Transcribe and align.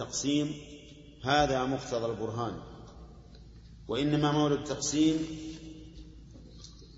التقسيم 0.00 0.54
هذا 1.24 1.64
مقتضى 1.64 2.06
البرهان. 2.06 2.54
وإنما 3.88 4.32
مورد 4.32 4.58
التقسيم 4.58 5.26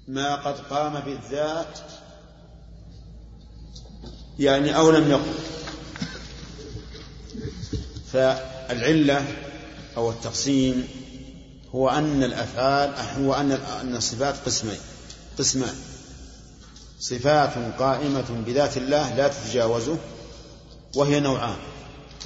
ما 0.09 0.35
قد 0.35 0.59
قام 0.59 1.01
بالذات 1.01 1.79
يعني 4.39 4.77
أو 4.77 4.91
لم 4.91 5.11
يقم. 5.11 5.33
فالعلة 8.13 9.27
أو 9.97 10.11
التقسيم 10.11 10.89
هو 11.75 11.89
أن 11.89 12.23
الأفعال 12.23 12.95
هو 13.25 13.35
أن 13.35 13.53
أن 13.53 13.97
الصفات 13.97 14.35
قسمين. 14.47 14.79
قسمان. 15.39 15.75
صفات 16.99 17.79
قائمة 17.79 18.43
بذات 18.47 18.77
الله 18.77 19.15
لا 19.15 19.29
تتجاوزه 19.29 19.99
وهي 20.97 21.21
نوعان. 21.21 21.72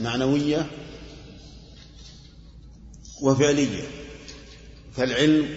معنوية 0.01 0.67
وفعلية 3.23 3.85
فالعلم 4.97 5.49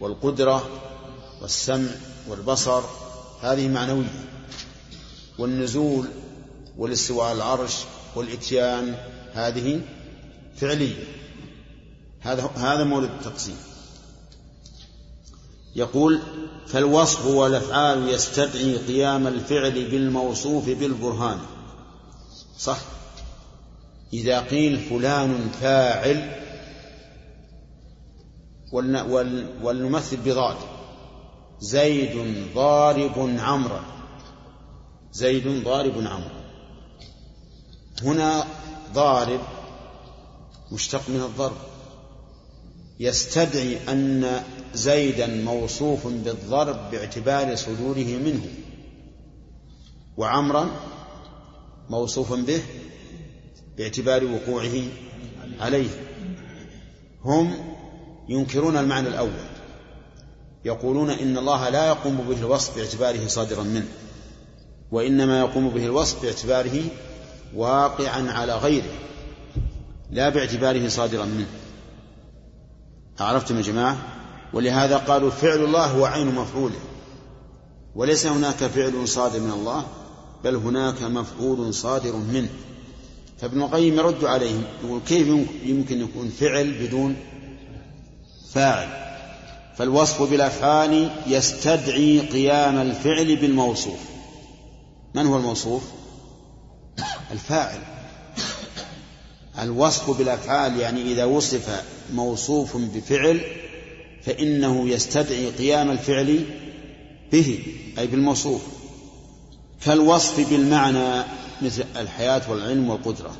والقدرة 0.00 0.68
والسمع 1.42 1.90
والبصر 2.28 2.82
هذه 3.40 3.68
معنوية 3.68 4.24
والنزول 5.38 6.08
والاستواء 6.78 7.32
العرش 7.32 7.76
والإتيان 8.16 8.96
هذه 9.32 9.80
فعلية. 10.56 11.04
هذا 12.20 12.50
هذا 12.56 12.84
مورد 12.84 13.10
التقسيم. 13.10 13.56
يقول 15.76 16.20
فالوصف 16.66 17.26
والأفعال 17.26 18.08
يستدعي 18.08 18.76
قيام 18.76 19.26
الفعل 19.26 19.84
بالموصوف 19.84 20.68
بالبرهان. 20.68 21.38
صح؟ 22.58 22.78
إذا 24.12 24.40
قيل 24.40 24.78
فلان 24.78 25.48
فاعل 25.60 26.30
ولنمثل 29.62 30.16
بضاد. 30.16 30.56
زيد 31.60 32.34
ضارب 32.54 33.36
عمرا 33.38 33.84
زيد 35.12 35.64
ضارب 35.64 35.94
عمرا 35.98 36.42
هنا 38.02 38.44
ضارب 38.94 39.40
مشتق 40.72 41.08
من 41.08 41.20
الضرب. 41.20 41.56
يستدعي 43.00 43.78
أن 43.88 44.42
زيدا 44.74 45.26
موصوف 45.26 46.06
بالضرب 46.06 46.90
باعتبار 46.90 47.56
صدوره 47.56 48.18
منه 48.24 48.46
وعمرا 50.16 50.70
موصوف 51.90 52.32
به 52.32 52.62
باعتبار 53.78 54.24
وقوعه 54.24 54.82
عليه. 55.60 55.90
هم 57.24 57.54
ينكرون 58.28 58.76
المعنى 58.76 59.08
الأول. 59.08 59.52
يقولون 60.64 61.10
إن 61.10 61.38
الله 61.38 61.68
لا 61.68 61.86
يقوم 61.86 62.16
به 62.16 62.38
الوصف 62.38 62.76
باعتباره 62.76 63.26
صادرا 63.26 63.62
منه 63.62 63.88
وإنما 64.92 65.40
يقوم 65.40 65.68
به 65.68 65.84
الوصف 65.84 66.22
باعتباره 66.22 66.82
واقعا 67.54 68.30
على 68.32 68.54
غيره 68.54 68.92
لا 70.10 70.28
باعتباره 70.28 70.88
صادرا 70.88 71.24
منه. 71.24 71.46
عرفتم 73.20 73.56
يا 73.56 73.62
جماعة؟ 73.62 73.96
ولهذا 74.52 74.96
قالوا 74.96 75.30
فعل 75.30 75.64
الله 75.64 75.86
هو 75.86 76.04
عين 76.04 76.34
مفعوله. 76.34 76.80
وليس 77.94 78.26
هناك 78.26 78.56
فعل 78.56 79.08
صادر 79.08 79.40
من 79.40 79.50
الله 79.50 79.84
بل 80.44 80.54
هناك 80.56 81.02
مفعول 81.02 81.74
صادر 81.74 82.16
منه. 82.16 82.48
فابن 83.42 83.62
القيم 83.62 83.98
يرد 83.98 84.24
عليهم 84.24 84.62
يقول 84.84 85.00
كيف 85.08 85.28
يمكن 85.64 86.00
يكون 86.00 86.28
فعل 86.28 86.72
بدون 86.72 87.16
فاعل؟ 88.52 88.88
فالوصف 89.76 90.22
بالأفعال 90.22 91.10
يستدعي 91.26 92.20
قيام 92.20 92.78
الفعل 92.78 93.36
بالموصوف. 93.36 93.98
من 95.14 95.26
هو 95.26 95.36
الموصوف؟ 95.36 95.82
الفاعل. 97.32 97.78
الوصف 99.58 100.18
بالأفعال 100.18 100.80
يعني 100.80 101.02
إذا 101.02 101.24
وصف 101.24 101.84
موصوف 102.12 102.76
بفعل 102.76 103.40
فإنه 104.22 104.88
يستدعي 104.88 105.50
قيام 105.50 105.90
الفعل 105.90 106.44
به 107.32 107.58
أي 107.98 108.06
بالموصوف. 108.06 108.62
كالوصف 109.84 110.50
بالمعنى 110.50 111.24
مثل 111.64 111.84
الحياة 111.96 112.42
والعلم 112.50 112.90
والقدرة. 112.90 113.30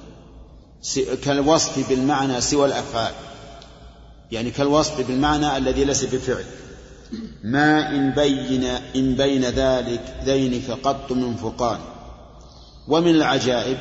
كالوصف 1.24 1.88
بالمعنى 1.88 2.40
سوى 2.40 2.66
الأفعال. 2.66 3.14
يعني 4.32 4.50
كالوصف 4.50 5.08
بالمعنى 5.08 5.56
الذي 5.56 5.84
ليس 5.84 6.04
بفعل. 6.04 6.44
ما 7.44 7.90
إن 7.90 8.10
بين 8.10 8.64
إن 8.96 9.14
بين 9.16 9.44
ذلك 9.44 10.16
ذينك 10.24 10.70
قط 10.70 11.12
من 11.12 11.36
فرقان 11.36 11.78
ومن 12.88 13.14
العجائب 13.14 13.78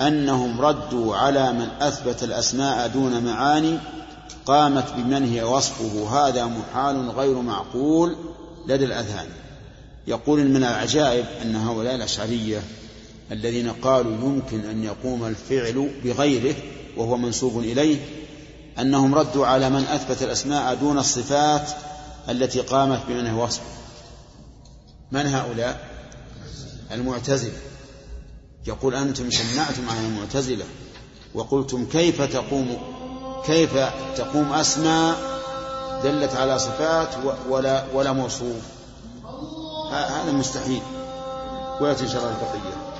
أنهم 0.00 0.60
ردوا 0.60 1.16
على 1.16 1.52
من 1.52 1.68
أثبت 1.80 2.22
الأسماء 2.22 2.88
دون 2.88 3.24
معاني 3.24 3.78
قامت 4.46 4.92
بمن 4.96 5.32
هي 5.32 5.42
وصفه 5.42 6.08
هذا 6.18 6.46
محال 6.46 7.10
غير 7.10 7.34
معقول 7.34 8.16
لدى 8.66 8.84
الأذهان. 8.84 9.26
يقول 10.06 10.44
من 10.48 10.56
العجائب 10.56 11.24
أن 11.42 11.56
هؤلاء 11.56 11.94
الأشعرية 11.94 12.62
الذين 13.32 13.70
قالوا 13.70 14.12
يمكن 14.12 14.60
أن 14.60 14.84
يقوم 14.84 15.24
الفعل 15.24 15.90
بغيره 16.04 16.54
وهو 16.96 17.16
منسوب 17.16 17.58
إليه 17.58 17.98
أنهم 18.78 19.14
ردوا 19.14 19.46
على 19.46 19.70
من 19.70 19.84
أثبت 19.84 20.22
الأسماء 20.22 20.74
دون 20.74 20.98
الصفات 20.98 21.70
التي 22.28 22.60
قامت 22.60 23.00
بمنه 23.08 23.42
وصف 23.42 23.62
من 25.12 25.26
هؤلاء؟ 25.26 25.88
المعتزلة. 26.92 27.58
يقول 28.66 28.94
أنتم 28.94 29.30
شنعتم 29.30 29.88
على 29.90 30.06
المعتزلة 30.06 30.64
وقلتم 31.34 31.86
كيف 31.86 32.22
تقوم 32.22 32.76
كيف 33.46 33.70
تقوم 34.16 34.52
أسماء 34.52 35.16
دلت 36.04 36.34
على 36.36 36.58
صفات 36.58 37.08
ولا 37.48 37.84
ولا 37.94 38.12
موصوف؟ 38.12 38.62
هذا 39.92 40.32
مستحيل. 40.32 40.82
ويأتي 41.80 42.08
شرع 42.08 42.28
البقية. 42.28 42.93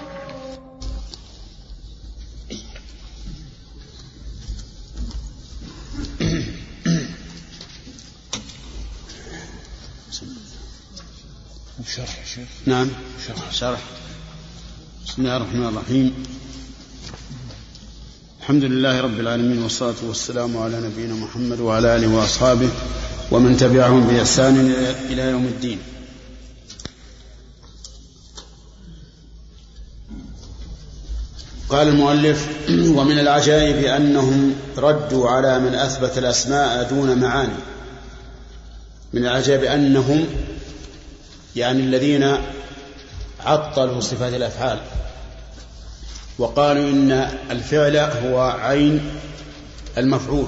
شرح 11.96 12.26
شيخ؟ 12.34 12.48
نعم. 12.66 12.90
شرح. 13.26 13.52
شرح. 13.52 13.80
بسم 15.06 15.22
الله 15.22 15.36
الرحمن 15.36 15.66
الرحيم. 15.66 16.14
الحمد 18.40 18.64
لله 18.64 19.00
رب 19.00 19.20
العالمين 19.20 19.62
والصلاة 19.62 19.94
والسلام 20.02 20.56
على 20.56 20.80
نبينا 20.80 21.14
محمد 21.14 21.60
وعلى 21.60 21.96
آله 21.96 22.08
وأصحابه 22.08 22.68
ومن 23.30 23.56
تبعهم 23.56 24.06
بإحسان 24.06 24.74
إلى 25.10 25.22
يوم 25.22 25.44
الدين. 25.44 25.78
قال 31.68 31.88
المؤلف 31.88 32.48
ومن 32.68 33.18
العجائب 33.18 33.84
أنهم 33.84 34.54
ردوا 34.76 35.30
على 35.30 35.58
من 35.58 35.74
أثبت 35.74 36.18
الأسماء 36.18 36.90
دون 36.90 37.18
معاني. 37.18 37.58
من 39.12 39.22
العجائب 39.22 39.64
أنهم 39.64 40.26
يعني 41.56 41.80
الذين 41.80 42.36
عطلوا 43.44 44.00
صفات 44.00 44.34
الأفعال 44.34 44.78
وقالوا 46.38 46.90
إن 46.90 47.12
الفعل 47.50 47.96
هو 47.96 48.40
عين 48.40 49.00
المفعول 49.98 50.46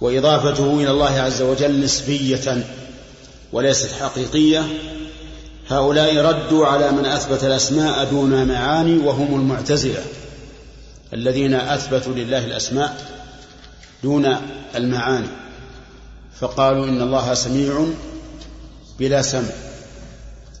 وإضافته 0.00 0.74
إلى 0.74 0.90
الله 0.90 1.20
عز 1.20 1.42
وجل 1.42 1.80
نسبية 1.80 2.64
وليست 3.52 3.92
حقيقية 4.00 4.64
هؤلاء 5.70 6.16
ردوا 6.16 6.66
على 6.66 6.92
من 6.92 7.06
أثبت 7.06 7.44
الأسماء 7.44 8.04
دون 8.04 8.48
معاني 8.48 8.98
وهم 8.98 9.34
المعتزلة 9.34 10.04
الذين 11.14 11.54
أثبتوا 11.54 12.12
لله 12.12 12.44
الأسماء 12.44 13.12
دون 14.02 14.36
المعاني 14.74 15.28
فقالوا 16.40 16.84
إن 16.84 17.02
الله 17.02 17.34
سميع 17.34 17.86
بلا 19.02 19.22
سمع 19.22 19.54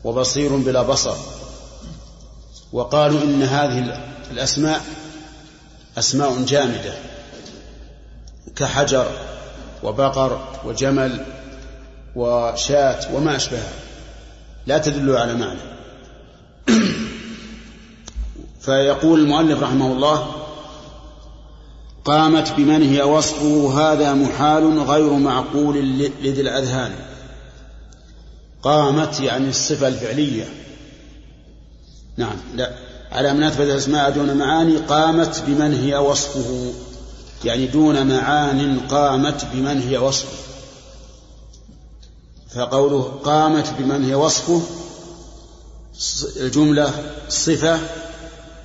وبصير 0.04 0.56
بلا 0.56 0.82
بصر. 0.82 1.16
وقالوا 2.72 3.22
إن 3.22 3.42
هذه 3.42 4.02
الأسماء 4.30 4.80
أسماء 5.98 6.42
جامدة 6.42 6.94
كحجر 8.56 9.06
وبقر 9.82 10.48
وجمل 10.64 11.24
وشاة 12.16 13.14
وما 13.14 13.36
أشبهها. 13.36 13.72
لا 14.66 14.78
تدل 14.78 15.16
على 15.16 15.34
معنى. 15.34 15.60
فيقول 18.64 19.20
المؤلف 19.20 19.62
رحمه 19.62 19.92
الله 19.92 20.34
قامت 22.04 22.52
بمن 22.52 22.82
هي 22.82 23.02
وصفه 23.02 23.80
هذا 23.80 24.14
محال 24.14 24.78
غير 24.78 25.12
معقول 25.12 25.76
لذي 26.22 26.40
الأذهان. 26.40 27.11
قامت 28.62 29.20
يعني 29.20 29.48
الصفة 29.48 29.88
الفعلية. 29.88 30.44
نعم 32.16 32.36
لا. 32.54 32.70
على 33.12 33.34
مناسبة 33.34 33.64
الأسماء 33.64 34.10
دون 34.10 34.34
معاني 34.36 34.76
قامت 34.76 35.42
بمن 35.46 35.74
هي 35.74 35.96
وصفه. 35.96 36.72
يعني 37.44 37.66
دون 37.66 38.06
معان 38.06 38.80
قامت 38.80 39.46
بمن 39.52 39.80
هي 39.80 39.98
وصفه. 39.98 40.42
فقوله 42.54 43.02
قامت 43.02 43.74
بمن 43.78 44.04
هي 44.04 44.14
وصفه 44.14 44.62
الجملة 46.36 46.90
صفة 47.28 47.78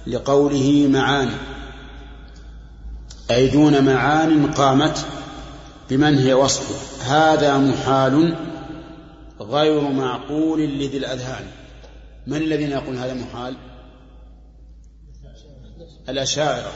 لقوله 0.07 0.87
معاني. 0.89 1.35
أي 3.31 3.47
دون 3.47 3.85
معان 3.85 4.51
قامت 4.51 5.05
بمن 5.89 6.17
هي 6.17 6.33
وصفه. 6.33 6.75
هذا 7.05 7.57
محال 7.57 8.35
غير 9.47 9.81
معقول 9.81 10.61
لذي 10.61 10.97
الأذهان. 10.97 11.47
من 12.27 12.37
الذين 12.37 12.71
يقول 12.71 12.97
هذا 12.97 13.13
محال؟ 13.13 13.55
الأشاعرة. 16.09 16.71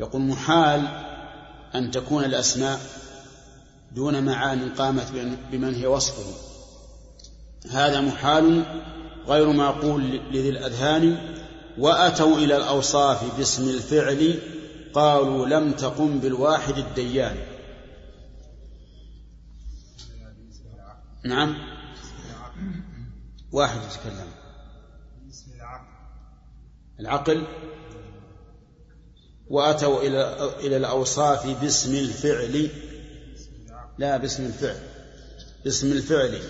يقول 0.00 0.22
محال 0.22 0.82
أن 1.74 1.90
تكون 1.90 2.24
الأسماء 2.24 2.80
دون 3.92 4.22
معان 4.24 4.68
قامت 4.78 5.12
بمن 5.52 5.74
هي 5.74 5.86
وصفه. 5.86 6.32
هذا 7.70 8.00
محال 8.00 8.62
غير 9.26 9.52
معقول 9.52 10.20
لذي 10.30 10.48
الأذهان. 10.48 11.18
وأتوا 11.78 12.36
إلى 12.36 12.56
الأوصاف 12.56 13.36
باسم 13.38 13.68
الفعل 13.68 14.38
قالوا 14.94 15.46
لم 15.46 15.72
تقم 15.72 16.18
بالواحد 16.18 16.78
الديان. 16.78 17.36
نعم. 21.26 21.56
واحد 23.52 23.80
يتكلم. 23.82 24.28
العقل. 27.00 27.46
وأتوا 29.48 30.02
إلى 30.02 30.50
إلى 30.60 30.76
الأوصاف 30.76 31.60
باسم 31.60 31.94
الفعل. 31.94 32.70
لا 33.98 34.16
باسم 34.16 34.46
الفعل. 34.46 34.80
باسم 35.64 35.92
الفعل. 35.92 36.40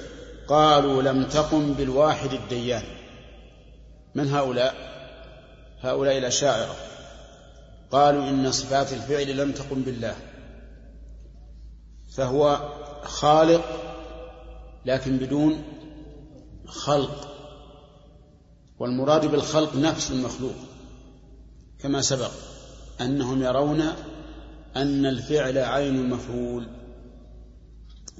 قالوا 0.49 1.03
لم 1.03 1.25
تقم 1.25 1.73
بالواحد 1.73 2.33
الديان. 2.33 2.83
من 4.15 4.29
هؤلاء؟ 4.29 4.75
هؤلاء 5.81 6.19
الأشاعرة. 6.19 6.77
قالوا 7.91 8.29
إن 8.29 8.53
صفات 8.53 8.93
الفعل 8.93 9.37
لم 9.37 9.53
تقم 9.53 9.83
بالله. 9.83 10.17
فهو 12.17 12.73
خالق 13.03 13.86
لكن 14.87 15.17
بدون 15.17 15.63
خلق. 16.67 17.33
والمراد 18.79 19.27
بالخلق 19.27 19.77
نفس 19.77 20.11
المخلوق 20.11 20.55
كما 21.79 22.01
سبق 22.01 22.31
أنهم 23.01 23.43
يرون 23.43 23.81
أن 24.77 25.07
الفعل 25.07 25.59
عين 25.59 25.97
المفعول 25.97 26.69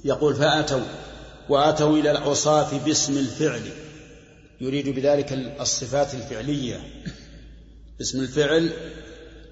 يقول 0.05 0.35
فأتوا 0.35 0.85
وأتوا 1.49 1.97
إلى 1.97 2.11
الأوصاف 2.11 2.85
باسم 2.85 3.17
الفعل. 3.17 3.61
يريد 4.61 4.89
بذلك 4.89 5.33
الصفات 5.59 6.13
الفعلية. 6.13 6.79
اسم 8.01 8.19
الفعل 8.19 8.69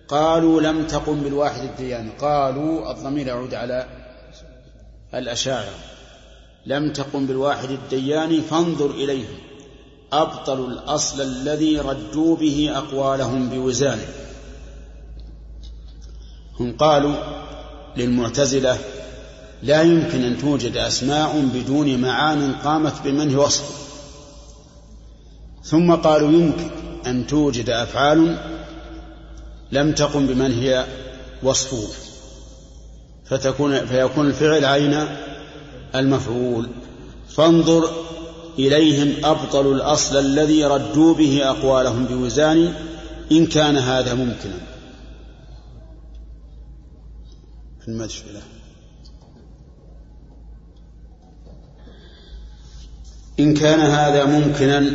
قالوا 0.07 0.61
لم 0.61 0.87
تقم 0.87 1.21
بالواحد 1.21 1.61
الديان 1.61 2.09
قالوا 2.09 2.91
الضمير 2.91 3.27
يعود 3.27 3.53
على 3.53 3.87
الأشاعرة. 5.13 5.94
لم 6.65 6.93
تقم 6.93 7.25
بالواحد 7.25 7.69
الديان 7.71 8.41
فانظر 8.41 8.91
إليهم 8.91 9.37
أبطلوا 10.13 10.67
الأصل 10.67 11.21
الذي 11.21 11.79
ردوا 11.79 12.35
به 12.35 12.71
أقوالهم 12.75 13.49
بوزانه. 13.49 14.07
هم 16.59 16.77
قالوا 16.77 17.15
للمعتزلة 17.97 18.77
لا 19.63 19.81
يمكن 19.81 20.23
أن 20.23 20.37
توجد 20.37 20.77
أسماء 20.77 21.49
بدون 21.53 22.01
معان 22.01 22.53
قامت 22.53 23.01
بمنه 23.03 23.39
وصفه 23.39 23.75
ثم 25.63 25.95
قالوا 25.95 26.31
يمكن 26.31 26.69
أن 27.05 27.27
توجد 27.27 27.69
أفعال 27.69 28.37
لم 29.71 29.91
تقم 29.91 30.27
بمن 30.27 30.53
هي 30.53 30.85
وصفه 31.43 31.87
فتكون 33.25 33.85
فيكون 33.85 34.27
الفعل 34.27 34.65
عين 34.65 35.07
المفعول. 35.95 36.69
فانظر 37.27 37.89
إليهم 38.59 39.25
أبطلوا 39.25 39.75
الأصل 39.75 40.17
الذي 40.17 40.65
ردوا 40.65 41.13
به 41.13 41.49
أقوالهم 41.49 42.05
بوزان 42.05 42.73
إن 43.31 43.45
كان 43.45 43.77
هذا 43.77 44.13
ممكنا. 44.13 44.59
المشكلة 47.87 48.41
إن 53.39 53.53
كان 53.53 53.79
هذا 53.79 54.25
ممكنا 54.25 54.91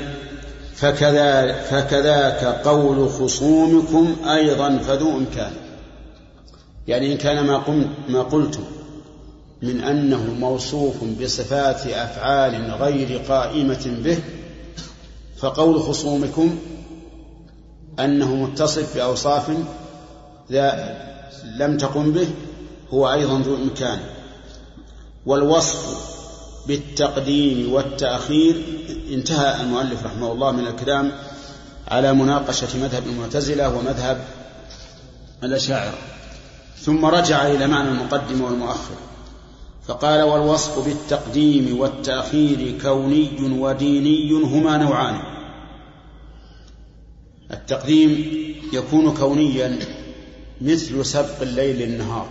فكذا 0.75 1.53
فكذاك 1.63 2.45
قول 2.45 3.09
خصومكم 3.09 4.17
أيضا 4.25 4.79
فذو 4.79 5.19
إمكان. 5.19 5.53
يعني 6.89 7.13
إن 7.13 7.19
كان 7.19 7.47
ما, 7.47 7.57
قمت 7.57 7.89
ما 8.09 8.23
قلتم 8.23 8.65
من 9.63 9.81
أنه 9.81 10.35
موصوف 10.41 11.05
بصفات 11.23 11.87
أفعال 11.87 12.71
غير 12.71 13.19
قائمة 13.29 14.01
به 14.05 14.19
فقول 15.39 15.83
خصومكم 15.83 16.59
أنه 18.01 18.35
متصف 18.35 18.97
بأوصاف 18.97 19.51
لم 21.45 21.77
تقم 21.79 22.13
به 22.13 22.29
هو 22.91 23.13
أيضا 23.13 23.39
ذو 23.39 23.57
إمكان. 23.57 23.99
والوصف 25.27 26.11
بالتقديم 26.67 27.73
والتأخير 27.73 28.63
انتهى 29.13 29.61
المؤلف 29.61 30.05
رحمه 30.05 30.33
الله 30.33 30.51
من 30.51 30.67
الكلام 30.67 31.13
على 31.89 32.13
مناقشة 32.13 32.79
مذهب 32.83 33.07
المعتزلة 33.07 33.77
ومذهب 33.77 34.25
الأشاعرة. 35.43 35.99
ثم 36.81 37.05
رجع 37.05 37.47
إلى 37.47 37.67
معنى 37.67 37.89
المقدم 37.89 38.41
والمؤخر. 38.41 39.10
فقال 39.91 40.23
والوصف 40.23 40.85
بالتقديم 40.85 41.81
والتأخير 41.81 42.79
كوني 42.83 43.31
وديني 43.59 44.33
هما 44.33 44.77
نوعان. 44.77 45.21
التقديم 47.51 48.33
يكون 48.73 49.15
كونيا 49.15 49.79
مثل 50.61 51.07
سبق 51.07 51.43
الليل 51.43 51.77
للنهار 51.77 52.27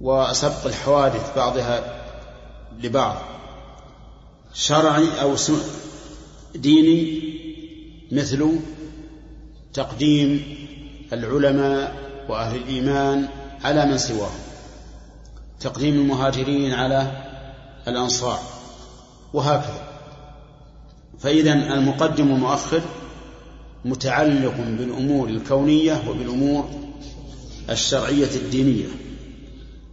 وسبق 0.00 0.66
الحوادث 0.66 1.36
بعضها 1.36 2.04
لبعض. 2.82 3.16
شرعي 4.52 5.20
أو 5.22 5.34
ديني 6.54 7.22
مثل 8.12 8.50
تقديم 9.72 10.56
العلماء 11.12 11.96
وأهل 12.28 12.56
الإيمان 12.56 13.28
على 13.64 13.86
من 13.86 13.98
سواهم. 13.98 14.43
تقديم 15.64 15.94
المهاجرين 15.94 16.72
على 16.72 17.10
الأنصار. 17.88 18.38
وهكذا. 19.32 19.88
فإذا 21.18 21.52
المقدم 21.52 22.30
والمؤخر 22.30 22.80
متعلق 23.84 24.54
بالأمور 24.56 25.28
الكونية 25.28 26.02
وبالأمور 26.08 26.70
الشرعية 27.70 28.36
الدينية. 28.36 28.86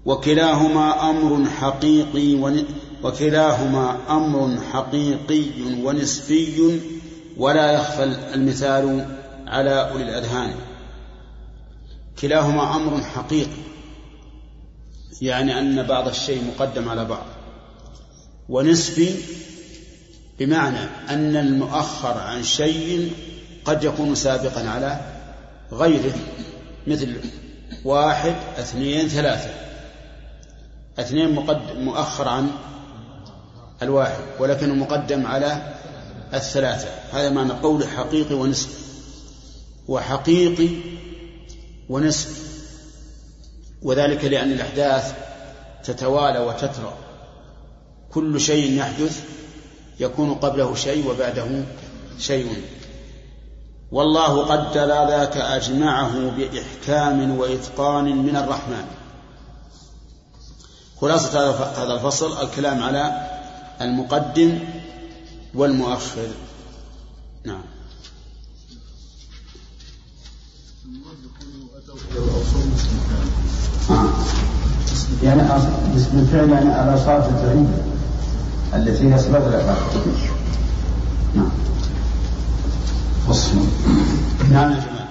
وكلاهما 0.05 1.09
أمر 1.09 1.49
حقيقي 1.49 2.35
ون... 2.35 2.63
وكلاهما 3.03 3.97
أمر 4.09 4.61
حقيقي 4.71 5.43
ونسبي 5.83 6.81
ولا 7.37 7.71
يخفى 7.71 8.03
المثال 8.33 9.05
على 9.47 9.89
أولي 9.89 10.03
الأذهان. 10.03 10.53
كلاهما 12.21 12.75
أمر 12.75 13.01
حقيقي. 13.01 13.61
يعني 15.21 15.59
أن 15.59 15.83
بعض 15.83 16.07
الشيء 16.07 16.43
مقدم 16.43 16.89
على 16.89 17.05
بعض. 17.05 17.25
ونسبي 18.49 19.15
بمعنى 20.39 20.79
أن 21.09 21.35
المؤخر 21.35 22.17
عن 22.17 22.43
شيء 22.43 23.11
قد 23.65 23.83
يكون 23.83 24.15
سابقا 24.15 24.69
على 24.69 24.99
غيره 25.71 26.15
مثل 26.87 27.15
واحد 27.85 28.35
اثنين 28.57 29.07
ثلاثة. 29.07 29.49
اثنين 30.99 31.35
مقدم 31.35 31.81
مؤخر 31.81 32.27
عن 32.27 32.49
الواحد 33.81 34.23
ولكنه 34.39 34.75
مقدم 34.75 35.25
على 35.25 35.75
الثلاثة. 36.33 36.89
هذا 37.11 37.29
معنى 37.29 37.53
قول 37.53 37.87
حقيقي 37.87 38.35
ونسبي 38.35 38.73
وحقيقي 39.87 40.69
ونسبي 41.89 42.50
وذلك 43.81 44.25
لأن 44.25 44.51
الأحداث 44.51 45.13
تتوالى 45.83 46.39
وتترى. 46.39 46.93
كل 48.11 48.41
شيء 48.41 48.79
يحدث 48.79 49.23
يكون 49.99 50.33
قبله 50.33 50.75
شيء 50.75 51.07
وبعده 51.09 51.63
شيء. 52.19 52.63
والله 53.91 54.45
قدر 54.45 55.07
ذاك 55.07 55.37
أجمعه 55.37 56.29
بإحكام 56.29 57.37
وإتقان 57.37 58.17
من 58.17 58.35
الرحمن. 58.35 58.85
خلاصة 61.01 61.51
هذا 61.83 61.93
الفصل 61.93 62.41
الكلام 62.41 62.83
على 62.83 63.27
المقدم 63.81 64.59
والمؤخر. 65.55 66.27
نعم. 67.45 67.70
يعني 75.23 75.41
اسم 75.95 76.19
الفعل 76.19 76.49
يعني 76.49 76.73
على 76.73 76.97
صارت 76.97 77.29
الفعلية 77.29 77.83
التي 78.73 79.13
هي 79.13 79.17
صفات 79.19 79.47
الأفعال 79.47 79.77
نعم. 81.35 81.49
فصل 83.27 83.51
نعم 84.51 84.71
يا 84.71 84.77
جماعة. 84.77 85.07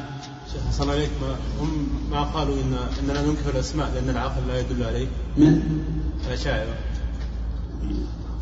شيخ 0.52 0.60
حصل 0.68 0.90
عليك. 0.90 1.10
ما 1.22 1.34
هم 1.60 1.88
ما 2.10 2.22
قالوا 2.22 2.54
ان 2.54 2.76
إننا 3.02 3.22
ننكر 3.22 3.50
الأسماء 3.54 3.90
لأن 3.94 4.10
العقل 4.10 4.48
لا 4.48 4.60
يدل 4.60 4.82
عليه. 4.84 5.06
من؟ 5.36 5.60
الأشاعرة. 6.26 6.74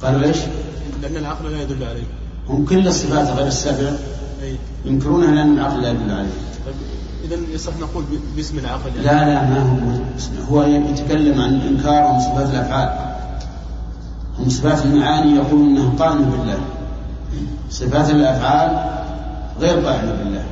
قالوا 0.02 0.24
إيش؟ 0.24 0.36
لأن 1.02 1.16
العقل 1.16 1.52
لا 1.52 1.62
يدل 1.62 1.84
عليه. 1.84 2.06
هم 2.48 2.64
كل 2.64 2.88
الصفات 2.88 3.28
غير 3.28 3.46
السبع 3.46 3.90
اي 4.42 4.56
ينكرونها 4.84 5.34
لأن 5.34 5.58
العقل 5.58 5.82
لا 5.82 5.90
يدل 5.90 6.10
عليه. 6.10 6.30
طيب. 6.66 6.74
اذا 7.24 7.36
يصح 7.54 7.72
نقول 7.80 8.04
ب- 8.04 8.36
باسم 8.36 8.58
العقل. 8.58 8.90
يعني 9.04 9.30
لا 9.30 9.34
لا 9.34 9.42
ما 9.42 9.62
هو 10.48 10.62
هو 10.62 10.66
يتكلم 10.66 11.40
عن 11.40 11.60
انكارهم 11.60 12.20
صفات 12.20 12.50
الأفعال. 12.50 13.08
هم 14.38 14.48
صفات 14.48 14.86
المعاني 14.86 15.36
يقول 15.36 15.60
إنه 15.68 15.94
قائم 15.98 16.24
بالله. 16.24 16.60
صفات 17.70 18.10
الأفعال 18.10 18.70
غير 19.60 19.86
قائمه 19.86 20.12
بالله. 20.12 20.46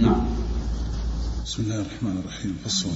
نعم. 0.00 0.26
بسم 1.46 1.62
الله 1.62 1.74
الرحمن 1.74 2.20
الرحيم. 2.20 2.56
فصل. 2.64 2.88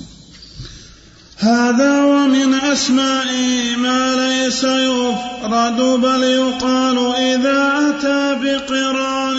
هذا 1.38 2.04
ومن 2.04 2.54
أسمائه 2.54 3.76
ما 3.76 4.14
ليس 4.14 4.64
يفرد 4.64 5.80
بل 6.02 6.22
يقال 6.22 6.98
إذا 7.16 7.60
أتى 7.90 8.34
بقران 8.42 9.36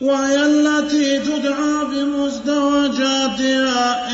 وهي 0.00 0.46
التي 0.46 1.18
تدعى 1.18 1.84
بمزدوجاتها 1.92 3.42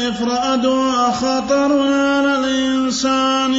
إفرادها 0.08 1.10
خطر 1.10 1.82
على 1.92 2.38
الإنسان. 2.38 3.54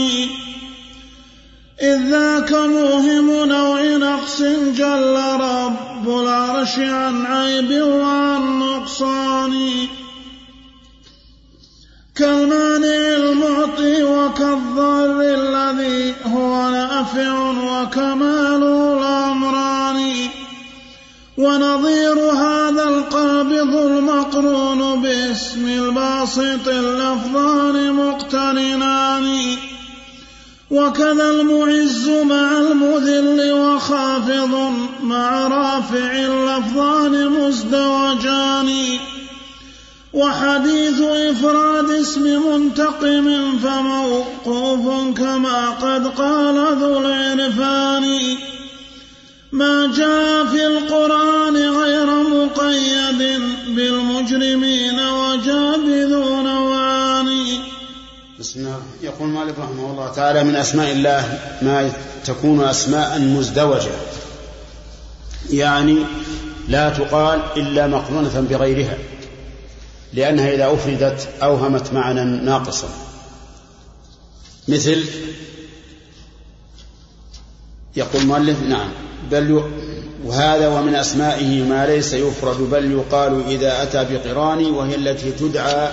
إذ 1.82 2.10
ذاك 2.10 2.52
موهم 2.52 3.50
نوع 3.50 3.82
نقص 3.82 4.42
جل 4.78 5.16
رب 5.40 6.10
العرش 6.10 6.80
عن 6.80 7.26
عيب 7.26 7.72
وعن 7.82 8.60
نقصان. 8.60 9.88
كالمانع 12.16 13.16
المعطي 13.16 14.04
وكالضار 14.04 15.22
الذي 15.22 16.14
هو 16.26 16.70
نافع 16.70 17.50
وكمال 17.50 18.46
الأمران 18.46 18.85
ونظير 21.38 22.20
هذا 22.20 22.84
القابض 22.84 23.76
المقرون 23.76 25.02
باسم 25.02 25.68
الباسط 25.68 26.68
اللفظان 26.68 27.94
مقترنان. 27.94 29.56
وكذا 30.72 31.30
المعز 31.30 32.10
مع 32.10 32.58
المذل 32.58 33.52
وخافض 33.52 34.74
مع 35.04 35.48
رافع 35.48 36.12
اللفظان 36.12 37.30
مزدوجان. 37.30 39.00
وحديث 40.14 41.02
إفراد 41.02 41.90
اسم 41.90 42.24
منتقم 42.24 43.58
فموقوف 43.64 45.18
كما 45.18 45.70
قد 45.70 46.08
قال 46.08 46.78
ذو 46.80 47.00
العرفان. 47.00 48.38
ما 49.52 49.92
جاء 49.98 50.46
في 50.46 50.68
القرآن 50.68 51.05
يقول 59.16 59.30
مالك 59.30 59.60
رحمه 59.60 59.92
الله 59.92 60.12
تعالى 60.12 60.44
من 60.44 60.56
أسماء 60.56 60.92
الله 60.92 61.40
ما 61.62 61.92
تكون 62.26 62.64
أسماء 62.64 63.20
مزدوجة 63.20 63.92
يعني 65.50 65.98
لا 66.68 66.90
تقال 66.90 67.42
إلا 67.58 67.88
مقرونة 67.88 68.42
بغيرها 68.50 68.98
لأنها 70.14 70.52
إذا 70.52 70.74
أفردت 70.74 71.28
أوهمت 71.44 71.94
معنى 71.94 72.24
ناقصا 72.24 72.88
مثل 74.68 75.06
يقول 77.96 78.22
المؤلف 78.22 78.62
نعم 78.62 78.90
بل. 79.32 79.64
وهذا 80.26 80.68
ومن 80.68 80.96
أسمائه 80.96 81.64
ما 81.64 81.86
ليس 81.86 82.14
يفرد 82.14 82.70
بل 82.70 82.92
يقال 82.92 83.44
إذا 83.48 83.84
أتى 83.84 84.06
بقران 84.14 84.66
وهي 84.66 84.96
التي 84.96 85.32
تدعى 85.32 85.90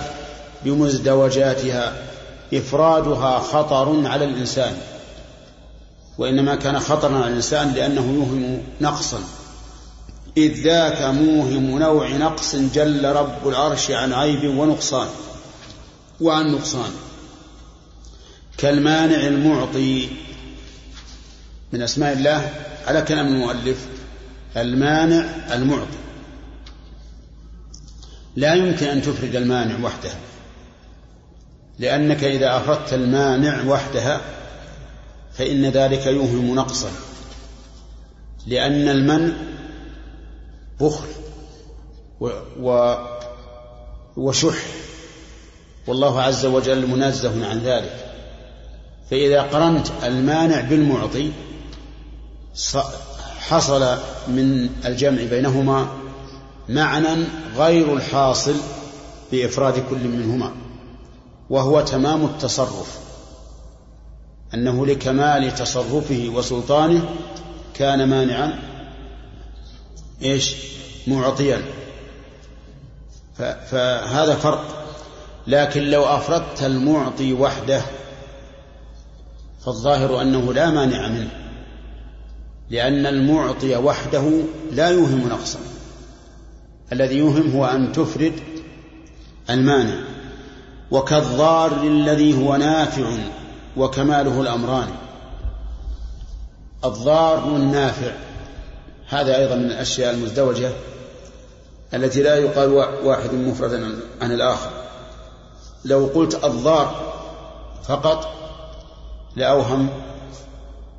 بمزدوجاتها 0.65 2.12
إفرادها 2.53 3.39
خطر 3.39 4.07
على 4.07 4.25
الإنسان 4.25 4.77
وإنما 6.17 6.55
كان 6.55 6.79
خطرا 6.79 7.15
على 7.17 7.27
الإنسان 7.27 7.73
لأنه 7.73 8.13
يوهم 8.13 8.61
نقصا. 8.81 9.19
إذ 10.37 10.63
ذاك 10.63 11.01
موهم 11.01 11.79
نوع 11.79 12.09
نقص 12.09 12.55
جل 12.55 13.05
رب 13.05 13.47
العرش 13.47 13.91
عن 13.91 14.13
عيب 14.13 14.57
ونقصان 14.57 15.07
وعن 16.21 16.51
نقصان. 16.51 16.91
كالمانع 18.57 19.27
المعطي 19.27 20.09
من 21.73 21.81
أسماء 21.81 22.13
الله 22.13 22.51
على 22.87 23.01
كلام 23.01 23.27
المؤلف 23.27 23.85
المانع 24.57 25.25
المعطي. 25.53 25.97
لا 28.35 28.53
يمكن 28.53 28.85
أن 28.85 29.01
تفرد 29.01 29.35
المانع 29.35 29.85
وحده. 29.85 30.11
لأنك 31.79 32.23
إذا 32.23 32.57
أفردت 32.57 32.93
المانع 32.93 33.63
وحدها 33.67 34.21
فإن 35.33 35.65
ذلك 35.65 36.05
يوهم 36.05 36.55
نقصا 36.55 36.89
لأن 38.47 38.87
المنع 38.87 39.33
بخل 40.81 41.07
و, 42.59 42.95
وشح 44.17 44.55
والله 45.87 46.21
عز 46.21 46.45
وجل 46.45 46.87
منزه 46.87 47.49
عن 47.49 47.59
ذلك. 47.59 48.05
فإذا 49.11 49.41
قرنت 49.41 49.87
المانع 50.03 50.61
بالمعطي 50.61 51.31
حصل 53.39 53.97
من 54.27 54.69
الجمع 54.85 55.23
بينهما 55.23 55.87
معنى 56.69 57.23
غير 57.57 57.93
الحاصل 57.93 58.55
بإفراد 59.31 59.83
كل 59.89 60.07
منهما. 60.07 60.62
وهو 61.53 61.81
تمام 61.81 62.25
التصرف 62.25 62.99
أنه 64.53 64.85
لكمال 64.85 65.55
تصرفه 65.55 66.31
وسلطانه 66.35 67.09
كان 67.73 68.09
مانعا 68.09 68.59
إيش؟ 70.21 70.55
معطيا. 71.07 71.61
فهذا 73.37 74.35
فرق. 74.35 74.85
لكن 75.47 75.81
لو 75.83 76.03
أفردت 76.03 76.63
المعطي 76.63 77.33
وحده 77.33 77.81
فالظاهر 79.65 80.21
أنه 80.21 80.53
لا 80.53 80.69
مانع 80.69 81.07
منه 81.07 81.31
لأن 82.69 83.05
المعطي 83.05 83.75
وحده 83.75 84.41
لا 84.71 84.89
يوهم 84.89 85.27
نقصا. 85.29 85.59
الذي 86.91 87.17
يوهم 87.17 87.51
هو 87.51 87.65
أن 87.65 87.91
تفرد 87.91 88.33
المانع. 89.49 90.12
وكالضار 90.93 91.71
الذي 91.71 92.45
هو 92.45 92.55
نافع 92.55 93.05
وكماله 93.77 94.41
الأمران. 94.41 94.89
الضار 96.85 97.45
والنافع 97.45 98.11
هذا 99.07 99.37
أيضا 99.37 99.55
من 99.55 99.65
الأشياء 99.65 100.13
المزدوجة 100.13 100.71
التي 101.93 102.21
لا 102.21 102.35
يقال 102.35 102.71
واحد 103.03 103.33
مفردا 103.33 103.99
عن 104.21 104.31
الآخر. 104.31 104.69
لو 105.85 106.09
قلت 106.15 106.45
الضار 106.45 107.13
فقط 107.83 108.27
لأوهم 109.35 109.89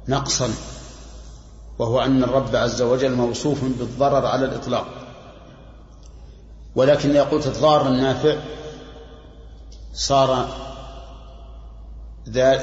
نقصا 0.08 0.48
وهو 1.78 2.00
أن 2.00 2.24
الرب 2.24 2.56
عز 2.56 2.82
وجل 2.82 3.12
موصوف 3.12 3.64
بالضرر 3.64 4.26
على 4.26 4.44
الإطلاق. 4.44 4.86
ولكن 6.76 7.10
إذا 7.10 7.22
قلت 7.22 7.46
الضار 7.46 7.88
النافع 7.88 8.36
صار 9.94 10.48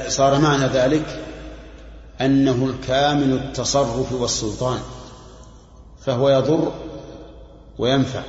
صار 0.08 0.38
معنى 0.38 0.66
ذلك 0.66 1.24
أنه 2.20 2.70
الكامل 2.70 3.32
التصرف 3.32 4.12
والسلطان 4.12 4.78
فهو 6.04 6.28
يضر 6.28 6.72
وينفع. 7.78 8.22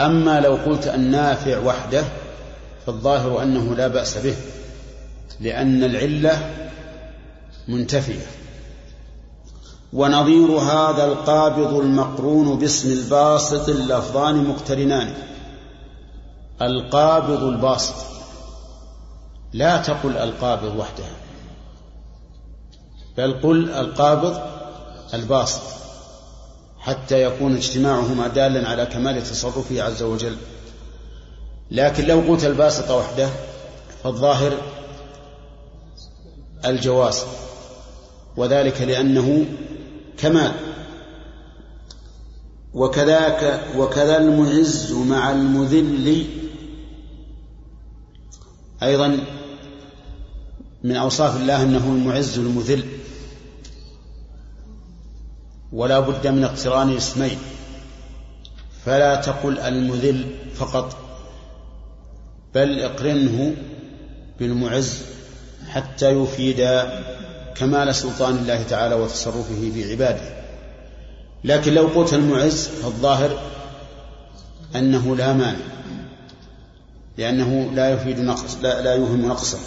أما 0.00 0.40
لو 0.40 0.54
قلت 0.54 0.86
النافع 0.86 1.58
وحده 1.58 2.04
فالظاهر 2.86 3.42
أنه 3.42 3.74
لا 3.74 3.88
بأس 3.88 4.18
به 4.18 4.36
لأن 5.40 5.84
العلة 5.84 6.50
منتفية. 7.68 8.26
ونظير 9.92 10.50
هذا 10.50 11.04
القابض 11.04 11.74
المقرون 11.74 12.58
باسم 12.58 12.92
الباسط 12.92 13.68
اللفظان 13.68 14.44
مقترنان. 14.44 15.14
القابض 16.62 17.42
الباسط. 17.42 17.94
لا 19.52 19.82
تقل 19.82 20.16
القابض 20.16 20.76
وحدها. 20.76 21.16
بل 23.16 23.40
قل 23.42 23.70
القابض 23.70 24.40
الباسط 25.14 25.62
حتى 26.78 27.22
يكون 27.22 27.56
اجتماعهما 27.56 28.28
دالا 28.28 28.68
على 28.68 28.86
كمال 28.86 29.22
تصرفه 29.22 29.82
عز 29.82 30.02
وجل. 30.02 30.36
لكن 31.70 32.04
لو 32.04 32.20
قلت 32.20 32.44
الباسط 32.44 32.90
وحده 32.90 33.28
فالظاهر 34.04 34.52
الجواز. 36.64 37.24
وذلك 38.36 38.80
لأنه 38.80 39.44
كمال. 40.18 40.52
وكذاك 42.74 43.60
وكذا 43.76 44.16
المعز 44.16 44.92
مع 44.92 45.30
المذل 45.30 46.26
أيضا 48.84 49.18
من 50.84 50.96
أوصاف 50.96 51.36
الله 51.36 51.62
أنه 51.62 51.86
المعز 51.86 52.38
المذل 52.38 52.84
ولا 55.72 56.00
بد 56.00 56.26
من 56.26 56.44
اقتران 56.44 56.96
اسمين 56.96 57.38
فلا 58.84 59.14
تقل 59.14 59.58
المذل 59.58 60.24
فقط 60.54 60.96
بل 62.54 62.80
اقرنه 62.80 63.54
بالمعز 64.38 65.02
حتى 65.68 66.10
يفيد 66.10 66.68
كمال 67.54 67.94
سلطان 67.94 68.36
الله 68.36 68.62
تعالى 68.62 68.94
وتصرفه 68.94 69.70
في 69.74 69.92
عباده 69.92 70.44
لكن 71.44 71.74
لو 71.74 71.86
قلت 71.86 72.14
المعز 72.14 72.68
فالظاهر 72.68 73.38
أنه 74.76 75.16
لا 75.16 75.32
مانع. 75.32 75.58
لأنه 77.16 77.70
لا 77.74 77.90
يفيد 77.90 78.20
نقص 78.20 78.56
لا, 78.62 78.80
لا 78.80 78.94
يوهم 78.94 79.26
نقصا 79.26 79.58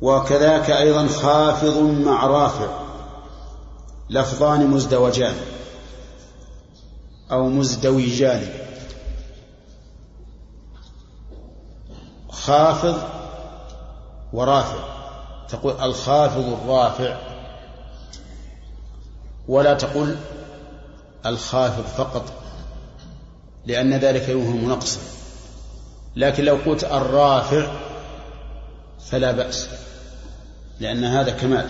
وكذاك 0.00 0.70
أيضا 0.70 1.06
خافض 1.06 1.78
مع 1.78 2.26
رافع 2.26 2.84
لفظان 4.10 4.66
مزدوجان 4.66 5.34
أو 7.32 7.48
مزدوجان. 7.48 8.48
خافض 12.28 13.02
ورافع 14.32 14.84
تقول 15.48 15.80
الخافض 15.80 16.58
الرافع. 16.62 17.18
ولا 19.48 19.74
تقول 19.74 20.16
الخافض 21.26 21.84
فقط 21.84 22.32
لأن 23.66 23.94
ذلك 23.94 24.28
يوهم 24.28 24.68
نقصا 24.68 25.00
لكن 26.16 26.44
لو 26.44 26.58
قلت 26.66 26.84
الرافع 26.84 27.66
فلا 29.10 29.32
بأس 29.32 29.68
لأن 30.80 31.04
هذا 31.04 31.30
كمال. 31.30 31.68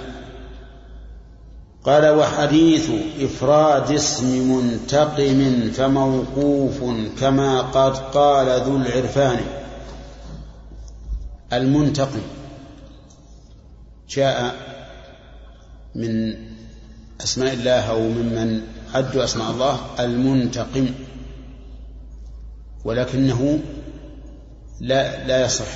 قال 1.85 2.09
وحديث 2.09 2.91
إفراد 3.21 3.93
اسم 3.93 4.57
منتقم 4.57 5.71
فموقوف 5.75 6.85
كما 7.21 7.61
قد 7.61 7.97
قال 7.97 8.61
ذو 8.61 8.77
العرفان 8.77 9.41
المنتقم. 11.53 12.23
جاء 14.09 14.55
من 15.95 16.35
أسماء 17.21 17.53
الله 17.53 17.91
أو 17.91 18.01
ممن 18.01 18.61
عدوا 18.95 19.25
أسماء 19.25 19.51
الله 19.51 19.81
المنتقم 20.01 20.91
ولكنه 22.85 23.59
لا 24.81 25.27
لا 25.27 25.45
يصح. 25.45 25.67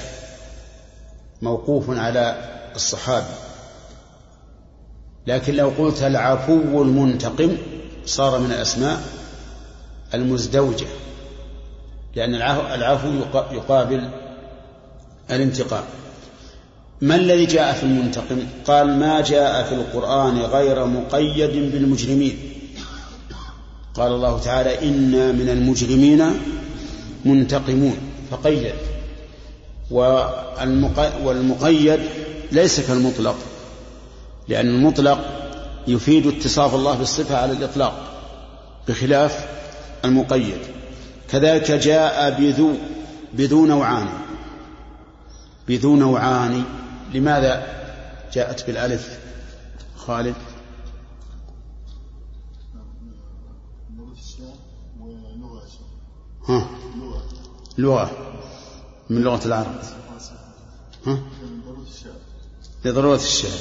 موقوف 1.42 1.90
على 1.90 2.48
الصحابي. 2.74 3.34
لكن 5.26 5.54
لو 5.54 5.68
قلت 5.78 6.02
العفو 6.02 6.82
المنتقم 6.82 7.56
صار 8.06 8.38
من 8.38 8.52
الأسماء 8.52 9.02
المزدوجة 10.14 10.86
لأن 12.14 12.34
العفو 12.74 13.08
يقابل 13.52 14.10
الانتقام. 15.30 15.84
ما 17.00 17.14
الذي 17.14 17.46
جاء 17.46 17.74
في 17.74 17.82
المنتقم؟ 17.82 18.46
قال 18.66 18.98
ما 18.98 19.20
جاء 19.20 19.64
في 19.64 19.74
القرآن 19.74 20.38
غير 20.38 20.86
مقيد 20.86 21.72
بالمجرمين. 21.72 22.38
قال 23.94 24.12
الله 24.12 24.40
تعالى 24.40 24.88
إنا 24.88 25.32
من 25.32 25.48
المجرمين 25.48 26.24
منتقمون. 27.24 27.96
فقيد. 28.30 28.74
والمقيد 31.24 32.00
ليس 32.52 32.80
كالمطلق 32.80 33.36
لأن 34.48 34.68
المطلق 34.68 35.18
يفيد 35.86 36.26
اتصاف 36.26 36.74
الله 36.74 36.94
بالصفة 36.94 37.36
على 37.36 37.52
الإطلاق 37.52 38.04
بخلاف 38.88 39.48
المقيد. 40.04 40.58
كذلك 41.30 41.70
جاء 41.70 42.40
بذو 42.40 42.74
بذو 43.32 43.66
نوعان. 43.66 44.08
بذو 45.68 45.96
نوعان 45.96 46.64
لماذا 47.14 47.66
جاءت 48.32 48.66
بالألف 48.66 49.18
خالد؟ 49.96 50.34
ها. 56.48 56.68
لغة 57.78 58.10
من 59.10 59.22
لغة 59.22 59.46
العرب. 59.46 59.74
ها؟ 61.06 61.18
لضرورة 62.84 63.16
الشعر. 63.16 63.58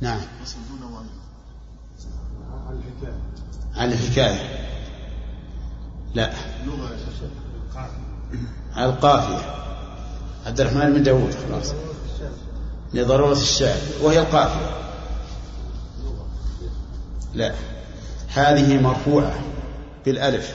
نعم. 0.00 0.20
على 3.74 3.94
الحكاية. 3.94 4.68
لا. 6.14 6.32
على 8.74 8.90
القافية. 8.90 9.54
عبد 10.46 10.60
الرحمن 10.60 10.92
بن 10.92 11.02
داود 11.02 11.34
خلاص. 11.48 11.72
لضرورة 12.94 13.32
الشعر. 13.32 13.78
وهي 14.02 14.20
القافية. 14.20 14.78
لا. 17.34 17.54
هذه 18.28 18.80
مرفوعة 18.80 19.40
بالألف. 20.06 20.54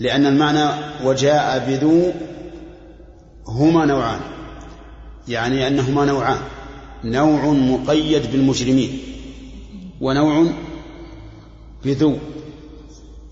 لأن 0.00 0.26
المعنى 0.26 0.68
وجاء 1.04 1.66
بذو 1.68 2.12
هما 3.48 3.84
نوعان. 3.84 4.20
يعني 5.28 5.68
أنهما 5.68 6.04
نوعان. 6.04 6.38
نوع 7.04 7.46
مقيد 7.46 8.32
بالمجرمين 8.32 8.98
ونوع 10.00 10.46
بذو. 11.84 12.18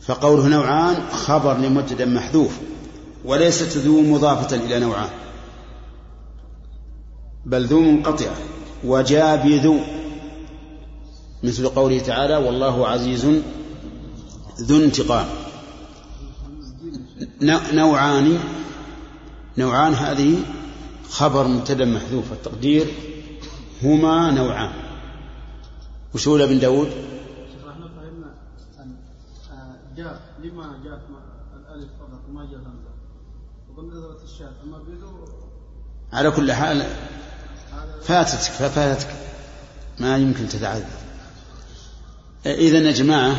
فقوله 0.06 0.48
نوعان 0.48 0.96
خبر 1.12 1.58
لمبتدا 1.58 2.04
محذوف 2.04 2.58
وليست 3.24 3.76
ذو 3.76 4.00
مضافة 4.00 4.56
إلى 4.56 4.80
نوعان 4.80 5.10
بل 7.46 7.64
ذو 7.64 7.80
منقطعة 7.80 8.36
وجاء 8.84 9.36
بذو 9.46 9.78
مثل 11.42 11.68
قوله 11.68 11.98
تعالى 11.98 12.36
والله 12.36 12.88
عزيز 12.88 13.26
ذو 14.60 14.84
انتقام. 14.84 15.26
نوعان. 17.72 18.38
نوعان 19.58 19.94
هذه 19.94 20.38
خبر 21.10 21.46
مبتدا 21.46 21.84
محذوف 21.84 22.32
التقدير 22.32 22.86
هما 23.82 24.30
نوعان. 24.30 24.72
وش 26.14 26.28
ابن 26.28 26.58
داود؟ 26.58 26.88
فهمنا 27.64 28.34
ان 28.80 28.96
جاء 29.96 30.20
لما 30.42 30.80
جاءت 30.84 31.02
الالف 31.56 31.90
فقط 32.00 32.22
ما 32.32 32.44
جاء 32.44 32.60
همزه 32.60 32.94
وبنظرة 33.70 34.24
الشاذ 34.24 34.52
اما 34.64 34.78
على 36.12 36.30
كل 36.30 36.52
حال 36.52 36.86
فاتتك 38.02 38.50
فاتتك. 38.50 39.24
ما 40.00 40.16
يمكن 40.16 40.48
تتعذر 40.48 40.84
إذا 42.46 42.78
يا 42.78 42.92
جماعة 42.92 43.36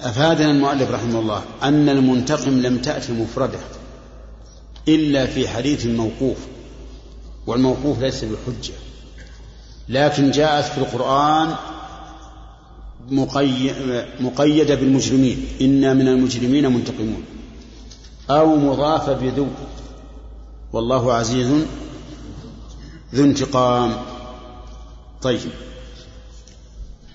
أفادنا 0.00 0.50
المؤلف 0.50 0.90
رحمه 0.90 1.18
الله 1.18 1.42
أن 1.62 1.88
المنتقم 1.88 2.50
لم 2.50 2.78
تأتي 2.78 3.12
مفردة 3.12 3.58
إلا 4.88 5.26
في 5.26 5.48
حديث 5.48 5.86
موقوف 5.86 6.36
والموقوف 7.46 8.00
ليس 8.00 8.24
بحجة 8.24 8.74
لكن 9.88 10.30
جاءت 10.30 10.64
في 10.64 10.78
القرآن 10.78 11.54
مقيدة 14.20 14.74
بالمجرمين 14.74 15.46
إنا 15.60 15.94
من 15.94 16.08
المجرمين 16.08 16.72
منتقمون 16.72 17.24
أو 18.30 18.56
مضافة 18.56 19.12
بذو 19.12 19.46
والله 20.72 21.12
عزيز 21.12 21.64
ذو 23.14 23.24
انتقام. 23.24 23.96
طيب 25.22 25.40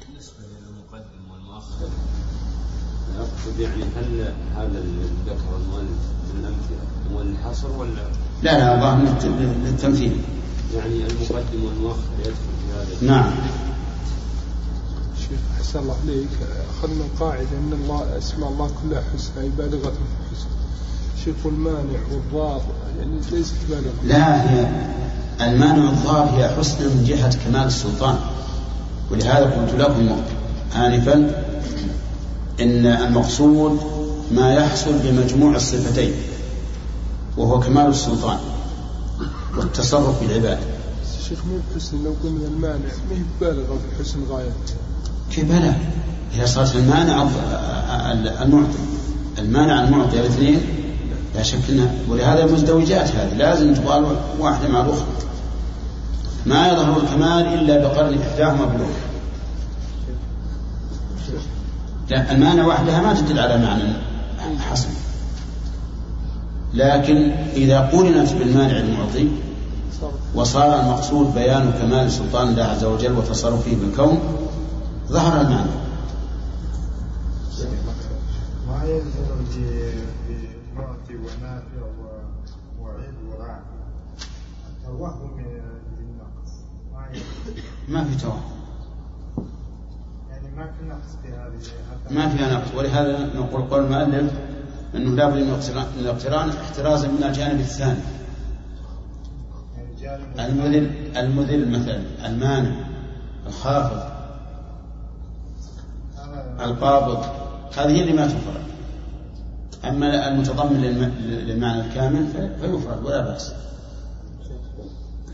بالنسبة 0.07 0.33
للمقدم 0.39 1.31
والمؤخر 1.31 1.89
أقصد 3.41 3.59
يعني 3.59 3.83
هل 3.83 4.33
هذا 4.55 4.77
الذكر 4.77 5.57
المؤلف 5.61 6.01
من 6.33 6.39
الأمثلة 6.39 7.13
هو 7.13 7.21
الحصر 7.21 7.67
ولا؟ 7.77 8.03
لا 8.43 8.51
لا 8.59 8.75
الله 8.75 9.15
للتمثيل. 9.65 10.17
يعني 10.75 10.95
المقدم 10.95 11.65
والمؤخر 11.65 11.99
يدخل 12.19 12.33
في 12.33 12.73
هذا. 12.73 13.11
نعم. 13.11 13.31
شيخ 15.19 15.39
أحسن 15.57 15.79
الله 15.79 15.95
عليك 16.03 16.27
أخذنا 16.69 17.03
القاعدة 17.03 17.41
أن 17.41 17.73
الله 17.83 18.17
أسماء 18.17 18.49
الله 18.49 18.71
كلها 18.83 19.03
حسنى 19.13 19.43
أي 19.43 19.49
بالغة 19.57 19.89
في 19.89 19.99
الحسن 20.21 20.49
شيخ 21.25 21.35
المانع 21.45 21.99
والضار 22.11 22.61
يعني 22.99 23.21
ليست 23.31 23.55
بالغة. 23.69 23.93
لا 24.05 24.51
هي 24.51 24.69
المانع 25.41 25.89
والضار 25.89 26.29
هي 26.37 26.49
حسنى 26.49 26.87
من 26.87 27.03
جهة 27.07 27.45
كمال 27.45 27.67
السلطان. 27.67 28.19
ولهذا 29.11 29.45
قلت 29.45 29.73
لكم 29.81 30.21
آنفا 30.75 31.43
إن 32.61 32.85
المقصود 32.85 33.79
ما 34.31 34.53
يحصل 34.53 34.91
بمجموع 35.03 35.55
الصفتين 35.55 36.13
وهو 37.37 37.59
كمال 37.59 37.87
السلطان 37.87 38.37
والتصرف 39.57 40.19
في 40.19 40.25
العباد 40.25 40.59
شيخ 41.29 41.39
مو 41.45 41.57
الحسن 41.71 42.03
لو 42.03 42.13
قلنا 42.23 42.47
المانع 42.47 42.93
ما 43.09 43.15
هي 43.15 43.21
بالغة 43.41 43.77
في 43.77 43.99
الحسن 43.99 44.19
غاية؟ 44.29 44.51
كيف 45.31 45.45
بلى 45.45 45.73
هي 46.33 46.47
صارت 46.47 46.75
المانع 46.75 47.27
المعطي. 48.41 48.77
المانع 49.39 49.83
المعطي 49.83 50.19
الاثنين 50.19 50.61
لا 51.35 51.43
شك 51.43 51.69
انها 51.69 51.93
ولهذا 52.09 52.45
المزدوجات 52.45 53.11
هذه. 53.11 53.33
لازم 53.33 53.73
تقال 53.73 54.05
واحدة 54.39 54.67
مع 54.67 54.81
الاخرى 54.81 55.05
ما 56.45 56.67
يظهر 56.67 57.01
الكمال 57.01 57.59
إلا 57.59 57.87
بقرن 57.87 58.21
إحداهما 58.21 58.65
بالأخرى. 58.65 59.10
لا 62.11 62.31
المانع 62.31 62.65
وحدها 62.67 63.01
ما 63.01 63.13
تدل 63.13 63.39
على 63.39 63.57
معنى 63.57 63.93
حسن 64.59 64.89
لكن 66.73 67.31
إذا 67.53 67.79
قرنت 67.79 68.33
بالمانع 68.33 68.77
المعطي 68.77 69.29
وصار 70.35 70.79
المقصود 70.79 71.33
بيان 71.33 71.71
كمال 71.71 72.11
سلطان 72.11 72.47
الله 72.47 72.63
عز 72.63 72.83
وجل 72.83 73.17
وتصرفه 73.17 73.75
بالكون 73.75 74.19
ظهر 75.07 75.41
المعنى. 75.41 75.71
ما 78.67 78.83
ونافع 81.11 81.81
التوهم 84.69 85.31
ما 87.87 88.03
في 88.03 88.15
توهم 88.15 88.41
يعني 90.29 90.55
ما 90.55 90.65
في 90.65 90.85
نقص 90.85 91.15
في 91.23 91.27
هذه 91.27 91.59
ما 92.11 92.29
فيها 92.29 92.53
نقص. 92.53 92.75
ولهذا 92.75 93.29
نقول 93.35 93.61
قول 93.61 93.83
المؤلف 93.83 94.31
أنه 94.95 95.15
لابد 95.15 95.35
من 95.35 95.59
الاقتران 95.99 96.49
احترازا 96.49 97.07
من 97.07 97.23
الجانب 97.23 97.59
الثاني. 97.59 97.99
المذل 100.39 101.17
المذل 101.17 101.69
مثلا 101.69 102.01
المانع 102.25 102.75
الخافض 103.47 104.11
القابض. 106.59 107.25
هذه 107.77 108.01
اللي 108.01 108.13
ما 108.13 108.27
تفرد 108.27 108.61
أما 109.85 110.27
المتضمن 110.27 110.81
للمعنى 111.21 111.81
الكامل 111.81 112.27
فيفرد 112.61 113.05
ولا 113.05 113.21
بأس. 113.21 113.53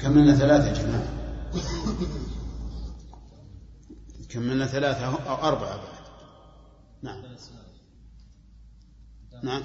كملنا 0.02 0.36
ثلاثة 0.36 0.68
يا 0.68 0.74
جماعة. 0.74 1.04
كملنا 4.30 4.66
ثلاثة 4.66 5.06
أو 5.06 5.36
أربعة. 5.36 5.78
بعد 5.78 5.97
نعم. 7.02 7.38
نعم. 9.44 9.64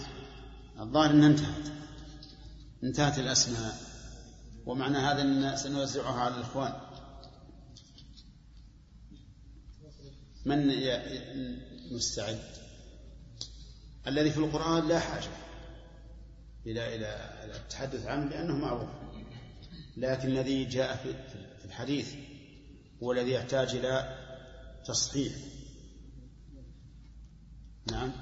الظاهر 0.80 1.10
أنها 1.10 1.28
انتهت. 1.28 1.72
انتهت 2.84 3.18
الأسماء. 3.18 3.74
ومعنى 4.66 4.98
هذا 4.98 5.22
أن 5.22 5.56
سنوزعها 5.56 6.20
على 6.20 6.34
الإخوان. 6.34 6.72
من 10.44 10.70
مستعد 11.92 12.40
الذي 14.06 14.30
في 14.30 14.38
القرآن 14.38 14.88
لا 14.88 14.98
حاجة 15.00 15.30
إلى 16.66 16.94
إلى 16.94 17.56
التحدث 17.56 18.06
عنه 18.06 18.30
لأنه 18.30 18.56
معروف. 18.56 18.88
لكن 19.96 20.28
الذي 20.28 20.64
جاء 20.64 20.96
في 20.96 21.64
الحديث 21.64 22.14
هو 23.02 23.12
الذي 23.12 23.30
يحتاج 23.30 23.74
إلى 23.74 24.18
تصحيح. 24.86 25.32
نعم. 27.90 28.12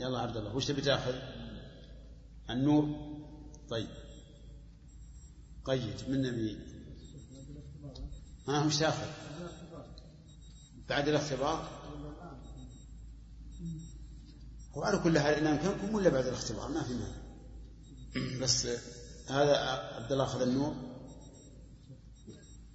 يلا 0.00 0.18
عبد 0.18 0.36
الله 0.36 0.56
وش 0.56 0.66
تبي 0.66 0.80
تاخذ؟ 0.80 1.14
النور. 2.50 3.14
طيب. 3.70 3.88
قيد 5.64 6.08
من 6.08 6.22
نبي؟ 6.22 6.58
ها 8.48 8.66
وش 8.66 8.78
تاخذ؟ 8.78 9.06
بعد 10.88 11.08
الاختبار؟ 11.08 11.68
هو 14.72 14.82
على 14.82 14.98
كل 14.98 15.18
حال 15.18 15.34
إن 15.34 15.46
أمكنكم 15.46 15.94
ولا 15.94 16.08
بعد 16.08 16.26
الاختبار؟ 16.26 16.68
ما 16.68 16.82
في 16.82 16.94
مانع. 16.94 17.24
بس 18.40 18.66
هذا 19.28 19.56
عبد 19.96 20.12
الله 20.12 20.24
أخذ 20.24 20.42
النور. 20.42 20.74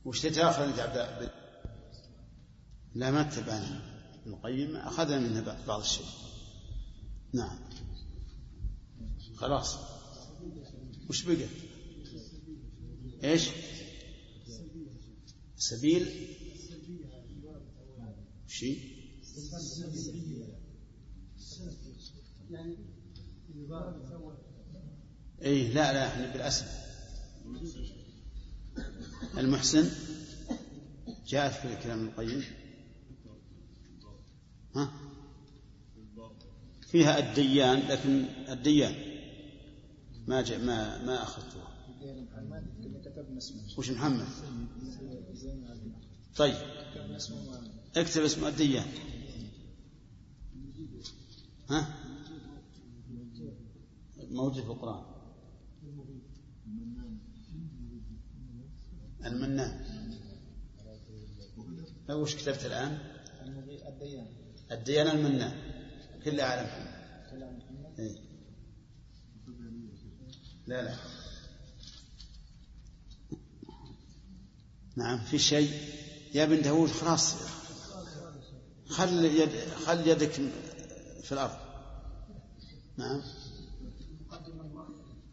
وش 0.05 0.21
تاخذ 0.21 0.61
أنت 0.61 0.79
عبد 0.79 1.29
لا 2.95 3.11
ما 3.11 3.21
اتبعنا 3.21 3.81
ابن 4.21 4.33
القيم 4.33 4.75
أخذنا 4.75 5.19
منها 5.19 5.65
بعض 5.67 5.79
الشيء. 5.79 6.05
نعم. 7.33 7.59
خلاص. 9.35 9.75
وش 11.09 11.23
بقى؟ 11.23 11.47
إيش؟ 13.23 13.49
سبيل. 15.57 16.27
شيء 18.47 18.99
اي 25.43 25.67
لا 25.67 25.93
لا 25.93 26.07
إحنا 26.07 26.33
بالأسم. 26.33 26.65
المحسن 29.37 29.89
جاءت 31.27 31.53
في 31.53 31.83
كلام 31.83 32.07
القيم. 32.07 32.43
ها؟ 34.75 35.08
فيها 36.91 37.19
الديان 37.19 37.79
لكن 37.79 38.25
الديان 38.49 38.95
ما 40.27 40.41
جاء 40.41 40.59
ما 40.59 41.05
ما 41.05 41.23
اخذتها 41.23 41.69
وش 43.77 43.89
محمد؟ 43.89 44.27
طيب. 46.35 46.55
اكتب 47.95 48.23
اسم 48.23 48.45
الديان. 48.45 48.87
ها؟ 51.69 51.95
موجود 54.31 54.63
في 54.63 54.69
القرآن. 54.69 55.03
المنان 59.25 59.85
وش 62.09 62.35
كتبت 62.35 62.65
الآن؟ 62.65 62.97
الديان. 63.87 64.27
الديان 64.71 65.07
المنان 65.07 65.68
كل 66.25 66.41
على 66.41 66.63
محمد؟ 66.63 66.99
لا 70.67 70.81
لا. 70.81 70.95
نعم 74.95 75.19
في 75.19 75.39
شيء. 75.39 75.71
يا 76.33 76.45
بن 76.45 76.61
داود 76.61 76.89
خلاص. 76.89 77.35
خل 78.89 79.25
يد 79.25 79.73
خل 79.85 80.07
يدك 80.07 80.31
في 81.23 81.31
الأرض. 81.31 81.57
نعم. 82.97 83.21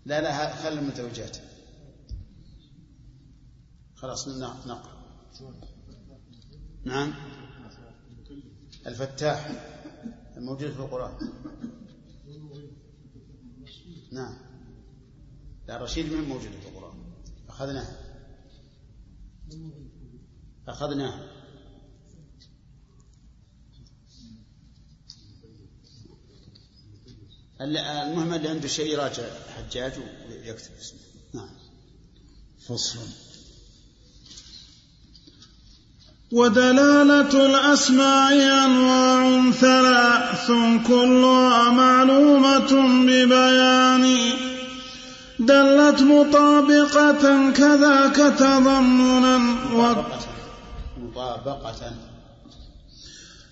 لا 0.06 0.20
لا 0.20 0.56
خل 0.56 0.78
المتوجات 0.78 1.36
خلاص 3.94 4.28
نقرأ. 4.28 4.96
نعم. 6.84 7.14
الفتاح. 8.86 9.75
موجودة 10.36 10.72
في 10.74 10.78
القرآن. 10.78 11.32
نعم. 14.12 14.34
لا 15.68 15.82
رشيد 15.82 16.12
من 16.12 16.28
موجودة 16.28 16.60
في 16.60 16.68
القرآن. 16.68 16.94
أخذناها 17.48 18.06
أخذناها 20.68 21.36
المهم 27.60 28.34
اللي 28.34 28.48
عنده 28.48 28.68
شيء 28.68 28.92
يراجع 28.92 29.40
حجاج 29.48 29.92
ويكتب 29.98 30.74
اسمه. 30.74 31.00
نعم. 31.34 31.50
فصل. 32.58 33.35
ودلالة 36.32 37.46
الأسماء 37.46 38.32
أنواع 38.66 39.50
ثلاث 39.50 40.52
كلها 40.88 41.70
معلومة 41.70 42.72
ببيان. 43.06 44.16
دلت 45.38 46.02
مطابقة 46.02 47.50
كذاك 47.50 48.16
تضمنا 48.16 49.38
مطابقة. 50.98 51.92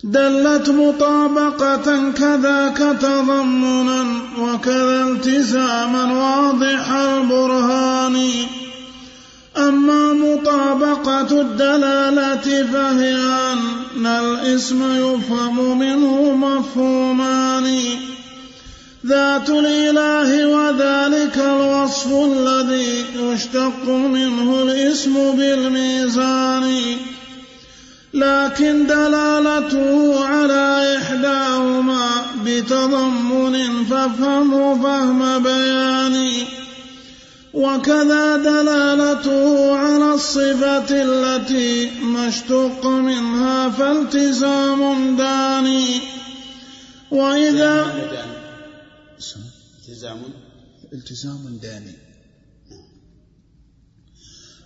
دلت 0.04 0.70
مطابقة 0.70 2.10
كذاك 2.10 2.78
تضمنا 3.00 4.06
وكذا 4.38 5.02
التزاما 5.02 6.04
واضح 6.12 6.90
البرهان. 6.90 8.30
أما 9.56 10.12
مطابقة 10.12 11.40
الدلالة 11.40 12.66
فهي 12.72 13.16
أن 13.52 14.06
الاسم 14.06 14.82
يفهم 14.96 15.78
منه 15.78 16.34
مفهومان. 16.34 17.78
ذات 19.06 19.50
الإله 19.50 20.48
وذلك 20.48 21.38
الوصف 21.38 22.06
الذي 22.12 23.04
يشتق 23.16 23.88
منه 23.88 24.62
الاسم 24.62 25.36
بالميزان. 25.36 26.76
لكن 28.14 28.86
دلالته 28.86 30.24
على 30.24 30.98
إحداهما 30.98 32.10
بتضمن 32.44 33.84
فافهمه 33.90 34.82
فهم 34.82 35.42
بيان 35.42 36.30
وكذا 37.54 38.36
دلالته 38.36 39.76
على 39.76 40.14
الصفة 40.14 40.90
التي 40.90 41.90
ما 42.00 42.28
اشتق 42.28 42.86
منها 42.86 43.70
فالتزام 43.70 45.16
داني. 45.16 46.00
وإذا 47.10 47.94
التزام 49.78 50.22
التزام 50.92 51.58
داني. 51.62 51.94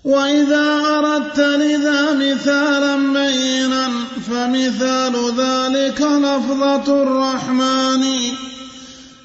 وإذا 0.04 0.66
أردت 0.96 1.40
لذا 1.40 2.12
مثالا 2.14 2.96
بينا 3.12 3.88
فمثال 4.28 5.14
ذلك 5.38 6.00
لفظة 6.00 7.02
الرحمن. 7.02 8.04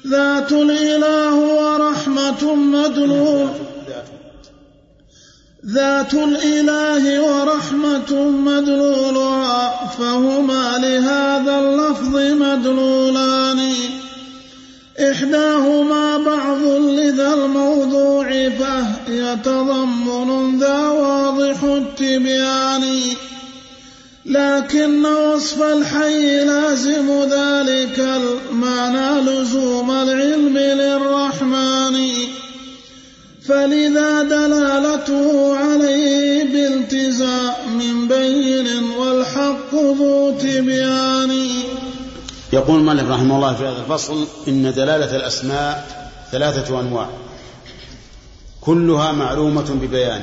ذات 0.06 0.52
الإله 0.52 1.34
ورحمة 1.34 2.54
مدلول 2.54 3.48
ذات 5.66 6.14
الإله 6.14 7.22
ورحمة 7.22 8.14
مدلولها 8.30 9.86
فهما 9.98 10.78
لهذا 10.78 11.58
اللفظ 11.58 12.16
مدلولان 12.16 13.72
إحداهما 15.10 16.18
بعض 16.18 16.62
لذا 16.80 17.34
الموضوع 17.34 18.28
فهي 18.48 19.36
تضمن 19.44 20.58
ذا 20.58 20.88
واضح 20.88 21.62
التبيان. 21.62 22.84
لكن 24.26 25.06
وصف 25.06 25.62
الحي 25.62 26.44
لازم 26.44 27.08
ذلك 27.22 27.98
المعنى 27.98 29.20
لزوم 29.20 29.90
العلم 29.90 30.58
للرحمن. 30.58 31.96
فلذا 33.48 34.22
دلالته 34.22 35.56
عليه 35.56 36.44
بالتزام 36.44 38.08
بين 38.08 38.84
والحق 38.98 39.74
ذو 39.74 40.38
تبيان 40.38 41.48
يقول 42.52 42.80
المؤلف 42.80 43.10
رحمه 43.10 43.36
الله 43.36 43.54
في 43.54 43.62
هذا 43.62 43.80
الفصل 43.80 44.26
إن 44.48 44.72
دلالة 44.72 45.16
الأسماء 45.16 46.04
ثلاثة 46.32 46.80
أنواع 46.80 47.08
كلها 48.60 49.12
معلومة 49.12 49.78
ببيان 49.82 50.22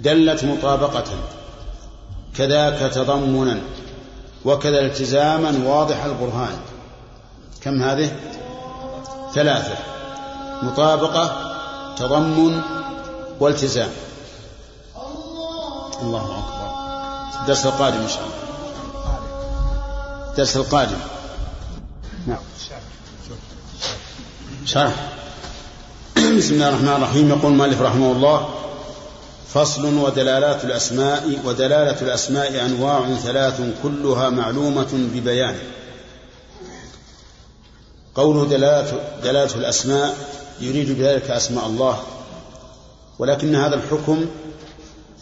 دلت 0.00 0.44
مطابقة. 0.44 1.04
كذاك 2.38 2.92
تضمنا 2.92 3.60
وكذا 4.44 4.80
التزاما 4.80 5.62
واضح 5.66 6.04
البرهان. 6.04 6.58
كم 7.60 7.82
هذه؟ 7.82 8.16
ثلاثة. 9.34 9.76
مطابقة 10.62 11.54
تضمن 11.98 12.60
والتزام. 13.40 13.90
الله 16.02 16.38
أكبر. 16.38 16.66
الدرس 17.40 17.66
القادم 17.66 17.98
إن 17.98 18.08
شاء 18.08 18.22
الله. 18.22 18.36
الدرس 20.30 20.56
القادم. 20.56 20.98
نعم. 22.26 22.38
شرح. 24.66 24.94
بسم 26.16 26.54
الله 26.54 26.68
الرحمن 26.68 26.88
الرحيم. 26.88 27.28
يقول 27.28 27.52
المؤلف 27.52 27.82
رحمه 27.82 28.12
الله 28.12 28.48
فصل 29.56 29.96
ودلالات 29.98 30.64
الأسماء 30.64 31.40
ودلالة 31.44 32.02
الأسماء 32.02 32.66
أنواع 32.66 33.14
ثلاث 33.14 33.60
كلها 33.82 34.30
معلومة 34.30 34.88
ببيان. 34.92 35.56
قوله 38.14 38.44
دلالة, 38.44 39.00
دلالة 39.22 39.54
الأسماء 39.54 40.16
يريد 40.60 40.98
بذلك 40.98 41.30
أسماء 41.30 41.66
الله 41.66 42.02
ولكن 43.18 43.54
هذا 43.54 43.74
الحكم 43.74 44.26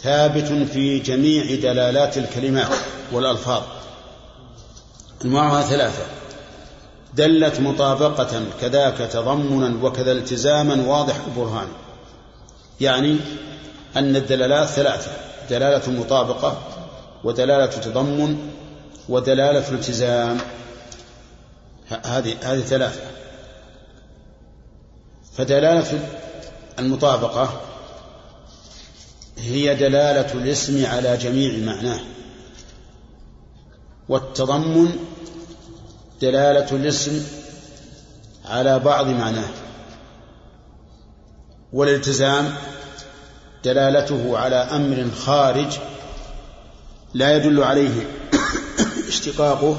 ثابت 0.02 0.68
في 0.72 0.98
جميع 0.98 1.54
دلالات 1.54 2.18
الكلمات 2.18 2.68
والألفاظ. 3.12 3.62
أنواعها 5.24 5.62
ثلاثة. 5.62 6.02
دلت 7.14 7.60
مطابقة 7.60 8.42
كذاك 8.60 8.98
تضمنا 8.98 9.84
وكذا 9.84 10.12
التزاما 10.12 10.84
واضح 10.86 11.16
البرهان 11.26 11.68
يعني 12.80 13.16
أن 13.96 14.16
الدلالات 14.16 14.68
ثلاثة 14.68 15.10
دلالة 15.50 15.90
مطابقة 15.90 16.58
ودلالة 17.24 17.66
تضمن 17.66 18.50
ودلالة 19.08 19.68
التزام 19.68 20.38
هذه 22.04 22.36
هذه 22.42 22.60
ثلاثة. 22.60 23.00
فدلالة 25.32 26.08
المطابقة 26.78 27.60
هي 29.38 29.74
دلالة 29.74 30.32
الاسم 30.32 30.86
على 30.86 31.16
جميع 31.16 31.74
معناه. 31.74 32.00
والتضمن 34.08 34.98
دلالة 36.20 36.76
الاسم 36.76 37.26
على 38.44 38.78
بعض 38.78 39.06
معناه. 39.06 39.48
والالتزام 41.72 42.54
دلالته 43.64 44.38
على 44.38 44.56
أمر 44.56 45.10
خارج 45.10 45.78
لا 47.14 47.36
يدل 47.36 47.62
عليه 47.62 48.06
اشتقاقه 49.08 49.76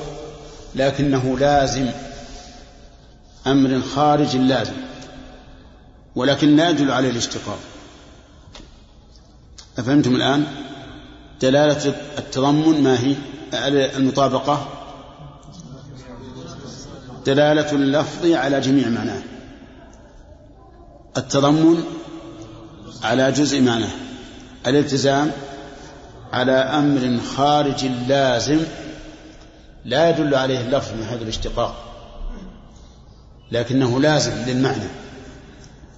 لكنه 0.75 1.37
لازم. 1.39 1.89
أمر 3.47 3.81
خارج 3.81 4.37
لازم 4.37 4.73
ولكن 6.15 6.55
لا 6.55 6.69
يدل 6.69 6.91
عليه 6.91 7.09
الاشتقاق. 7.09 7.59
أفهمتم 9.77 10.15
الآن؟ 10.15 10.45
دلالة 11.41 11.95
التضمن 12.17 12.83
ما 12.83 12.99
هي؟ 12.99 13.15
المطابقة؟ 13.97 14.67
دلالة 17.25 17.71
اللفظ 17.71 18.25
على 18.25 18.59
جميع 18.59 18.89
معناه. 18.89 19.21
التضمن 21.17 21.83
على 23.03 23.31
جزء 23.31 23.61
معناه. 23.61 23.91
الالتزام 24.67 25.31
على 26.33 26.51
أمر 26.51 27.19
خارج 27.37 27.85
لازم 28.07 28.59
لا 29.85 30.09
يدل 30.09 30.35
عليه 30.35 30.61
اللفظ 30.61 30.91
من 30.93 31.05
حيث 31.05 31.21
الاشتقاق 31.21 31.75
لكنه 33.51 33.99
لازم 33.99 34.31
للمعنى. 34.47 34.89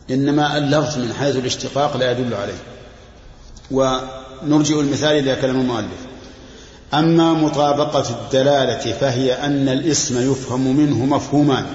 إنما 0.10 0.58
اللفظ 0.58 0.98
من 0.98 1.14
حيث 1.14 1.36
الاشتقاق 1.36 1.98
لا 1.98 2.12
يدل 2.12 2.34
عليه. 2.34 2.60
ونرجئ 3.72 4.80
المثال 4.80 5.18
إلى 5.18 5.36
كلام 5.36 5.62
المؤلف. 5.62 6.08
أما 6.94 7.34
مطابقة 7.34 8.10
الدلالة 8.10 8.94
فهي 8.94 9.34
أن 9.34 9.70
الاسم 9.70 10.32
يفهم 10.32 10.78
منه 10.78 11.06
مفهومان. 11.06 11.66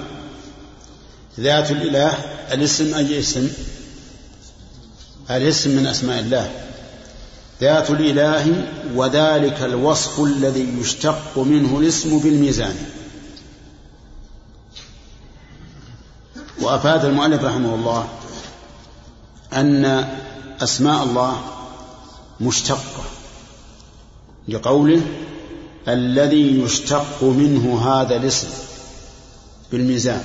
ذات 1.39 1.71
الإله 1.71 2.13
الاسم 2.53 2.93
أي 2.93 3.19
اسم؟ 3.19 3.49
الاسم 5.31 5.69
من 5.75 5.87
أسماء 5.87 6.19
الله. 6.19 6.51
ذات 7.61 7.89
الإله 7.91 8.65
وذلك 8.95 9.61
الوصف 9.61 10.19
الذي 10.19 10.67
يشتق 10.79 11.37
منه 11.37 11.79
الاسم 11.79 12.19
بالميزان. 12.19 12.75
وأفاد 16.61 17.05
المؤلف 17.05 17.43
رحمه 17.43 17.75
الله 17.75 18.07
أن 19.53 19.85
أسماء 20.61 21.03
الله 21.03 21.41
مشتقة 22.41 23.03
لقوله 24.47 25.01
الذي 25.87 26.61
يشتق 26.61 27.23
منه 27.23 27.81
هذا 27.89 28.15
الاسم 28.15 28.47
بالميزان 29.71 30.23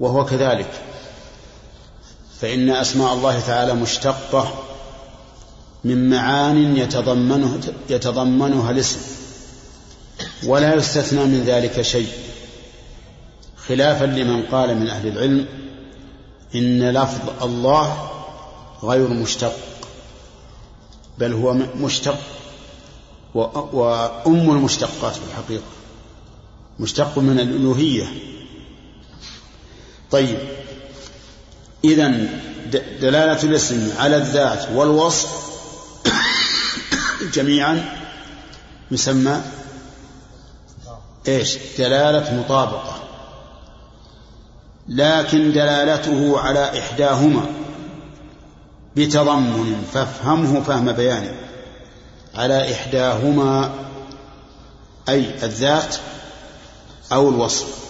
وهو 0.00 0.24
كذلك. 0.24 0.82
فإن 2.40 2.70
أسماء 2.70 3.14
الله 3.14 3.40
تعالى 3.40 3.74
مشتقة 3.74 4.54
من 5.84 6.10
معان 6.10 6.76
يتضمنه 6.76 7.60
يتضمنها 7.90 8.70
الاسم 8.70 9.00
ولا 10.46 10.74
يستثنى 10.74 11.24
من 11.24 11.42
ذلك 11.46 11.82
شيء 11.82 12.08
خلافا 13.66 14.04
لمن 14.04 14.42
قال 14.42 14.78
من 14.78 14.88
أهل 14.88 15.08
العلم 15.08 15.46
إن 16.54 16.90
لفظ 16.90 17.42
الله 17.42 18.10
غير 18.82 19.08
مشتق 19.08 19.52
بل 21.18 21.32
هو 21.32 21.54
مشتق 21.54 22.18
وأم 23.34 24.50
المشتقات 24.50 25.14
في 25.14 25.20
الحقيقة 25.30 25.64
مشتق 26.78 27.18
من 27.18 27.40
الألوهية. 27.40 28.06
طيب 30.10 30.38
إذا 31.84 32.08
دلالة 33.00 33.42
الاسم 33.42 33.90
على 33.98 34.16
الذات 34.16 34.68
والوصف 34.74 35.28
جميعا 37.32 37.84
يسمى 38.90 39.42
إيش؟ 41.28 41.58
دلالة 41.78 42.34
مطابقة. 42.34 43.02
لكن 44.88 45.52
دلالته 45.52 46.40
على 46.40 46.78
إحداهما 46.78 47.46
بتضمن 48.96 49.84
فافهمه 49.92 50.62
فهم 50.62 50.92
بيان. 50.92 51.36
على 52.34 52.72
إحداهما 52.72 53.70
أي 55.08 55.44
الذات 55.44 55.96
أو 57.12 57.28
الوصف. 57.28 57.87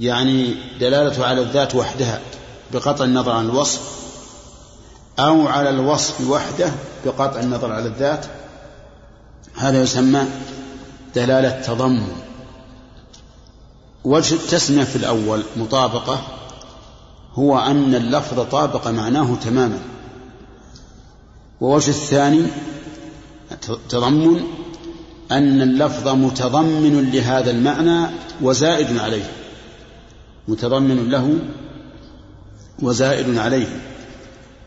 يعني 0.00 0.54
دلالته 0.80 1.26
على 1.26 1.40
الذات 1.40 1.74
وحدها 1.74 2.20
بقطع 2.72 3.04
النظر 3.04 3.32
عن 3.32 3.44
الوصف 3.44 3.80
أو 5.18 5.48
على 5.48 5.70
الوصف 5.70 6.28
وحده 6.28 6.72
بقطع 7.04 7.40
النظر 7.40 7.72
على 7.72 7.86
الذات. 7.86 8.26
هذا 9.56 9.82
يسمى 9.82 10.24
دلالة 11.14 11.60
تضمن 11.60 12.08
وجه 14.04 14.34
التسمية 14.34 14.84
في 14.84 14.96
الأول 14.96 15.42
مطابقة 15.56 16.22
هو 17.34 17.58
أن 17.58 17.94
اللفظ 17.94 18.40
طابق 18.40 18.88
معناه 18.88 19.36
تماما. 19.44 19.78
ووجه 21.60 21.90
الثاني 21.90 22.42
تضمن 23.88 24.40
أن 25.32 25.62
اللفظ 25.62 26.08
متضمن 26.08 27.10
لهذا 27.10 27.50
المعنى 27.50 28.10
وزائد 28.42 28.98
عليه. 28.98 29.43
متضمن 30.48 31.10
له 31.10 31.38
وزائد 32.82 33.38
عليه. 33.38 33.80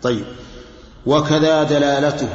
طيب. 0.03 0.25
وكذا 1.05 1.63
دلالته 1.63 2.29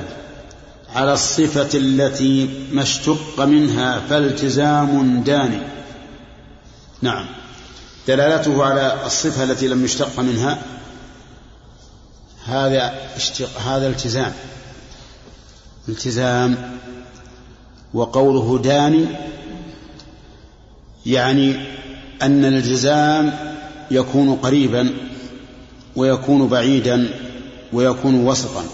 على 0.95 1.13
الصفة 1.13 1.79
التي 1.79 2.51
ما 2.73 2.83
اشتق 2.83 3.41
منها 3.41 4.01
فالتزام 4.01 5.23
داني. 5.23 5.63
نعم. 7.03 7.27
دلالته 8.09 8.65
على 8.65 9.07
الصفة 9.07 9.45
التي 9.45 9.69
لم 9.69 9.85
يشتق 9.85 10.21
منها 10.21 10.63
هذا 12.45 12.95
اشتق 13.17 13.61
هذا 13.67 13.89
التزام. 13.89 14.33
التزام 15.89 16.79
وقوله 17.95 18.59
داني 18.59 19.07
يعني 21.07 21.67
أن 22.23 22.45
الالتزام 22.45 23.33
يكون 23.91 24.35
قريبا 24.35 24.95
ويكون 25.97 26.49
بعيدا 26.49 27.09
ويكون 27.73 28.15
وسطا. 28.15 28.65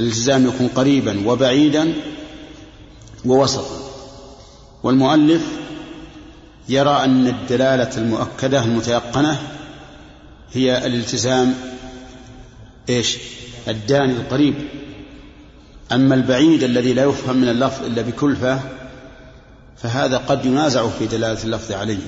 الالتزام 0.00 0.46
يكون 0.46 0.68
قريبا 0.68 1.28
وبعيدا 1.28 1.92
ووسطا. 3.24 3.80
والمؤلف 4.82 5.42
يرى 6.68 7.04
أن 7.04 7.26
الدلالة 7.26 7.96
المؤكدة 7.96 8.64
المتيقنة 8.64 9.40
هي 10.52 10.86
الالتزام 10.86 11.54
إيش؟ 12.88 13.16
الداني 13.68 14.12
القريب. 14.12 14.54
أما 15.92 16.14
البعيد 16.14 16.62
الذي 16.62 16.92
لا 16.92 17.04
يفهم 17.04 17.36
من 17.36 17.48
اللفظ 17.48 17.84
إلا 17.84 18.02
بكلفة 18.02 18.60
فهذا 19.76 20.16
قد 20.16 20.44
ينازع 20.44 20.88
في 20.88 21.06
دلالة 21.06 21.44
اللفظ 21.44 21.72
عليه. 21.72 21.98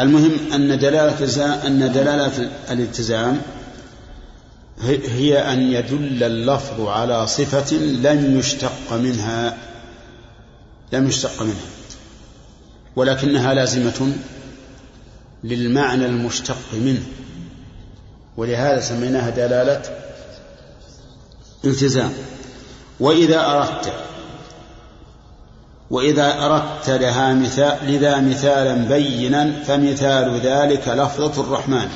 المهم 0.00 0.32
أن 0.54 0.78
دلالة 0.78 1.66
أن 1.66 1.92
دلالة 1.92 2.50
الالتزام 2.70 3.40
هي 5.08 5.52
أن 5.52 5.72
يدل 5.72 6.24
اللفظ 6.24 6.80
على 6.80 7.26
صفة 7.26 7.76
لم 7.76 8.38
يشتق 8.38 8.92
منها 8.92 9.56
لم 10.92 11.08
يشتق 11.08 11.42
منها. 11.42 11.68
ولكنها 12.96 13.54
لازمة 13.54 14.12
للمعنى 15.44 16.06
المشتق 16.06 16.58
منه. 16.72 17.02
ولهذا 18.36 18.80
سميناها 18.80 19.30
دلالة 19.30 19.82
التزام. 21.64 22.12
وإذا 23.00 23.40
أردت 23.40 23.92
وإذا 25.90 26.44
أردت 26.44 26.90
لها 26.90 27.34
مثال 27.34 27.78
لذا 27.86 28.20
مثالا 28.20 28.74
بينا 28.74 29.52
فمثال 29.66 30.40
ذلك 30.40 30.88
لفظة 30.88 31.42
الرحمن. 31.42 31.88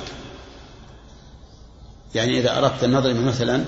يعني 2.15 2.39
إذا 2.39 2.59
أردت 2.59 2.85
النظر 2.85 3.15
مثلا 3.15 3.65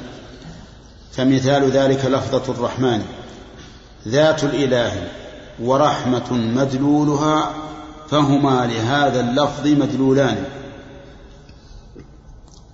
فمثال 1.13 1.71
ذلك 1.71 2.05
لفظة 2.05 2.53
الرحمن. 2.53 3.03
ذات 4.09 4.45
الإله 4.45 5.09
ورحمة 5.63 6.33
مدلولها 6.33 7.55
فهما 8.11 8.67
لهذا 8.67 9.21
اللفظ 9.21 9.67
مدلولان. 9.67 10.45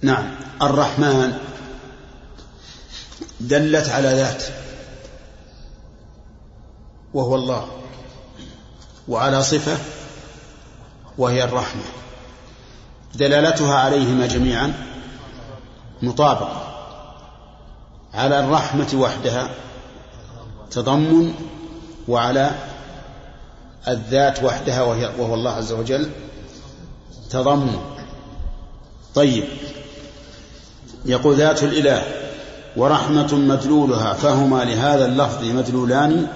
نعم 0.02 0.24
الرحمن 0.62 1.32
دلت 3.40 3.88
على 3.88 4.08
ذات 4.08 4.42
وهو 7.14 7.34
الله 7.34 7.66
وعلى 9.08 9.42
صفة 9.42 9.76
وهي 11.18 11.44
الرحمة. 11.44 11.82
دلالتها 13.14 13.74
عليهما 13.74 14.26
جميعا 14.26 14.74
مطابقة 16.02 16.66
على 18.14 18.40
الرحمة 18.40 18.88
وحدها 18.94 19.50
تضمن 20.70 21.34
وعلى 22.08 22.50
الذات 23.88 24.44
وحدها 24.44 24.82
وهي 24.82 25.10
وهو 25.18 25.34
الله 25.34 25.50
عز 25.50 25.72
وجل 25.72 26.10
تضمن. 27.30 27.78
طيب 29.14 29.44
يقول 31.04 31.36
ذات 31.36 31.62
الإله 31.62 32.02
ورحمة 32.76 33.34
مدلولها 33.34 34.12
فهما 34.12 34.64
لهذا 34.64 35.06
اللفظ 35.06 35.44
مدلولان 35.44 36.26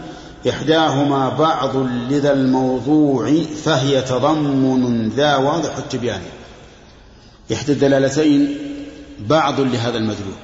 إحداهما 0.48 1.28
بعض 1.28 1.76
لذا 2.10 2.32
الموضوع 2.32 3.34
فهي 3.64 4.02
تضمن 4.02 5.08
ذا 5.08 5.36
واضح 5.36 5.76
التبيان. 5.76 6.20
إحدى 7.52 7.72
الدلالتين 7.72 8.58
بعض 9.20 9.60
لهذا 9.60 9.98
المدلول. 9.98 10.34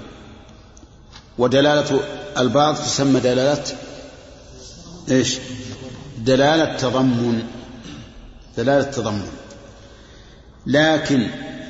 ودلالة 1.38 2.00
البعض 2.38 2.74
تسمى 2.74 3.20
دلالة 3.20 3.64
إيش؟ 5.10 5.38
دلالة 6.18 6.76
تضمن. 6.76 7.42
دلالة 8.56 8.82
تضمن. 8.82 9.28
لكن 10.66 11.26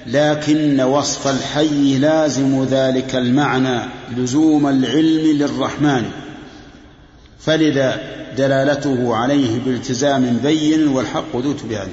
لكن 0.06 0.80
وصف 0.80 1.28
الحي 1.28 1.98
لازم 1.98 2.64
ذلك 2.64 3.14
المعنى 3.14 3.80
لزوم 4.16 4.66
العلم 4.66 5.38
للرحمن. 5.38 6.10
فلذا 7.40 8.20
دلالته 8.36 9.16
عليه 9.16 9.60
بالتزام 9.60 10.36
بين 10.36 10.88
والحق 10.88 11.36
ذو 11.36 11.52
تبيان 11.52 11.88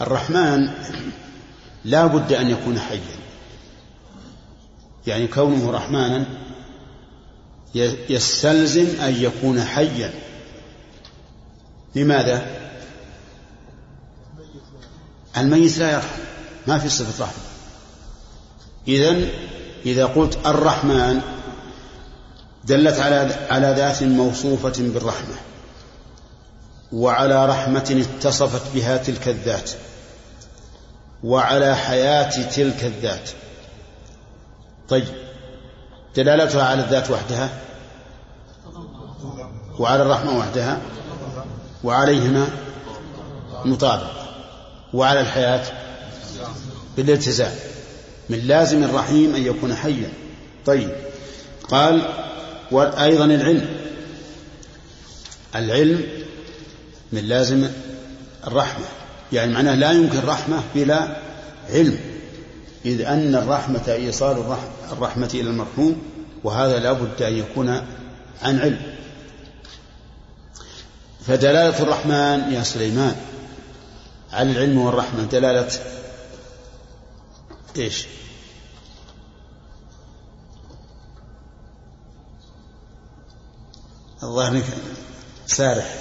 الرحمن 0.00 0.70
لا 1.84 2.06
بد 2.06 2.32
أن 2.32 2.50
يكون 2.50 2.78
حيا. 2.78 3.00
يعني 5.06 5.26
كونه 5.26 5.70
رحمانا 5.70 6.24
يستلزم 8.08 8.86
أن 9.00 9.14
يكون 9.18 9.62
حيا. 9.62 10.14
لماذا؟ 11.94 12.46
الميت 15.36 15.78
لا 15.78 15.92
يرحم. 15.92 16.18
ما 16.66 16.78
في 16.78 16.88
صفة 16.88 17.24
رحمة. 17.24 17.42
إذن 18.88 19.28
إذا 19.86 20.04
قلت 20.04 20.38
الرحمن 20.46 21.20
دلت 22.66 22.98
على 22.98 23.34
على 23.50 23.74
ذات 23.76 24.02
موصوفة 24.02 24.72
بالرحمة 24.78 25.34
وعلى 26.92 27.46
رحمة 27.46 28.04
اتصفت 28.16 28.74
بها 28.74 28.96
تلك 28.96 29.28
الذات 29.28 29.70
وعلى 31.24 31.76
حياة 31.76 32.48
تلك 32.48 32.84
الذات. 32.84 33.30
طيب 34.88 35.04
دلالتها 36.16 36.64
على 36.64 36.82
الذات 36.82 37.10
وحدها؟ 37.10 37.48
وعلى 39.78 40.02
الرحمة 40.02 40.38
وحدها؟ 40.38 40.80
وعليهما 41.84 42.46
مطابق. 43.64 44.12
وعلى 44.94 45.20
الحياة 45.20 45.62
بالالتزام. 46.96 47.52
من 48.28 48.38
لازم 48.38 48.84
الرحيم 48.84 49.34
أن 49.34 49.46
يكون 49.46 49.74
حيا. 49.74 50.12
طيب 50.66 50.90
قال 51.70 52.02
وأيضا 52.70 53.24
العلم. 53.24 53.66
العلم 55.54 56.06
من 57.12 57.24
لازم 57.24 57.68
الرحمة. 58.46 58.84
يعني 59.32 59.52
معناه 59.52 59.74
لا 59.74 59.92
يمكن 59.92 60.18
رحمة 60.18 60.62
بلا 60.74 61.16
علم. 61.70 61.98
إذ 62.84 63.00
أن 63.00 63.34
الرحمة 63.34 63.82
إيصال 63.88 64.56
الرحمة 64.92 65.30
إلى 65.34 65.50
المرحوم 65.50 66.02
وهذا 66.44 66.78
لا 66.78 66.92
بد 66.92 67.22
أن 67.22 67.38
يكون 67.38 67.68
عن 68.42 68.60
علم. 68.60 68.80
فدلالة 71.26 71.82
الرحمن 71.82 72.52
يا 72.52 72.62
سليمان. 72.62 73.16
على 74.32 74.50
العلم 74.50 74.78
والرحمة 74.78 75.24
دلالة 75.24 75.68
إيش؟ 77.76 78.06
الظاهر 84.24 84.62
سارح 85.46 85.94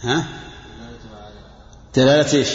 ها؟ 0.00 0.24
دلالة 1.94 2.32
إيش؟ 2.34 2.48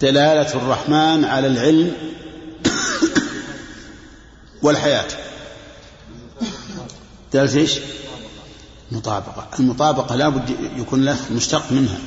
دلالة 0.00 0.54
الرحمن 0.54 1.24
على 1.24 1.46
العلم 1.46 1.92
والحياة 4.62 5.08
دلالة 7.32 7.56
إيش؟ 7.56 7.78
مطابقة 8.92 9.48
المطابقة 9.58 10.16
لا 10.16 10.28
بد 10.28 10.50
يكون 10.76 11.04
له 11.04 11.16
مشتق 11.32 11.72
منها 11.72 11.98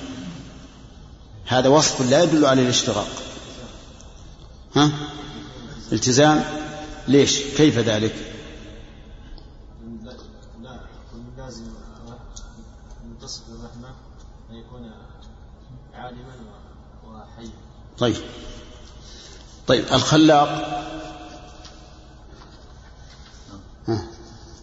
هذا 1.45 1.69
وصف 1.69 2.01
لا 2.01 2.23
يدل 2.23 2.45
على 2.45 2.61
الاشتراك 2.61 3.07
ها؟ 4.75 4.91
التزام. 5.91 6.43
ليش؟ 7.07 7.39
كيف 7.39 7.77
ذلك؟ 7.77 8.15
لا 10.61 10.79
لازم 11.37 11.63
متصف 13.09 13.49
بالرحمة 13.49 13.89
أن 14.49 14.55
يكون 14.55 14.91
عالما 15.93 16.35
وحيا 17.07 17.49
طيب. 17.97 18.15
طيب 19.67 19.85
الخلاق. 19.93 20.49
ها. 23.87 24.07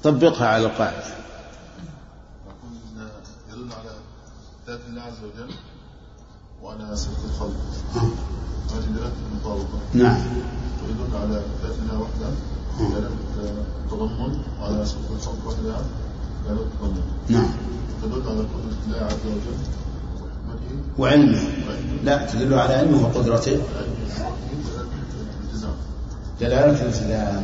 طبقها 0.02 0.46
على 0.46 0.66
القاعدة. 0.66 1.04
يدل 3.48 3.72
على 3.72 3.96
ذات 4.66 4.80
الله 4.88 5.02
عز 5.02 5.24
وجل 5.24 5.54
وعلى 6.62 6.96
صفة 6.96 7.24
الخلق. 7.24 8.31
المطابقة 9.32 9.78
نعم. 9.94 10.20
ويدل 10.82 11.16
على 11.16 11.42
ذات 11.62 11.76
الله 11.82 12.00
وحده 12.00 12.30
دلالة 12.80 13.08
التضمن 13.84 14.38
وعلى 14.60 14.86
صفة 14.86 15.14
الخلق 15.16 15.46
وحدها 15.46 15.82
دلالة 16.44 16.62
التضمن 16.62 17.02
نعم. 17.28 17.50
تدل 18.02 18.22
على 18.28 18.40
قدرة 18.40 18.78
الله 18.86 19.06
عز 19.06 19.26
وجل؟ 19.26 19.58
وعلمه. 20.98 21.40
لا 22.04 22.26
تدل 22.26 22.54
على 22.54 22.74
علمه 22.74 23.02
وقدرته. 23.02 23.58
دلالة 26.40 26.82
الالتزام. 26.82 27.42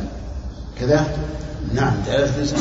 كذا؟ 0.79 1.17
نعم 1.73 1.93
دلالة 2.05 2.35
الالتزام. 2.35 2.59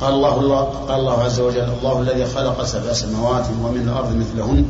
قال 0.00 0.14
الله 0.14 0.40
الله 0.40 0.60
قال 0.64 1.00
الله 1.00 1.22
عز 1.22 1.40
وجل 1.40 1.68
الله 1.78 2.00
الذي 2.00 2.24
خلق 2.24 2.64
سبع 2.64 2.92
سماوات 2.92 3.46
ومن 3.62 3.88
الأرض 3.88 4.16
مثلهن 4.16 4.64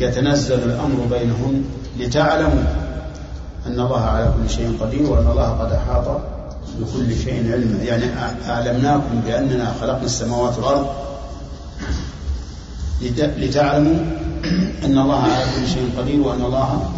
يتنزل 0.00 0.58
الأمر 0.58 1.06
بينهن 1.10 1.64
لتعلموا 1.98 2.64
أن 3.66 3.80
الله 3.80 4.00
على 4.00 4.32
كل 4.36 4.50
شيء 4.50 4.78
قدير 4.80 5.10
وأن 5.10 5.26
الله 5.30 5.48
قد 5.50 5.72
أحاط 5.72 6.20
بكل 6.78 7.16
شيء 7.16 7.52
علما. 7.52 7.82
يعني 7.84 8.04
أعلمناكم 8.48 9.20
بأننا 9.26 9.74
خلقنا 9.80 10.04
السماوات 10.04 10.58
والأرض 10.58 10.86
لت- 13.02 13.34
لتعلموا 13.38 13.96
أن 14.84 14.98
الله 14.98 15.22
على 15.22 15.44
كل 15.56 15.68
شيء 15.68 15.90
قدير 15.98 16.20
وأن 16.20 16.44
الله 16.44 16.90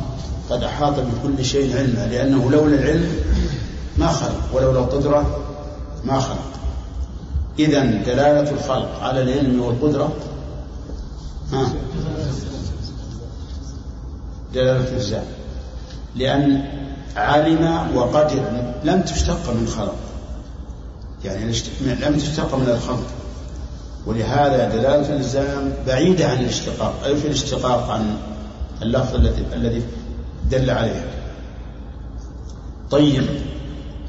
قد 0.50 0.62
أحاط 0.62 0.94
بكل 1.00 1.44
شيء 1.44 1.76
علما. 1.78 2.06
لأنه 2.06 2.50
لولا 2.50 2.74
العلم 2.74 3.08
ما 3.98 4.06
خلق 4.08 4.40
ولولا 4.52 4.78
القدرة 4.78 5.26
ما 6.04 6.20
خلق. 6.20 6.38
إذا 7.58 7.80
دلالة 7.84 8.50
الخلق 8.50 8.98
على 9.02 9.22
العلم 9.22 9.60
والقدرة 9.62 10.12
ها؟ 11.52 11.66
دلالة 14.54 14.88
الإلزام. 14.88 15.24
لأن 16.16 16.64
علم 17.16 17.96
وقدر 17.96 18.42
لم 18.84 19.02
تشتق 19.02 19.50
من 19.50 19.68
خلق. 19.68 19.94
يعني 21.24 21.52
لم 21.80 22.18
تشتق 22.18 22.54
من 22.54 22.68
الخلق. 22.68 23.06
ولهذا 24.06 24.68
دلالة 24.68 25.08
الإلزام 25.08 25.72
بعيدة 25.86 26.26
عن 26.26 26.38
الاشتقاق. 26.38 26.94
أي 27.04 27.16
في 27.16 27.26
الاشتقاق 27.26 27.90
عن 27.90 28.16
اللفظ 28.82 29.14
الذي 29.14 29.44
الذي 29.52 29.82
دل 30.50 30.70
عليه. 30.70 31.04
طيب. 32.90 33.26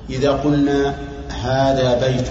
إذا 0.09 0.31
قلنا 0.31 0.95
هذا 1.41 2.07
بيت. 2.07 2.27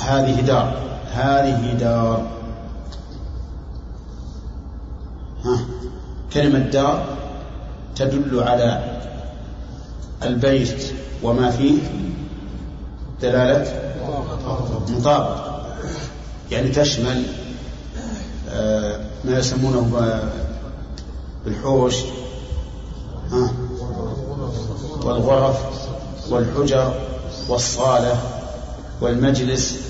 هذه 0.00 0.40
دار. 0.40 0.78
هذه 1.14 1.72
دار. 1.72 2.33
ها 5.44 5.58
كلمة 6.32 6.58
دار 6.58 7.16
تدل 7.96 8.40
على 8.40 9.00
البيت 10.22 10.92
وما 11.22 11.50
فيه 11.50 11.78
دلالة 13.22 13.94
مطابق. 14.88 15.44
يعني 16.50 16.68
تشمل 16.68 17.22
آه، 18.50 19.00
ما 19.24 19.38
يسمونه 19.38 19.90
بالحوش 21.44 21.94
والغرف 25.02 25.58
والحجر 26.30 26.94
والصالة 27.48 28.18
والمجلس 29.00 29.80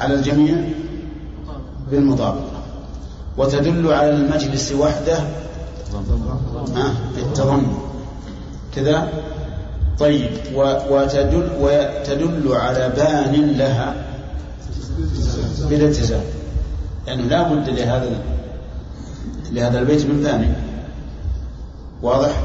على 0.00 0.14
الجميع 0.14 0.56
بالمطابقة 1.90 2.55
وتدل 3.38 3.92
على 3.92 4.10
المجلس 4.10 4.72
وحده. 4.72 5.18
بالتضمن 7.16 7.76
كذا. 8.74 9.08
طيب 9.98 10.30
وتدل 10.90 11.50
وتدل 11.60 12.52
على 12.52 12.88
بان 12.96 13.52
لها 13.58 13.94
بالالتزام 15.70 16.24
لأنه 17.06 17.22
لا 17.22 17.42
بد 17.42 17.68
لهذا 17.68 18.10
لهذا 19.52 19.78
البيت 19.78 20.06
من 20.06 20.22
باني 20.22 20.52
واضح؟ 22.02 22.40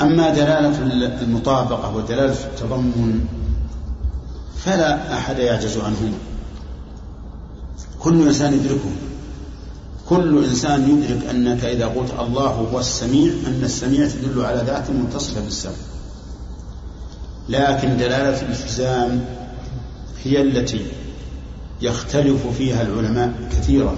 أما 0.00 0.30
دلالة 0.30 0.78
المطابقة 1.22 1.96
ودلالة 1.96 2.36
التضمن 2.44 3.26
فلا 4.56 5.18
أحد 5.18 5.38
يعجز 5.38 5.76
عنهما 5.76 6.18
كل 8.04 8.26
إنسان 8.26 8.54
يدركه. 8.54 8.90
كل 10.08 10.44
إنسان 10.44 10.90
يدرك 10.90 11.26
أنك 11.30 11.64
إذا 11.64 11.86
قلت 11.86 12.10
الله 12.20 12.46
هو 12.46 12.80
السميع 12.80 13.32
أن 13.46 13.60
السميع 13.62 14.08
تدل 14.08 14.44
على 14.44 14.62
ذات 14.66 14.90
متصلة 14.90 15.40
بالسمع. 15.40 15.72
لكن 17.48 17.96
دلالة 17.96 18.42
الالتزام 18.42 19.24
هي 20.24 20.42
التي 20.42 20.86
يختلف 21.80 22.46
فيها 22.58 22.82
العلماء 22.82 23.48
كثيرا. 23.52 23.96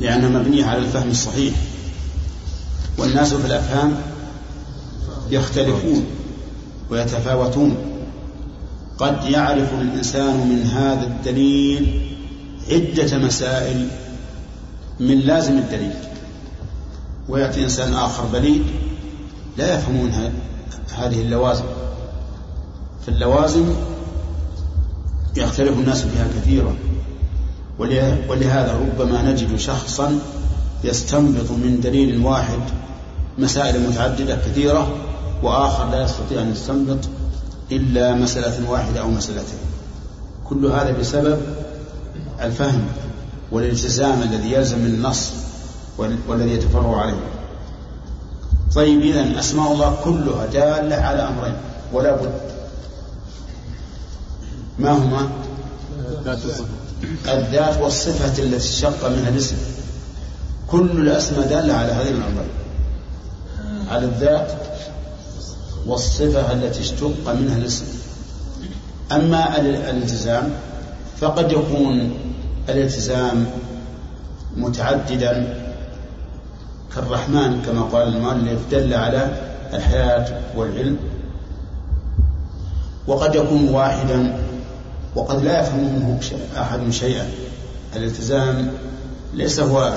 لأنها 0.00 0.28
مبنية 0.28 0.64
على 0.64 0.78
الفهم 0.78 1.10
الصحيح. 1.10 1.54
والناس 2.98 3.34
في 3.34 3.46
الأفهام 3.46 4.00
يختلفون 5.30 6.06
ويتفاوتون. 6.90 7.89
قد 9.00 9.24
يعرف 9.24 9.74
الإنسان 9.74 10.48
من 10.48 10.62
هذا 10.66 11.06
الدليل 11.06 12.00
عدة 12.70 13.18
مسائل 13.18 13.88
من 15.00 15.18
لازم 15.18 15.58
الدليل. 15.58 15.94
ويأتي 17.28 17.64
إنسان 17.64 17.94
آخر 17.94 18.24
بليد 18.24 18.62
لا 19.56 19.74
يفهمون 19.74 20.12
هذه 20.96 21.20
اللوازم. 21.20 21.64
في 23.02 23.08
اللوازم 23.08 23.74
يختلف 25.36 25.78
الناس 25.78 26.02
فيها 26.02 26.28
كثيرا. 26.36 26.74
ولهذا 28.28 28.80
ربما 28.80 29.22
نجد 29.22 29.56
شخصا 29.56 30.18
يستنبط 30.84 31.50
من 31.50 31.80
دليل 31.82 32.24
واحد 32.26 32.60
مسائل 33.38 33.88
متعددة 33.88 34.36
كثيرة 34.36 34.96
وآخر 35.42 35.90
لا 35.90 36.04
يستطيع 36.04 36.42
أن 36.42 36.52
يستنبط 36.52 36.98
إلا 37.72 38.14
مسألة 38.14 38.70
واحدة 38.70 39.00
أو 39.00 39.10
مسألتين. 39.10 39.58
كل 40.44 40.66
هذا 40.66 40.90
بسبب 40.90 41.38
الفهم 42.42 42.86
والالتزام 43.52 44.22
الذي 44.22 44.52
يلزم 44.52 44.78
النص 44.78 45.30
والذي 46.28 46.50
يتفرع 46.50 47.00
عليه. 47.00 47.20
طيب 48.74 49.00
إذن 49.00 49.38
أسماء 49.38 49.72
الله 49.72 49.96
كلها 50.04 50.46
دالة 50.46 50.96
على 50.96 51.22
أمرين 51.22 51.54
ولا 51.92 52.16
بد. 52.16 52.40
ما 54.78 54.92
هما؟ 54.92 55.28
الذات 57.28 57.82
والصفة 57.82 58.42
التي 58.42 58.56
اشتق 58.56 59.08
منها 59.08 59.28
الاسم. 59.28 59.56
كل 60.68 60.90
الأسماء 60.90 61.48
دالة 61.48 61.74
على 61.74 61.92
هذين 61.92 62.16
الأمرين. 62.16 62.50
على 63.88 64.04
الذات 64.04 64.52
والصفة 65.86 66.52
التي 66.52 66.80
اشتق 66.80 67.34
منها 67.40 67.56
الاسم. 67.56 67.84
أما 69.12 69.60
الالتزام 69.60 70.52
فقد 71.20 71.52
يكون 71.52 72.14
الالتزام 72.68 73.46
متعددا 74.56 75.56
كالرحمن 76.94 77.62
كما 77.66 77.82
قال 77.82 78.08
المؤلف 78.08 78.58
دل 78.70 78.94
على 78.94 79.36
الحياة 79.74 80.40
والعلم. 80.56 80.96
وقد 83.06 83.34
يكون 83.34 83.68
واحدا 83.68 84.38
وقد 85.16 85.44
لا 85.44 85.60
يفهم 85.60 85.84
منه 85.84 86.20
أحد 86.56 86.90
شيئا. 86.90 87.28
الالتزام 87.96 88.72
ليس 89.34 89.60
هو 89.60 89.94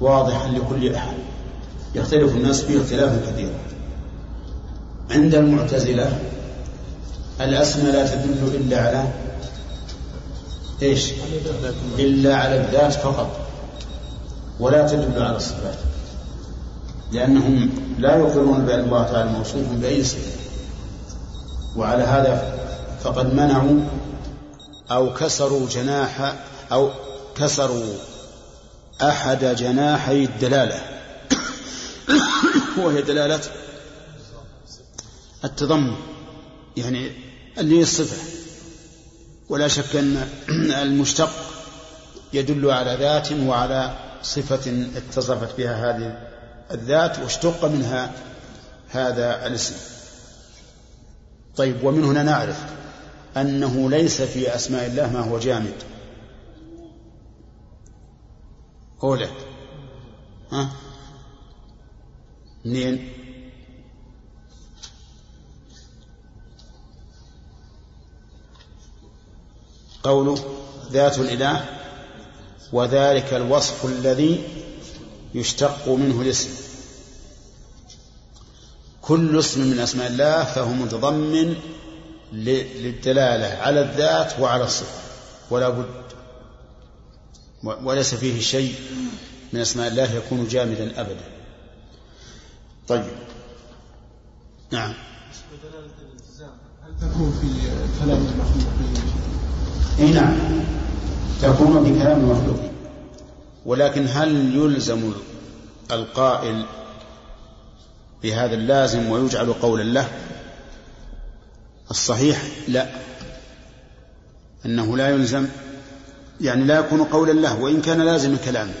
واضحا 0.00 0.48
لكل 0.48 0.94
أحد. 0.94 1.16
يختلف 1.94 2.34
الناس 2.34 2.62
فيه 2.62 2.80
اختلافا 2.80 3.30
كثيرا 3.30 3.50
عند 5.12 5.34
المعتزلة 5.34 6.18
الأسماء 7.40 7.92
لا 7.92 8.06
تدل 8.06 8.54
إلا 8.54 8.80
على 8.80 9.04
إيش؟ 10.82 11.12
إلا 11.98 12.36
على 12.36 12.56
الذات 12.56 12.92
فقط 12.92 13.40
ولا 14.60 14.86
تدل 14.88 15.22
على 15.22 15.36
الصفات 15.36 15.78
لأنهم 17.12 17.70
لا 17.98 18.16
يقرون 18.16 18.66
بأن 18.66 18.80
الله 18.80 19.02
تعالى 19.02 19.30
موصوف 19.30 19.66
بأي 19.72 20.04
صفة 20.04 20.32
وعلى 21.76 22.02
هذا 22.02 22.58
فقد 23.04 23.34
منعوا 23.34 23.80
أو 24.90 25.14
كسروا 25.14 25.68
جناح 25.68 26.34
أو 26.72 26.90
كسروا 27.36 27.94
أحد 29.02 29.44
جناحي 29.44 30.24
الدلالة 30.24 30.80
وهي 32.78 33.02
دلالة 33.02 33.40
التضمن 35.44 35.96
يعني 36.76 37.10
اللي 37.58 37.82
الصفة. 37.82 38.32
ولا 39.48 39.68
شك 39.68 39.96
أن 39.96 40.28
المشتق 40.82 41.30
يدل 42.32 42.70
على 42.70 42.96
ذات 43.00 43.32
وعلى 43.32 43.98
صفة 44.22 44.86
اتصفت 44.96 45.56
بها 45.58 45.90
هذه 45.90 46.28
الذات 46.70 47.18
واشتق 47.18 47.64
منها 47.64 48.12
هذا 48.90 49.46
الاسم. 49.46 49.74
طيب 51.56 51.84
ومن 51.84 52.04
هنا 52.04 52.22
نعرف 52.22 52.64
أنه 53.36 53.90
ليس 53.90 54.22
في 54.22 54.54
أسماء 54.54 54.86
الله 54.86 55.12
ما 55.12 55.20
هو 55.20 55.38
جامد. 55.38 55.74
أولى 59.02 59.28
ها؟ 60.52 60.68
منين؟ 62.64 63.21
قوله 70.02 70.56
ذات 70.92 71.18
الإله 71.18 71.64
وذلك 72.72 73.34
الوصف 73.34 73.86
الذي 73.86 74.42
يشتق 75.34 75.88
منه 75.88 76.20
الاسم. 76.22 76.50
كل 79.02 79.38
اسم 79.38 79.60
من 79.60 79.78
أسماء 79.78 80.06
الله 80.06 80.44
فهو 80.44 80.68
متضمن 80.68 81.56
للدلالة 82.32 83.46
على 83.46 83.80
الذات 83.80 84.40
وعلى 84.40 84.64
الصفة 84.64 85.02
ولا 85.50 85.68
بد 85.68 86.02
وليس 87.62 88.14
فيه 88.14 88.40
شيء 88.40 88.74
من 89.52 89.60
أسماء 89.60 89.88
الله 89.88 90.14
يكون 90.14 90.48
جامدا 90.48 91.00
أبدا. 91.00 91.24
طيب. 92.88 93.04
نعم. 94.70 94.94
هل 96.82 96.94
تكون 97.00 97.32
في 97.40 97.48
كلام 98.04 98.18
المخلوقين 98.18 99.12
أي 99.98 100.12
نعم. 100.12 100.36
تكون 101.42 101.84
بكلام 101.84 102.20
المخلوق 102.20 102.60
ولكن 103.66 104.06
هل 104.08 104.56
يلزم 104.56 105.12
القائل 105.90 106.64
بهذا 108.22 108.54
اللازم 108.54 109.10
ويجعل 109.10 109.52
قولا 109.52 109.82
له؟ 109.82 110.08
الصحيح 111.90 112.42
لا. 112.68 112.86
أنه 114.66 114.96
لا 114.96 115.10
يلزم 115.10 115.46
يعني 116.40 116.64
لا 116.64 116.78
يكون 116.78 117.04
قولا 117.04 117.32
له 117.32 117.60
وإن 117.60 117.82
كان 117.82 118.00
لازم 118.00 118.36
كلامه 118.36 118.74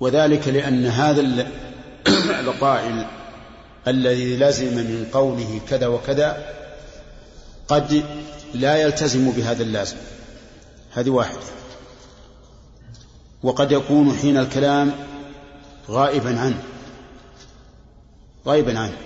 وذلك 0.00 0.48
لأن 0.48 0.86
هذا 0.86 1.20
القائل 2.40 3.06
الذي 3.88 4.36
لزم 4.36 4.74
من 4.74 5.06
قوله 5.12 5.60
كذا 5.68 5.86
وكذا 5.86 6.54
قد 7.68 8.04
لا 8.54 8.76
يلتزم 8.76 9.30
بهذا 9.30 9.62
اللازم. 9.62 9.96
هذه 10.92 11.10
واحدة. 11.10 11.40
وقد 13.42 13.72
يكون 13.72 14.12
حين 14.12 14.36
الكلام 14.36 14.92
غائبا 15.88 16.40
عنه. 16.40 16.62
غائبا 18.46 18.78
عنه. 18.78 18.96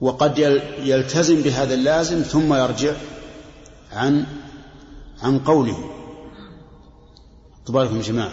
وقد 0.00 0.38
يلتزم 0.78 1.42
بهذا 1.42 1.74
اللازم 1.74 2.22
ثم 2.22 2.54
يرجع 2.54 2.92
عن 3.92 4.26
عن 5.22 5.38
قوله. 5.38 5.90
تبارك 7.66 7.92
يا 7.92 8.02
جماعة. 8.02 8.32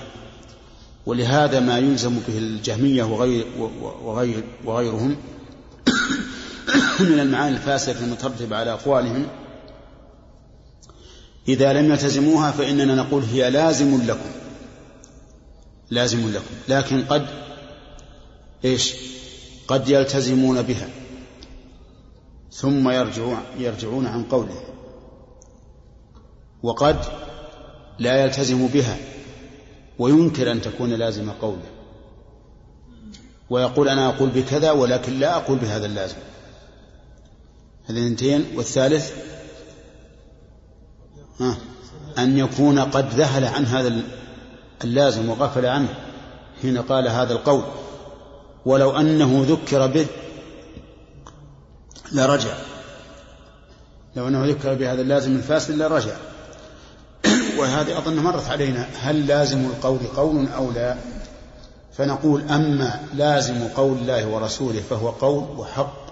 ولهذا 1.06 1.60
ما 1.60 1.78
يلزم 1.78 2.20
به 2.28 2.38
الجهمية 2.38 3.04
وغير 3.04 3.46
وغير 4.04 4.44
وغيرهم 4.66 5.16
من 7.00 7.20
المعاني 7.20 7.56
الفاسدة 7.56 8.00
المترتبة 8.00 8.56
على 8.56 8.72
أقوالهم 8.74 9.28
إذا 11.48 11.74
لم 11.74 11.92
يلتزموها 11.92 12.52
فإننا 12.52 12.96
نقول 12.96 13.24
هي 13.24 13.50
لازم 13.50 14.02
لكم. 14.04 14.30
لازم 15.90 16.32
لكم. 16.32 16.54
لكن 16.70 17.04
قد 17.04 17.28
إيش؟ 18.66 18.96
قد 19.68 19.90
يلتزمون 19.90 20.62
بها. 20.62 20.90
ثم 22.52 22.90
يرجعون 22.90 23.38
يرجعون 23.58 24.08
عن 24.08 24.24
قوله. 24.24 24.62
وقد 26.64 26.98
لا 28.00 28.24
يلتزم 28.24 28.68
بها. 28.68 28.98
وينكر 30.00 30.52
أن 30.52 30.62
تكون 30.62 30.94
لازم 30.94 31.32
قوله. 31.32 31.70
ويقول 33.50 33.90
أنا 33.90 34.10
أقول 34.10 34.30
بكذا 34.30 34.72
ولكن 34.72 35.20
لا 35.20 35.36
أقول 35.36 35.58
بهذا 35.58 35.86
اللازم. 35.86 36.18
هذه 37.86 37.98
الاثنتين 37.98 38.46
والثالث؟ 38.56 39.12
أن 42.18 42.38
يكون 42.38 42.80
قد 42.80 43.14
ذهل 43.14 43.46
عن 43.46 43.66
هذا 43.66 44.02
اللازم 44.84 45.30
وغفل 45.30 45.66
عنه 45.66 45.88
حين 46.62 46.78
قال 46.78 47.08
هذا 47.08 47.34
القول. 47.34 47.64
ولو 48.66 48.92
أنه 48.92 49.46
ذكر 49.48 49.88
به 49.88 50.06
لرجع. 52.12 52.54
لو 54.16 54.28
أنه 54.28 54.46
ذكر 54.46 54.74
بهذا 54.74 55.02
اللازم 55.02 55.36
الفاسد 55.36 55.76
لرجع. 55.76 56.16
وهذه 57.60 57.98
أظن 57.98 58.16
مرت 58.16 58.50
علينا. 58.50 58.88
هل 59.00 59.28
لازم 59.28 59.66
القول 59.66 60.00
قول 60.16 60.48
أو 60.48 60.72
لا؟ 60.72 60.98
فنقول 61.98 62.42
أما 62.42 63.00
لازم 63.14 63.68
قول 63.68 63.98
الله 63.98 64.28
ورسوله 64.28 64.82
فهو 64.90 65.10
قول 65.10 65.44
وحق 65.58 66.03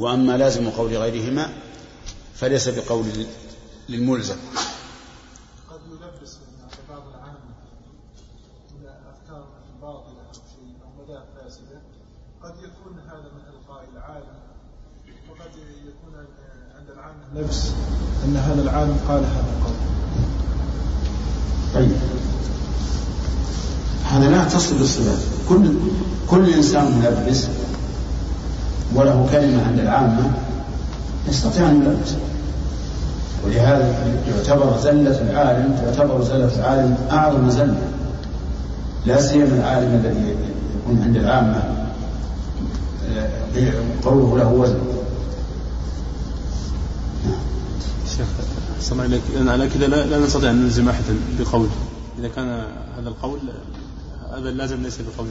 وأما 0.00 0.36
لازم 0.36 0.70
قول 0.70 0.96
غيرهما 0.96 1.52
فليس 2.34 2.68
بقول 2.68 3.06
للملزم. 3.88 4.36
قد 5.70 5.80
يلبس 5.90 6.36
بعض 6.88 7.02
العامة 7.14 7.38
من 8.80 8.86
أفكار 8.88 9.44
باطلة 9.82 10.22
أو 10.28 10.32
شيء 10.32 10.74
أو 10.84 11.04
مذاهب 11.04 11.24
فاسدة 11.36 11.80
قد 12.42 12.54
يكون 12.58 12.98
هذا 13.06 13.28
من 13.36 13.42
إلقاء 13.52 13.84
العالم 13.94 14.38
وقد 15.30 15.50
يكون 15.86 16.14
عند 16.78 16.90
العامة 16.90 17.24
لبس 17.34 17.66
أن 18.24 18.36
هذا 18.36 18.62
العالم 18.62 18.98
قال 19.08 19.24
هذا 19.24 19.54
القول. 19.58 19.74
طيب. 21.74 21.92
هذا 24.04 24.30
لا 24.30 24.42
يختص 24.46 24.72
بالصفات. 24.72 25.18
كل 25.48 25.74
كل 26.30 26.50
إنسان 26.54 26.98
ملبس 26.98 27.46
وله 28.94 29.28
كلمة 29.32 29.66
عند 29.66 29.78
العامة 29.78 30.30
يستطيع 31.28 31.70
أن 31.70 31.76
يلبس. 31.76 32.14
ولهذا 33.44 33.94
يعتبر 34.28 34.78
زلة 34.78 35.30
العالم 35.30 35.76
تعتبر 35.76 36.24
زلة 36.24 36.58
العالم 36.58 36.96
أعظم 37.10 37.50
زلة. 37.50 37.82
لا 39.06 39.20
سيما 39.20 39.56
العالم 39.56 40.00
الذي 40.04 40.34
يكون 40.76 41.02
عند 41.02 41.16
العامة 41.16 41.62
آه، 43.16 43.72
قوله 44.04 44.38
له 44.38 44.52
وزن. 44.52 44.78
شيخ 48.16 48.26
أحسن 48.76 49.00
عليك 49.00 49.22
على 49.46 49.68
كذا 49.68 49.86
لا, 49.86 50.06
لا 50.06 50.18
نستطيع 50.18 50.50
أن 50.50 50.62
نلزم 50.62 50.88
أحدا 50.88 51.14
بقول 51.38 51.68
إذا 52.18 52.28
كان 52.28 52.48
هذا 52.98 53.08
القول 53.08 53.38
هذا 54.36 54.50
لازم 54.50 54.82
ليس 54.82 54.98
بقول 54.98 55.26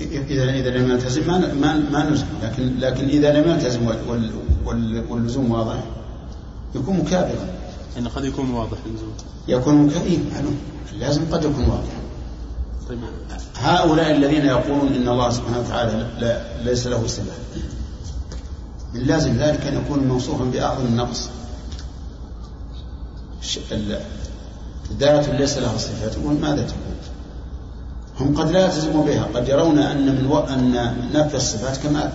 إذا 0.00 0.44
إذا 0.50 0.70
لم 0.70 0.90
يلتزم 0.90 1.26
ما 1.26 1.38
ما 1.38 1.74
ما 1.92 2.10
نلزم. 2.10 2.26
لكن 2.42 2.78
لكن 2.78 3.08
إذا 3.08 3.32
لم 3.32 3.50
يلتزم 3.50 3.86
وال 3.86 4.30
وال 4.64 5.04
واللزوم 5.10 5.50
واضح 5.50 5.82
يكون 6.74 6.96
مكابرا. 6.96 7.48
يعني 7.96 8.08
قد 8.08 8.24
يكون 8.24 8.50
واضح 8.50 8.78
اللزوم. 8.86 9.12
يكون 9.48 9.74
مكابرا 9.74 10.18
معلوم. 10.34 10.58
لازم 10.98 11.22
قد 11.32 11.44
يكون 11.44 11.64
واضح. 11.64 11.92
طيب. 12.88 12.98
هؤلاء 13.56 14.16
الذين 14.16 14.46
يقولون 14.46 14.92
إن 14.92 15.08
الله 15.08 15.30
سبحانه 15.30 15.58
وتعالى 15.58 16.06
لا 16.18 16.62
ليس 16.64 16.86
له 16.86 17.06
صفه 17.06 17.32
من 18.94 19.00
لازم 19.00 19.36
ذلك 19.36 19.66
أن 19.66 19.76
يكون 19.76 19.98
موصوفا 19.98 20.44
باعظم 20.44 20.86
النقص. 20.86 21.28
دارة 25.00 25.32
ليس 25.32 25.58
لها 25.58 25.78
صفات 25.78 26.18
ماذا 26.18 26.62
تكون؟ 26.62 26.96
هم 28.20 28.36
قد 28.36 28.50
لا 28.50 28.64
يلتزموا 28.64 29.04
بها 29.04 29.24
قد 29.34 29.48
يرون 29.48 29.78
أن 29.78 30.16
من 30.16 30.26
و... 30.26 30.38
أن 30.38 30.72
نفي 31.14 31.36
الصفات 31.36 31.76
كمال 31.76 32.12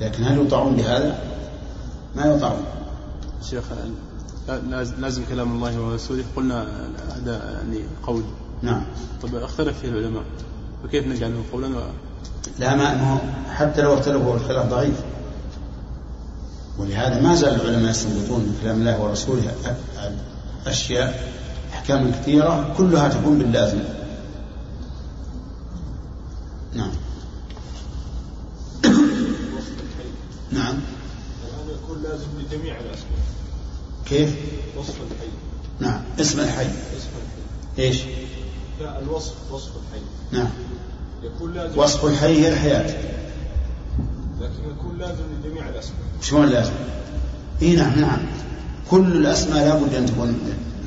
لكن 0.00 0.24
هل 0.24 0.46
يطاعون 0.46 0.76
بهذا؟ 0.76 1.18
ما 2.16 2.24
يطاعون. 2.26 2.64
شيخ 3.50 3.64
لازم 4.98 5.22
كلام 5.30 5.52
الله 5.52 5.80
ورسوله. 5.80 6.24
قلنا 6.36 6.66
هذا 7.16 7.52
يعني 7.52 7.84
قول. 8.06 8.22
نعم. 8.62 8.82
طيب 9.22 9.34
اختلف 9.34 9.78
فيه 9.78 9.88
العلماء 9.88 10.22
فكيف 10.84 11.06
نجعله 11.06 11.42
قولا 11.52 11.66
و... 11.66 11.80
لا 12.58 12.76
ما 12.76 13.18
حتى 13.50 13.82
لو 13.82 13.94
اختلفوا 13.94 14.34
الخلاف 14.34 14.70
ضعيف. 14.70 14.94
ولهذا 16.78 17.20
ما 17.20 17.34
زال 17.34 17.60
العلماء 17.60 17.90
يستنبطون 17.90 18.40
من 18.40 18.58
كلام 18.62 18.78
الله 18.78 19.00
ورسوله 19.00 19.52
أشياء 20.66 21.32
أحكام 21.72 22.10
كثيرة 22.10 22.74
كلها 22.76 23.08
تكون 23.08 23.38
باللازم 23.38 23.78
نعم 26.72 26.90
نعم 30.52 30.74
الآن 31.44 31.68
يكون 31.82 32.02
لازم 32.02 32.26
لجميع 32.38 32.74
الأسماء 32.80 33.24
كيف؟ 34.06 34.34
وصف 34.78 34.94
الحي. 34.94 35.28
نعم 35.80 36.02
اسم 36.20 36.40
الحي. 36.40 36.66
اسم 36.66 37.08
الحي. 37.16 37.86
إيش؟ 37.88 38.02
لا 38.80 38.98
الوصف 38.98 39.34
وصف 39.52 39.70
الحي. 39.76 40.04
نعم. 40.32 40.50
يكون 41.22 41.52
لازم 41.52 41.78
وصف 41.78 42.04
الحي 42.04 42.44
هي 42.44 42.48
الحياة. 42.48 42.94
لكن 44.40 44.70
يكون 44.70 44.98
لازم 44.98 45.24
لجميع 45.44 45.68
الأسماء. 45.68 45.98
شلون 46.22 46.46
لازم؟ 46.46 46.72
إي 47.62 47.76
نعم 47.76 48.00
نعم. 48.00 48.18
كل 48.90 49.16
الأسماء 49.16 49.68
لابد 49.68 49.94
أن 49.94 50.06
تكون 50.06 50.38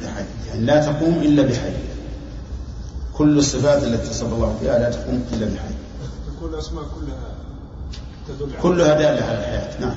بحي 0.04 0.26
يعني 0.48 0.66
لا 0.66 0.86
تقوم 0.86 1.14
إلا 1.14 1.44
بحي. 1.44 1.74
كل 3.14 3.38
الصفات 3.38 3.84
التي 3.84 4.08
اتصف 4.08 4.34
الله 4.34 4.60
بها 4.62 4.80
لا 4.80 4.90
تقوم 4.92 5.26
إلا 5.34 5.46
بحي. 5.46 5.74
تكون 6.38 6.54
الأسماء 6.54 6.84
كلها 6.84 7.36
تدل 8.28 8.52
كلها 8.62 8.94
دالة 8.94 9.26
على 9.26 9.40
الحياة. 9.40 9.82
نعم. 9.82 9.96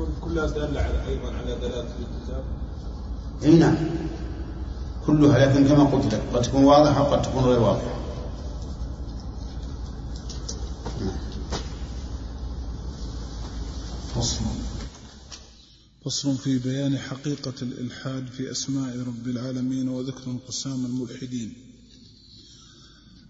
تكون 0.00 0.14
كلها 0.20 0.46
دالة 0.46 0.80
على 0.80 1.08
أيضا 1.08 1.32
على 1.32 1.54
دلالة 1.54 1.90
الالتزام؟ 1.98 2.44
إي 3.42 3.54
نعم. 3.58 3.76
كلها 5.06 5.46
لكن 5.46 5.68
كما 5.68 5.84
قلت 5.84 6.14
لك 6.14 6.22
قد 6.32 6.42
تكون 6.42 6.64
واضحة 6.64 7.02
وقد 7.02 7.22
تكون 7.22 7.44
غير 7.44 7.60
واضحة. 7.60 8.00
فصل. 14.14 14.44
فصل 16.04 16.36
في 16.36 16.58
بيان 16.58 16.98
حقيقة 16.98 17.54
الإلحاد 17.62 18.26
في 18.26 18.50
أسماء 18.50 18.98
رب 18.98 19.26
العالمين 19.26 19.88
وذكر 19.88 20.30
انقسام 20.30 20.84
الملحدين. 20.84 21.69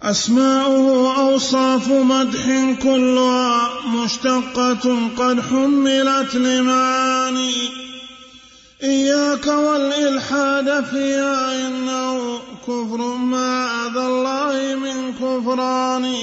أسماؤه 0.02 1.16
أوصاف 1.18 1.88
مدح 1.88 2.74
كلها 2.82 3.68
مشتقة 3.86 5.08
قد 5.18 5.40
حملت 5.40 6.34
لمعاني. 6.34 7.52
إياك 8.82 9.46
والإلحاد 9.46 10.84
فيها 10.84 11.66
إنه 11.66 12.38
كفر 12.62 13.16
ما 13.16 13.66
أذى 13.86 14.06
الله 14.06 14.74
من 14.74 15.12
كفران. 15.12 16.14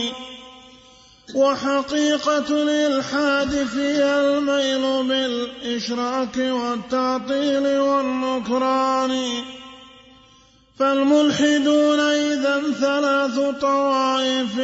وحقيقة 1.36 2.47
الإلحاد 2.49 3.67
فيها 3.67 4.21
الميل 4.21 5.07
بالإشراك 5.07 6.38
والتعطيل 6.38 7.80
والنكران. 7.80 9.30
فالملحدون 10.80 11.99
إذا 11.99 12.61
ثلاث 12.71 13.59
طوائف 13.61 14.55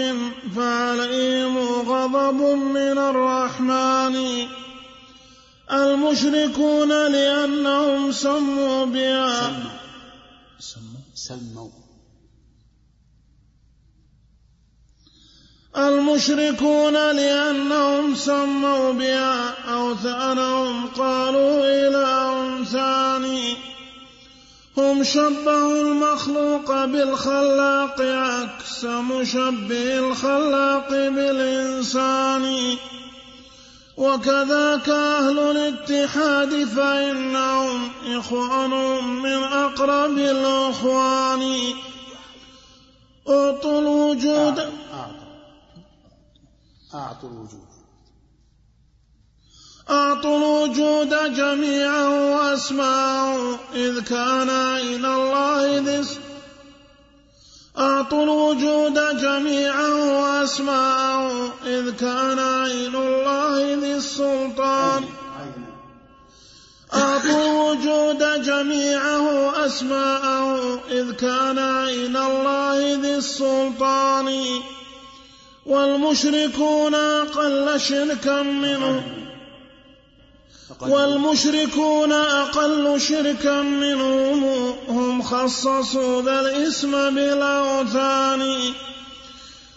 فعليهم 0.56 1.58
غضب 1.58 2.42
من 2.58 2.98
الرحمن. 2.98 4.48
المشركون 5.72 6.90
لأنهم 6.90 8.12
سموا 8.12 8.86
بها. 8.86 9.64
سموا 10.60 11.02
سموا. 11.16 11.70
المشركون 15.78 16.94
لأنهم 16.94 18.16
سموا 18.16 18.92
بها 18.92 19.74
أوثانهم 19.74 20.88
قالوا 20.88 21.66
إله 21.66 22.64
ثاني 22.64 23.73
هم 24.78 25.04
شبهوا 25.04 25.82
المخلوق 25.82 26.86
بالخلاق 26.86 28.02
عكس 28.02 28.86
مشبه 28.86 30.00
الخلاق 30.00 30.90
بالإنسان. 30.90 32.78
وكذاك 33.98 34.90
أهل 34.90 35.40
الاتحاد 35.40 36.64
فإنهم 36.64 37.90
إخوانهم 38.08 39.22
من 39.22 39.44
أقرب 39.44 40.18
الأخوان. 40.18 41.74
أعطوا 43.30 43.80
الوجود. 43.80 44.60
أعطوا 46.94 47.30
الوجود. 47.30 47.73
أعطوا 49.90 50.38
الوجود 50.38 51.34
جميعا 51.34 52.04
وأسماءه 52.08 53.60
إذ 53.76 54.00
كان 54.00 54.50
إلى 54.50 55.08
الله 55.16 55.78
ذي 55.78 56.08
أعطوا 57.80 58.24
الوجود 58.24 59.18
جميعا 59.18 59.88
وأسماءه 59.88 61.54
إذ 61.66 61.92
كان 61.92 62.40
عين 62.40 62.96
الله 62.96 63.76
ذي 63.82 63.94
السلطان. 63.96 65.04
أعطوا 66.94 67.46
الوجود 67.46 68.42
جميعه 68.44 69.66
أسماءه 69.66 70.80
إذ 70.92 71.12
كان 71.12 71.60
عين 71.60 72.18
الله 72.18 73.00
ذي 73.02 73.16
السلطان. 73.16 74.46
والمشركون 75.66 76.96
أقل 76.96 77.80
شركا 77.80 78.42
منه. 78.42 79.23
والمشركون 80.82 82.12
أقل 82.14 83.02
شركا 83.02 83.62
منهم 83.62 84.44
هم 84.88 85.22
خصصوا 85.22 86.22
ذا 86.22 86.40
الاسم 86.40 86.92
بالأوثان. 87.16 88.74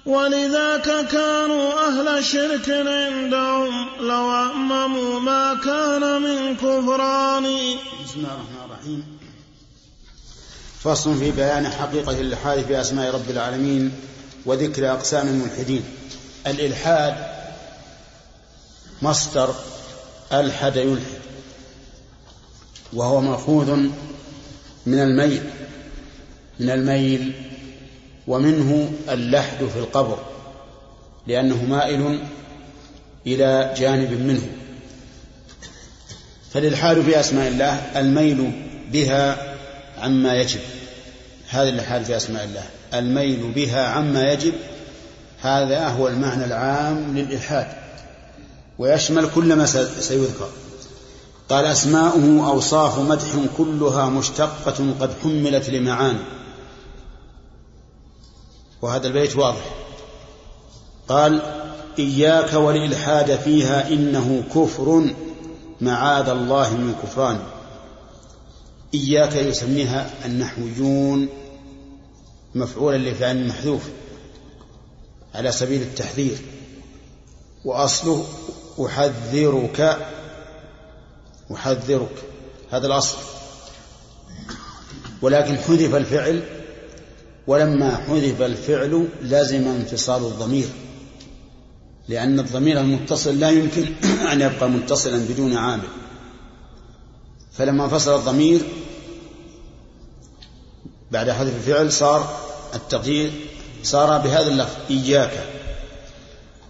ولذاك 0.06 1.08
كانوا 1.08 1.88
أهل 1.88 2.24
شرك 2.24 2.70
عندهم 2.70 3.86
لو 4.00 4.32
أمموا 4.32 5.20
ما 5.20 5.54
كان 5.64 6.22
من 6.22 6.56
كفران. 6.56 7.44
بسم 8.04 8.16
الله 8.16 8.34
الرحمن 8.34 8.64
الرحيم. 8.64 9.18
فصل 10.84 11.18
في 11.18 11.30
بيان 11.30 11.68
حقيقة 11.68 12.20
الإلحاد 12.20 12.64
في 12.66 12.80
أسماء 12.80 13.14
رب 13.14 13.30
العالمين 13.30 13.92
وذكر 14.46 14.92
أقسام 14.92 15.28
الملحدين. 15.28 15.84
الإلحاد 16.46 17.14
مصدر 19.02 19.54
ألحد 20.32 20.76
يلحد 20.76 21.20
وهو 22.92 23.20
مأخوذ 23.20 23.76
من 24.86 24.98
الميل 24.98 25.42
من 26.60 26.70
الميل 26.70 27.32
ومنه 28.26 28.92
اللحد 29.08 29.64
في 29.64 29.78
القبر 29.78 30.18
لأنه 31.26 31.64
مائل 31.64 32.20
إلى 33.26 33.74
جانب 33.76 34.12
منه. 34.12 34.46
فالإلحاد 36.52 37.00
في 37.00 37.20
أسماء 37.20 37.48
الله 37.48 37.72
الميل 37.96 38.52
بها 38.92 39.54
عما 39.98 40.34
يجب. 40.34 40.60
هذا 41.48 41.68
الإلحاد 41.68 42.04
في 42.04 42.16
أسماء 42.16 42.44
الله 42.44 42.62
الميل 42.94 43.52
بها 43.52 43.86
عما 43.86 44.32
يجب. 44.32 44.52
هذا 45.42 45.88
هو 45.88 46.08
المعنى 46.08 46.44
العام 46.44 47.16
للإلحاد. 47.16 47.85
ويشمل 48.78 49.30
كل 49.34 49.52
ما 49.52 49.66
سيذكر. 50.00 50.48
قال 51.48 51.64
أسماؤه 51.64 52.50
أوصاف 52.50 52.98
مدح 52.98 53.26
كلها 53.56 54.08
مشتقة 54.08 54.94
قد 55.00 55.10
حملت 55.22 55.70
لمعاني 55.70 56.24
وهذا 58.82 59.06
البيت 59.06 59.36
واضح. 59.36 59.74
قال 61.08 61.42
إياك 61.98 62.52
والإلحاد 62.52 63.36
فيها 63.36 63.88
إنه 63.88 64.44
كفر 64.54 65.14
معاذ 65.80 66.28
الله 66.28 66.76
من 66.76 66.94
كفران. 67.02 67.38
إياك 68.94 69.36
يسميها 69.36 70.10
النحويون 70.24 71.28
مفعولا 72.54 72.96
لفعل 72.96 73.48
محذوف 73.48 73.82
على 75.34 75.52
سبيل 75.52 75.82
التحذير. 75.82 76.38
وأصله 77.64 78.24
أحذرك 78.80 79.98
أحذرك. 81.54 82.24
هذا 82.70 82.86
الأصل. 82.86 83.16
ولكن 85.22 85.56
حذف 85.56 85.94
الفعل 85.94 86.42
ولما 87.46 87.96
حذف 87.96 88.42
الفعل 88.42 89.08
لزم 89.22 89.68
انفصال 89.68 90.22
الضمير. 90.22 90.68
لأن 92.08 92.40
الضمير 92.40 92.80
المتصل 92.80 93.38
لا 93.38 93.50
يمكن 93.50 93.86
أن 94.32 94.40
يبقى 94.40 94.68
متصلا 94.68 95.18
بدون 95.18 95.56
عامل. 95.56 95.88
فلما 97.52 97.84
انفصل 97.84 98.14
الضمير 98.16 98.60
بعد 101.10 101.30
حذف 101.30 101.56
الفعل 101.56 101.92
صار 101.92 102.38
التقدير 102.74 103.30
صار 103.82 104.18
بهذا 104.18 104.48
اللفظ 104.48 104.76
إياك. 104.90 105.46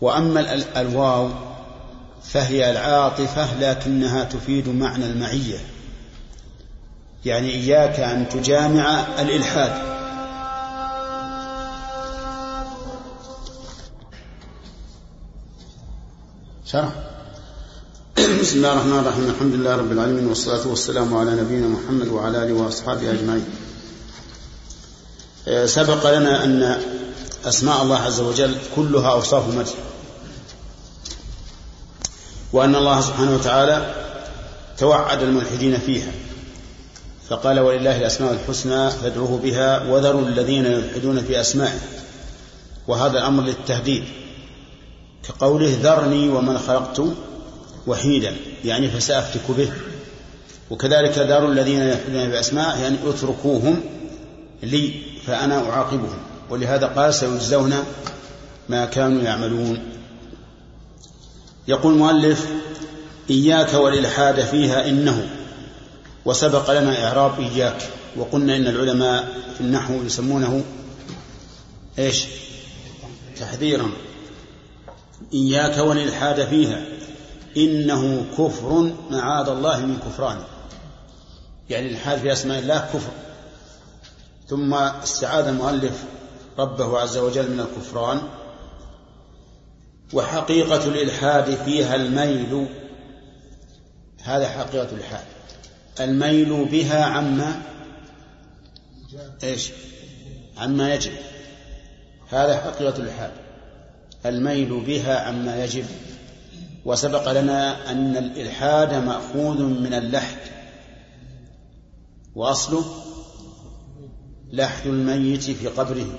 وأما 0.01 0.55
الواو 0.81 1.46
فهي 2.33 2.71
العاطفة 2.71 3.61
لكنها 3.61 4.25
تفيد 4.25 4.69
معنى 4.69 5.07
المعية. 5.07 5.59
يعني 7.25 7.51
إياك 7.51 8.01
أن 8.01 8.29
تجامع 8.29 9.05
الإلحاد. 9.19 9.97
شرح. 16.67 16.89
بسم 18.41 18.57
الله 18.57 18.73
الرحمن 18.73 18.99
الرحيم. 18.99 19.31
الحمد 19.31 19.55
لله 19.55 19.77
رب 19.77 19.93
العالمين 19.93 20.27
والصلاة 20.27 20.69
والسلام 20.69 21.17
على 21.17 21.31
نبينا 21.31 21.69
محمد 21.69 22.09
وعلى 22.09 22.43
آله 22.43 22.53
وأصحابه 22.53 23.11
أجمعين. 23.11 23.45
سبق 25.67 26.19
لنا 26.19 26.45
أن 26.45 26.81
أسماء 27.45 27.83
الله 27.83 27.97
عز 27.97 28.21
وجل 28.21 28.57
كلها 28.77 29.13
أوصاف 29.13 29.55
مدح. 29.55 29.75
وأن 32.57 32.75
الله 32.75 33.01
سبحانه 33.01 33.35
وتعالى 33.35 33.95
توعد 34.79 35.23
الملحدين 35.23 35.79
فيها. 35.79 36.13
فقال 37.29 37.61
ولله 37.61 37.99
الأسماء 37.99 38.33
الحسنى 38.33 38.91
فادعوه 38.91 39.39
بها 39.39 39.83
وذروا 39.91 40.21
الذين 40.21 40.67
يلحدون 40.67 41.23
في 41.23 41.41
أسمائه. 41.41 41.79
وهذا 42.89 43.19
الأمر 43.19 43.43
للتهديد. 43.43 44.05
كقوله 45.29 45.79
ذرني 45.83 46.29
ومن 46.29 46.59
خلقت 46.59 47.03
وحيدا 47.87 48.37
يعني 48.65 48.91
فسأفتك 48.91 49.51
به. 49.59 49.73
وكذلك 50.71 51.19
دار 51.19 51.49
الذين 51.49 51.81
يلحدون 51.81 52.29
بأسماء 52.29 52.79
يعني 52.81 52.97
اتركوهم 53.07 53.81
لي 54.63 54.93
فأنا 55.27 55.71
أعاقبهم. 55.71 56.19
ولهذا 56.51 56.87
قال 56.87 57.15
سيجزون 57.15 57.75
ما 58.69 58.85
كانوا 58.85 59.23
يعملون. 59.23 59.79
يقول 61.69 61.93
المؤلف 61.93 62.49
إياك 63.31 63.75
والإلحاد 63.75 64.41
فيها 64.41 64.89
إنه 64.89 65.29
وسبق 66.25 66.71
لنا 66.71 67.07
إعراب 67.07 67.41
إياك 67.41 67.83
وقلنا 68.17 68.57
إن 68.57 68.67
العلماء 68.67 69.29
في 69.55 69.61
النحو 69.61 70.03
يسمونه 70.03 70.65
إيش؟ 71.99 72.25
تحذيرا. 73.41 73.91
إياك 75.35 75.79
والإلحاد 75.79 76.45
فيها 76.45 76.85
إنه 77.57 78.27
كفر 78.39 78.93
معاذ 79.11 79.49
الله 79.49 79.87
من 79.87 79.99
كفران. 79.99 80.39
يعني 81.71 81.87
الإلحاد 81.87 82.19
في 82.19 82.33
أسماء 82.33 82.59
الله 82.59 82.79
كفر. 82.79 83.11
ثم 84.49 84.75
استعاذ 84.75 85.47
المؤلف 85.47 86.05
ربه 86.59 86.99
عز 86.99 87.17
وجل 87.17 87.51
من 87.51 87.61
الكفران. 87.61 88.21
وحقيقة 90.13 90.89
الإلحاد 90.89 91.55
فيها 91.55 91.95
الميل. 91.95 92.67
هذا 94.23 94.49
حقيقة 94.49 94.89
الإلحاد. 94.91 95.25
الميل 96.01 96.65
بها 96.65 97.05
عما 97.05 97.63
إيش؟ 99.43 99.71
عما 100.57 100.95
يجب. 100.95 101.13
هذا 102.29 102.57
حقيقة 102.57 102.97
الإلحاد. 102.97 103.33
الميل 104.27 104.81
بها 104.81 105.21
عما 105.21 105.65
يجب. 105.65 105.85
وسبق 106.85 107.33
لنا 107.33 107.91
أن 107.91 108.17
الإلحاد 108.17 108.95
مأخوذ 108.95 109.63
من 109.63 109.95
اللحد. 109.95 110.37
وأصله 112.35 112.85
لحد 114.53 114.87
الميت 114.87 115.43
في 115.43 115.69
قبره. 115.69 116.19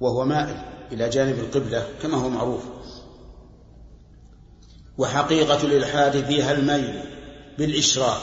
وهو 0.00 0.24
مائل 0.24 0.56
إلى 0.92 1.08
جانب 1.08 1.38
القبلة 1.38 1.88
كما 2.02 2.16
هو 2.16 2.28
معروف. 2.28 2.79
وحقيقة 5.00 5.62
الإلحاد 5.62 6.24
فيها 6.24 6.52
الميل 6.52 7.00
بالإشراك 7.58 8.20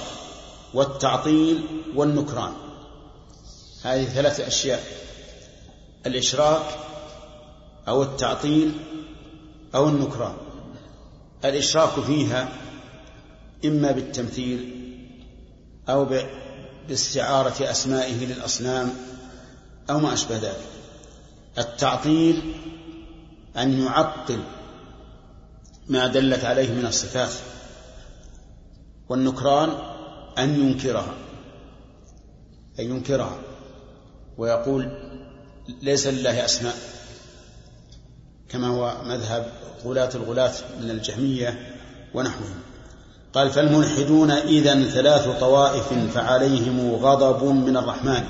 والتعطيل 0.73 1.63
والنكران. 1.95 2.53
هذه 3.84 4.05
ثلاث 4.05 4.39
أشياء 4.39 4.84
الإشراك 6.05 6.65
أو 7.88 8.03
التعطيل 8.03 8.71
أو 9.75 9.89
النكران. 9.89 10.34
الإشراك 11.45 11.99
فيها 11.99 12.49
إما 13.65 13.91
بالتمثيل 13.91 14.71
أو 15.89 16.07
باستعارة 16.88 17.71
أسمائه 17.71 18.25
للأصنام 18.25 18.93
أو 19.89 19.99
ما 19.99 20.13
أشبه 20.13 20.38
ذلك. 20.38 20.67
التعطيل 21.57 22.53
أن 23.57 23.84
يعطل 23.84 24.39
ما 25.89 26.07
دلت 26.07 26.45
عليه 26.45 26.73
من 26.73 26.85
الصفات 26.85 27.31
والنكران 29.09 29.69
أن 30.38 30.59
ينكرها 30.59 31.13
أن 32.79 32.85
ينكرها 32.85 33.38
ويقول 34.38 34.91
ليس 35.81 36.07
لله 36.07 36.45
أسماء 36.45 36.75
كما 38.49 38.67
هو 38.67 38.97
مذهب 39.05 39.51
غلاة 39.85 40.09
الغلاة 40.15 40.53
من 40.81 40.89
الجهمية 40.89 41.75
ونحوهم. 42.13 42.59
قال 43.33 43.49
فالملحدون 43.49 44.31
إذا 44.31 44.83
ثلاث 44.83 45.39
طوائف 45.39 45.93
فعليهم 46.13 46.95
غضب 46.95 47.43
من 47.43 47.77
الرحمن. 47.77 48.23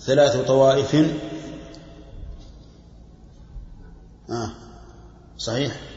ثلاث 0.00 0.36
طوائف. 0.36 0.94
آه 4.30 4.50
صحيح. 5.38 5.91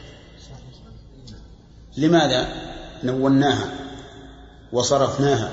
لماذا؟ 1.96 2.66
نوناها 3.04 3.72
وصرفناها 4.72 5.52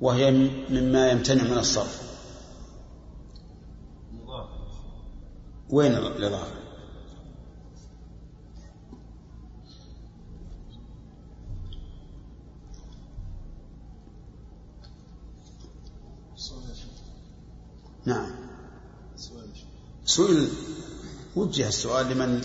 وهي 0.00 0.30
مما 0.70 1.10
يمتنع 1.10 1.42
من 1.42 1.58
الصرف. 1.58 2.02
وين 5.70 5.94
الإضافة؟ 5.94 6.56
نعم. 18.06 18.30
سئل 20.04 20.48
وجه 21.36 21.68
السؤال 21.68 22.06
لمن 22.06 22.40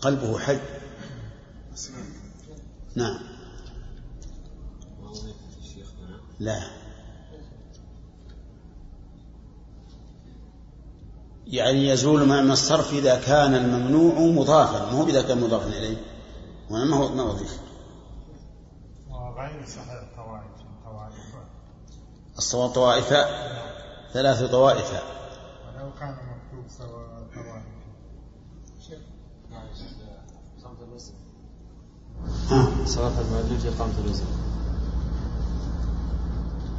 قلبه 0.00 0.38
حي. 0.38 0.81
نعم. 2.96 3.18
لا. 6.40 6.62
يعني 11.46 11.88
يزول 11.88 12.26
ما 12.26 12.40
من 12.40 12.50
الصرف 12.50 12.92
إذا 12.92 13.20
كان 13.20 13.54
الممنوع 13.54 14.14
مضافا 14.14 14.92
مو 14.92 15.04
إذا 15.04 15.22
كان 15.22 15.40
مضافا 15.40 15.68
إليه 15.68 15.96
ما 16.70 16.96
هو 16.96 17.08
ما 17.08 17.22
وظيفة 17.22 17.58
وغير 19.10 19.66
صحيح 19.66 19.92
الطوائف 19.92 20.52
الصواب 22.38 22.70
طوائف 22.70 23.08
ثلاث 24.12 24.42
طوائف 24.42 24.92
ولو 24.92 25.92
كان 26.00 26.10
مكتوب 26.10 26.68
سواء 26.68 27.28
طوائف 27.34 27.72
ها 32.24 32.31
صلاة 32.86 33.10
في 33.62 33.68
إقامة 33.68 33.92
الوزن 34.04 34.24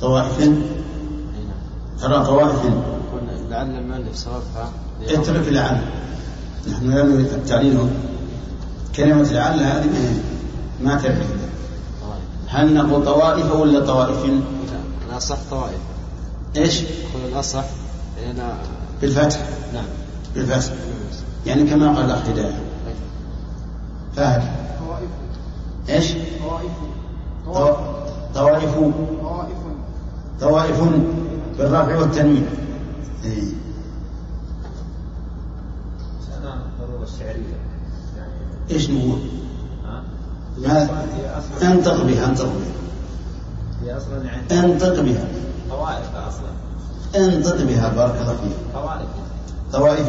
طوائف. 0.01 0.39
نعم. 0.39 0.61
ترى 2.01 2.25
طوائف. 2.25 2.59
لعل 3.49 3.75
المؤلف 3.75 4.15
صرفها 4.15 4.71
اترك 5.07 5.47
لعل. 5.47 5.81
نحن 6.71 6.89
لا 6.89 7.03
نريد 7.03 7.25
التعليل. 7.25 7.89
كلمة 8.95 9.23
لعل 9.23 9.59
هذه 9.59 10.21
ما 10.83 10.95
تعرف 10.95 11.27
هل 12.47 12.73
نقول 12.73 13.05
طوائف 13.05 13.51
ولا 13.51 13.85
طوائف؟ 13.85 14.25
لا 14.25 14.39
الأصح 15.09 15.37
طوائف. 15.51 15.79
إيش؟ 16.55 16.81
قل 16.81 17.33
الأصح 17.33 17.65
لأن 18.17 18.57
بالفتح. 19.01 19.49
نعم. 19.73 19.85
بالفتح. 20.35 20.73
يعني 21.45 21.63
كما 21.63 21.95
قال 21.95 22.05
الأخ 22.05 22.27
هداية 22.29 22.61
فهد. 24.15 24.62
إيش؟ 25.89 26.13
طوائف 26.43 26.71
طوائف 28.35 28.75
طوائف 30.41 30.79
بالرفع 31.57 31.97
والتنوين 31.99 32.45
يعني 37.23 37.43
إيش 38.71 38.89
نقول؟ 38.89 39.19
ها؟ 40.65 40.89
ما 41.61 41.71
أنطق 41.71 42.03
بها 42.03 42.25
أنطق 42.25 42.45
بها. 42.45 42.73
أنطق 44.51 45.01
بها. 45.01 45.27
طوائف 45.69 46.15
أصلا 46.15 46.53
أنطق 47.15 47.63
بها 47.63 47.89
بارك 47.89 48.21
الله 48.21 48.35
فيك. 48.35 48.57
طوائف. 48.73 49.07
طوائف 49.73 50.07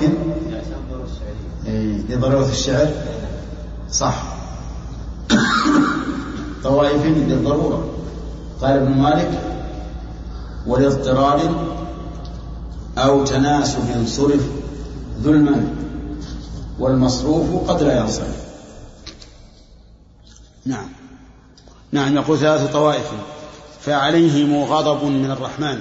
الشعرية. 1.05 1.75
إيه، 1.77 2.17
لضرورة 2.17 2.49
الشعر. 2.49 2.89
صح. 3.91 4.34
طوائف 6.65 7.07
للضرورة. 7.07 7.95
قال 8.61 8.71
ابن 8.71 8.93
مالك 8.93 9.41
ولاضطرار 10.67 11.67
أو 12.99 13.25
تناسب 13.25 14.07
صرف 14.07 14.41
ظلما 15.23 15.69
والمصروف 16.79 17.71
قد 17.71 17.83
لا 17.83 17.99
ينصرف. 17.99 18.45
نعم. 20.67 20.89
نعم 21.93 22.17
يقول 22.17 22.39
ثلاث 22.39 22.73
طوائف. 22.73 23.11
فعليهم 23.81 24.65
غضب 24.65 25.05
من 25.05 25.31
الرحمن. 25.31 25.79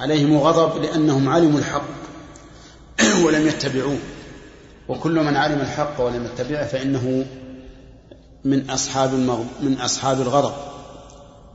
عليهم 0.00 0.38
غضب 0.38 0.82
لأنهم 0.82 1.28
علموا 1.28 1.58
الحق 1.58 1.88
ولم 3.24 3.46
يتبعوه. 3.46 3.98
وكل 4.88 5.24
من 5.24 5.36
علم 5.36 5.60
الحق 5.60 6.00
ولم 6.00 6.24
يتبعه 6.24 6.66
فإنه 6.66 7.24
من 8.44 8.70
أصحاب. 8.70 9.14
من 9.60 9.80
أصحاب 9.80 10.20
الغضب. 10.20 10.52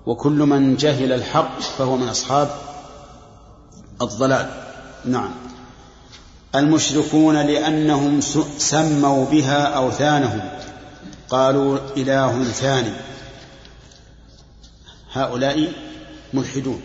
وكل 0.06 0.32
من 0.32 0.76
جهل 0.76 1.14
الحق 1.14 1.60
فهو 1.60 1.98
من 1.98 2.08
أصحاب 2.10 2.50
الضلال. 4.02 4.50
نعم. 5.06 5.32
المشركون 6.56 7.36
لأنهم 7.36 8.22
سموا 8.58 9.26
بها 9.26 9.64
أوثانهم. 9.64 10.42
قالوا 11.30 11.78
إله 11.98 12.44
ثاني. 12.44 12.94
هؤلاء 15.14 15.74
ملحدون. 16.34 16.82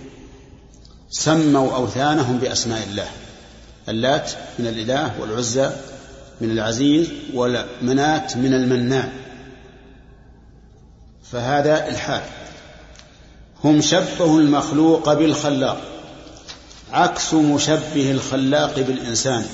سموا 1.10 1.74
أوثانهم 1.74 2.38
بأسماء 2.38 2.82
الله. 2.90 3.08
اللات 3.88 4.30
من 4.58 4.66
الإله 4.66 5.20
والعزى 5.20 5.70
من 6.40 6.50
العزيز 6.50 7.08
والمنات 7.34 8.36
من 8.36 8.54
المنان. 8.54 9.23
فهذا 11.34 11.88
الحال. 11.88 12.22
هم 13.64 13.80
شبهوا 13.80 14.40
المخلوق 14.40 15.12
بالخلاق 15.12 15.80
عكس 16.92 17.34
مشبه 17.34 18.10
الخلاق 18.10 18.74
بالإنسان. 18.80 19.46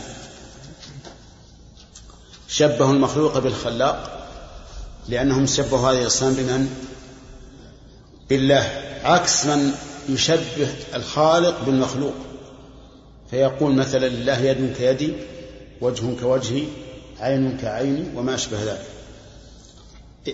شبهوا 2.48 2.92
المخلوق 2.92 3.38
بالخلاق 3.38 4.28
لأنهم 5.08 5.46
شبهوا 5.46 5.90
هذا 5.90 5.98
الإنسان 5.98 6.34
بمن؟ 6.34 6.68
بالله. 8.28 8.70
عكس 9.04 9.46
من 9.46 9.72
يشبه 10.08 10.68
الخالق 10.94 11.64
بالمخلوق. 11.64 12.14
فيقول 13.30 13.74
مثلا 13.74 14.08
لله 14.08 14.38
يد 14.38 14.74
كيدي 14.76 15.12
وجه 15.80 16.20
كوجهي 16.20 16.64
عين 17.20 17.58
كعيني 17.62 18.04
وما 18.16 18.34
أشبه 18.34 18.64
ذلك. 18.64 18.86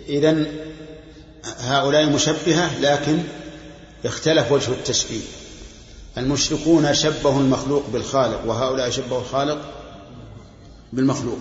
إذن 0.09 0.47
هؤلاء 1.61 2.07
مشبهة 2.07 2.81
لكن 2.81 3.23
اختلف 4.05 4.53
وجه 4.53 4.71
التشبيه. 4.71 5.21
المشركون 6.19 6.95
شبهوا 6.95 7.41
المخلوق 7.41 7.83
بالخالق 7.93 8.47
وهؤلاء 8.47 8.91
شبهوا 8.91 9.21
الخالق 9.21 9.59
بالمخلوق. 10.93 11.39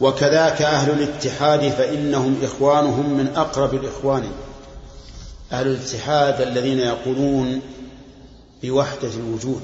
وكذاك 0.00 0.62
أهل 0.62 0.90
الاتحاد 0.90 1.68
فإنهم 1.68 2.36
إخوانهم 2.42 3.10
من 3.14 3.28
أقرب 3.36 3.74
الإخوان. 3.74 4.32
أهل 5.52 5.66
الاتحاد 5.66 6.40
الذين 6.40 6.78
يقولون 6.78 7.60
بوحدة 8.62 9.08
الوجود 9.14 9.62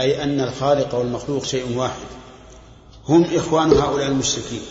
أي 0.00 0.22
أن 0.22 0.40
الخالق 0.40 0.94
والمخلوق 0.94 1.44
شيء 1.44 1.76
واحد. 1.76 2.06
هم 3.08 3.26
إخوان 3.34 3.72
هؤلاء 3.72 4.08
المشركين. 4.08 4.62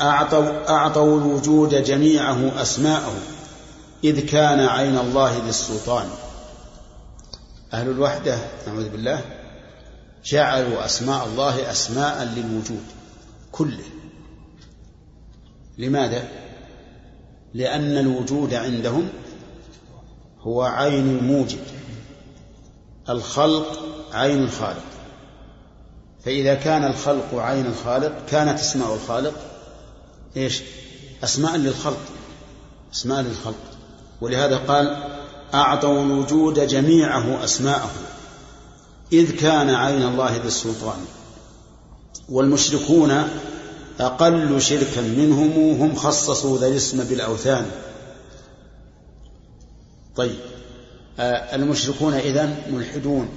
أعطوا, 0.00 0.70
أعطوا 0.70 1.20
الوجود 1.20 1.74
جميعه 1.74 2.62
أسماءه 2.62 3.14
إذ 4.04 4.26
كان 4.26 4.60
عين 4.60 4.98
الله 4.98 5.46
للسلطان 5.46 6.08
أهل 7.72 7.88
الوحدة 7.88 8.38
نعوذ 8.66 8.88
بالله 8.88 9.20
جعلوا 10.24 10.84
أسماء 10.84 11.26
الله 11.26 11.70
أسماء 11.70 12.24
للوجود 12.24 12.84
كله. 13.52 13.84
لماذا؟ 15.78 16.28
لأن 17.54 17.98
الوجود 17.98 18.54
عندهم 18.54 19.08
هو 20.40 20.62
عين 20.62 21.18
الموجد 21.18 21.64
الخلق 23.08 23.78
عين 24.12 24.42
الخالق. 24.42 24.84
فإذا 26.24 26.54
كان 26.54 26.84
الخلق 26.84 27.34
عين 27.34 27.66
الخالق 27.66 28.26
كانت 28.26 28.60
أسماء 28.60 28.94
الخالق 28.94 29.51
إيش؟ 30.36 30.62
أسماء 31.24 31.56
للخلق. 31.56 32.00
أسماء 32.94 33.20
للخلق. 33.22 33.54
ولهذا 34.20 34.56
قال 34.56 35.12
أعطوا 35.54 36.02
الوجود 36.02 36.66
جميعه 36.66 37.44
أسماءه. 37.44 37.90
إذ 39.12 39.30
كان 39.30 39.70
عين 39.70 40.02
الله 40.02 40.36
ذي 40.36 40.48
السلطان. 40.48 41.04
والمشركون 42.28 43.28
أقل 44.00 44.62
شركا 44.62 45.00
منهم 45.00 45.80
هم 45.80 45.94
خصصوا 45.94 46.58
ذا 46.58 46.66
الاسم 46.66 47.04
بالأوثان. 47.04 47.70
طيب. 50.16 50.38
آه، 51.18 51.54
المشركون 51.54 52.14
إذن 52.14 52.56
ملحدون 52.70 53.28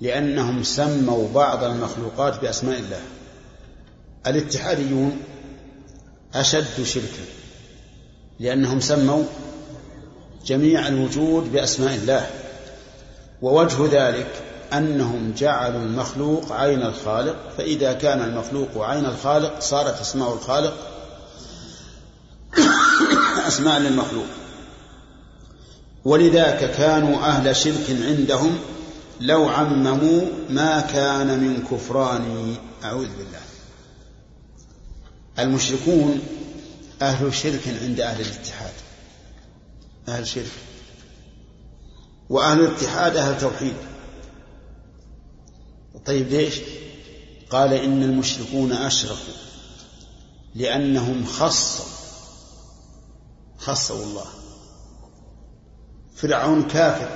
لأنهم 0.00 0.62
سموا 0.62 1.28
بعض 1.34 1.64
المخلوقات 1.64 2.40
بأسماء 2.40 2.78
الله. 2.78 3.00
الاتحاديون 4.26 5.20
أشد 6.34 6.84
شركا 6.84 7.24
لأنهم 8.40 8.80
سموا 8.80 9.24
جميع 10.46 10.88
الوجود 10.88 11.52
بأسماء 11.52 11.94
الله 11.94 12.26
ووجه 13.42 13.86
ذلك 13.90 14.42
أنهم 14.72 15.34
جعلوا 15.38 15.80
المخلوق 15.80 16.52
عين 16.52 16.82
الخالق 16.82 17.36
فإذا 17.58 17.92
كان 17.92 18.22
المخلوق 18.22 18.78
عين 18.78 19.06
الخالق 19.06 19.60
صارت 19.60 20.00
أسماء 20.00 20.34
الخالق 20.34 20.74
أسماء 23.48 23.78
للمخلوق. 23.78 24.26
ولذاك 26.04 26.70
كانوا 26.70 27.18
أهل 27.18 27.56
شرك 27.56 27.96
عندهم 28.02 28.58
لو 29.20 29.48
عمموا 29.48 30.22
ما 30.50 30.80
كان 30.80 31.26
من 31.26 31.64
كفران. 31.70 32.56
أعوذ 32.84 33.06
بالله. 33.06 33.45
المشركون 35.38 36.20
أهل 37.02 37.34
شرك 37.34 37.68
عند 37.82 38.00
أهل 38.00 38.20
الاتحاد. 38.20 38.72
أهل 40.08 40.26
شرك. 40.26 40.52
وأهل 42.28 42.60
الاتحاد 42.60 43.16
أهل 43.16 43.40
توحيد. 43.40 43.74
طيب 46.06 46.28
ليش؟ 46.28 46.60
قال 47.50 47.72
إن 47.72 48.02
المشركون 48.02 48.72
أشركوا 48.72 49.34
لأنهم 50.54 51.24
خصوا 51.26 51.84
خصوا 53.58 54.04
الله. 54.04 54.26
فرعون 56.16 56.62
كافر 56.62 57.08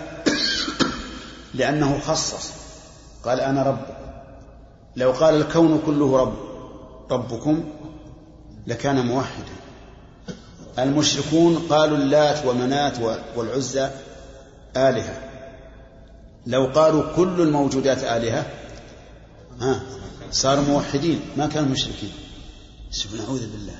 لأنه 1.54 2.00
خصص. 2.00 2.50
قال 3.24 3.40
أنا 3.40 3.62
ربكم 3.62 4.00
لو 4.96 5.12
قال 5.12 5.34
الكون 5.34 5.82
كله 5.86 6.16
رب 6.16 6.34
ربكم 7.10 7.64
لكان 8.66 9.06
موحدا. 9.06 9.52
المشركون 10.78 11.66
قالوا 11.70 11.98
اللات 11.98 12.46
ومنات 12.46 12.98
والعزى 13.36 13.90
آلهة. 14.76 15.18
لو 16.46 16.66
قالوا 16.74 17.16
كل 17.16 17.40
الموجودات 17.40 18.04
آلهة 18.04 18.46
ها 19.60 19.80
صاروا 20.32 20.64
موحدين 20.64 21.20
ما 21.36 21.46
كانوا 21.46 21.68
مشركين. 21.68 22.12
نعوذ 23.18 23.46
بالله. 23.52 23.76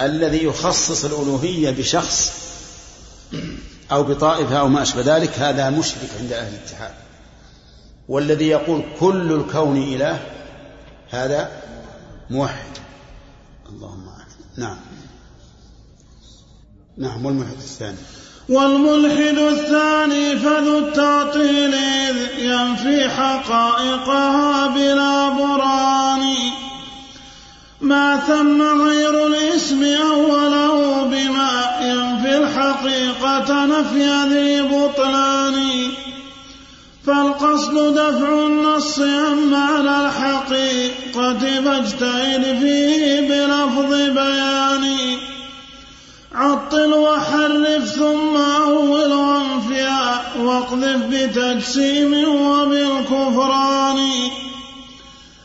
الذي 0.00 0.44
يخصص 0.44 1.04
الألوهية 1.04 1.70
بشخص 1.70 2.32
أو 3.92 4.02
بطائفة 4.02 4.60
أو 4.60 4.68
ما 4.68 4.82
أشبه 4.82 5.16
ذلك 5.16 5.38
هذا 5.38 5.70
مشرك 5.70 6.08
عند 6.20 6.32
أهل 6.32 6.54
الاتحاد. 6.54 6.94
والذي 8.08 8.48
يقول 8.48 8.84
كل 9.00 9.32
الكون 9.32 9.76
إله 9.76 10.20
هذا 11.10 11.50
موحد. 12.30 12.78
نعم. 14.58 14.76
نعم 16.98 17.26
والملحد 17.26 17.52
الثاني. 17.52 17.96
والملحد 18.48 19.38
الثاني 19.38 20.36
فذو 20.36 20.78
التعطيل 20.78 21.74
إذ 21.74 22.16
ينفي 22.38 23.08
حقائقها 23.08 24.66
بلا 24.66 25.28
برهان 25.28 26.20
ما 27.80 28.16
ثم 28.16 28.62
غير 28.62 29.26
الاسم 29.26 29.84
أوله 29.84 31.04
بما 31.04 31.78
ينفي 31.82 32.36
الحقيقة 32.36 33.66
نفي 33.66 34.28
ذي 34.28 34.62
بطلان. 34.62 35.58
فالقصد 37.08 37.94
دفع 37.94 38.46
النص 38.46 38.98
عن 38.98 39.50
معنى 39.50 40.06
الحقيقة 40.06 41.38
فاجتهد 41.38 42.58
فيه 42.60 43.20
بلفظ 43.28 43.92
بيان. 43.92 44.84
عطل 46.34 46.94
وحرف 46.94 47.84
ثم 47.88 48.36
أول 48.36 49.12
وانفيا 49.12 50.20
واقذف 50.40 51.02
بتجسيم 51.10 52.28
وبالكفران. 52.28 53.98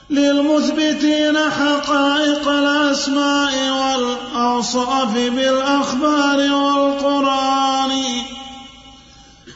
للمثبتين 0.10 1.38
حقائق 1.38 2.48
الأسماء 2.48 3.54
والأوصاف 3.80 5.14
بالأخبار 5.14 6.40
والقرآن. 6.54 7.83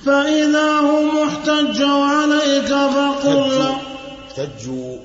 فإذا 0.07 0.79
هم 0.79 1.17
احتجوا 1.27 2.05
عليك 2.05 2.67
فقل 2.67 3.49
له 3.59 3.77
احتجوا. 4.27 4.97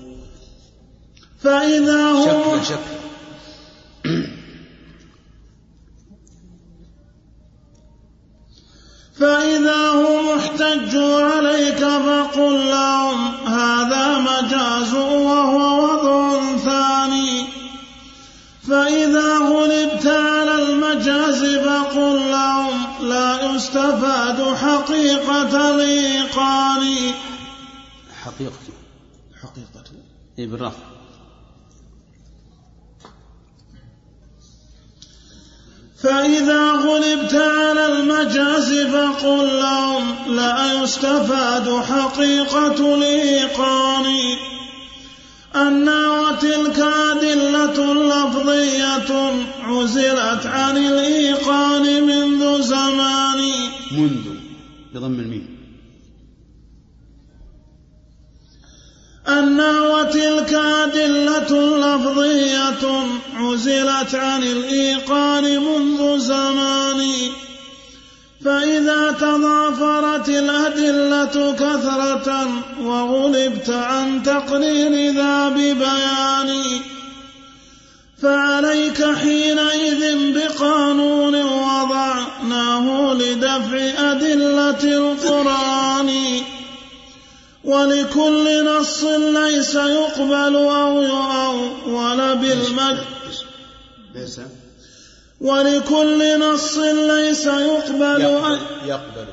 فإذا 1.43 2.11
هم 2.11 2.63
شك 2.63 2.69
شك 2.69 2.79
فإذا 9.21 9.89
هم 9.91 10.39
احتجوا 10.39 11.23
عليك 11.23 11.79
فقل 11.79 12.71
لهم 12.71 13.35
هذا 13.47 14.19
مجاز 14.19 14.95
وهو 14.95 15.85
وضع 15.85 16.02
فإذا 18.73 19.39
غلبت 19.39 20.07
على 20.07 20.55
المجاز 20.55 21.45
فقل 21.57 22.31
لهم 22.31 23.09
لا 23.09 23.55
يستفاد 23.55 24.55
حقيقة 24.55 25.75
الإيقان. 25.75 27.13
حقيقة. 28.25 28.53
حقيقة. 29.43 29.85
إيه 30.39 30.47
بالرفع 30.47 30.83
فإذا 36.03 36.71
غلبت 36.71 37.35
على 37.35 37.87
المجاز 37.87 38.73
فقل 38.87 39.59
لهم 39.59 40.37
لا 40.37 40.83
يستفاد 40.83 41.83
حقيقة 41.83 42.95
الإيقان. 42.95 44.07
أن 45.57 45.89
وتلك 45.89 46.79
أدلة 46.79 47.95
لفظية 47.95 49.33
عزلت 49.63 50.47
عن 50.47 50.77
الإيقان 50.77 52.07
منذ 52.07 52.63
زمان. 52.63 53.39
منذ 53.93 54.25
بضم 54.95 55.21
الميم. 55.21 55.59
أن 59.29 59.61
وتلك 59.61 60.55
أدلة 60.55 61.53
لفظية 61.77 62.85
عزلت 63.35 64.15
عن 64.15 64.43
الإيقان 64.43 65.63
منذ 65.63 66.19
زمان. 66.19 67.03
فإذا 68.45 69.11
تضافرت 69.11 70.29
الأدلة 70.29 71.53
كثرة 71.53 72.49
وغلبت 72.81 73.71
عن 73.71 74.23
تقرير 74.23 75.15
ذا 75.15 75.49
ببيان 75.49 76.81
فعليك 78.23 79.05
حينئذ 79.05 80.33
بقانون 80.35 81.43
وضعناه 81.43 83.15
لدفع 83.15 84.11
أدلة 84.11 84.85
القرآن. 84.85 86.11
ولكل 87.65 88.65
نص 88.65 89.05
ليس 89.05 89.75
يقبل 89.75 90.57
أو 90.57 91.03
يؤول 91.03 92.37
بالمد 92.37 93.05
ليس 94.15 94.41
ولكل 95.43 96.41
نص 96.41 96.79
ليس 96.79 97.47
يقبل 97.47 98.21
يقبل, 98.21 98.59
يقبل. 98.85 99.27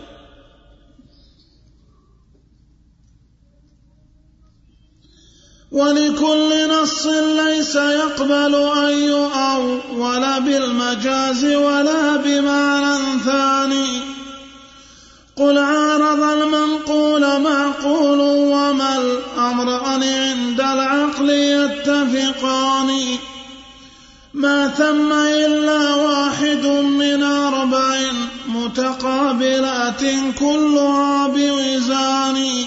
ولكل 5.72 6.70
نص 6.70 7.06
ليس 7.46 7.76
يقبل 7.76 8.56
أن 8.56 9.04
يؤول 9.04 10.42
بالمجاز 10.42 11.46
ولا 11.46 12.18
بمعنى 12.18 13.20
ثاني. 13.26 14.02
قل 15.36 15.58
عارض 15.58 16.24
المنقول 16.24 17.42
معقول 17.42 18.20
وما 18.20 18.98
الأمران 18.98 20.04
عند 20.04 20.62
العقل 20.62 21.30
يتفقان. 21.30 22.90
ما 24.40 24.68
ثم 24.68 25.12
إلا 25.12 25.96
واحد 25.96 26.66
من 26.66 27.24
أربع 27.24 27.96
متقابلات 28.48 30.02
كلها 30.40 31.28
بوزان 31.28 32.66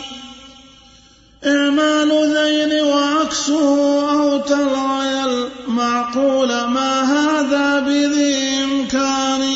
إعمال 1.47 2.11
ذين 2.37 2.85
وعكسه 2.85 4.11
أو 4.13 4.39
تلغي 4.39 5.25
المعقول 5.25 6.49
ما 6.49 7.03
هذا 7.03 7.81
بذي 7.81 8.65
إمكان. 8.65 9.55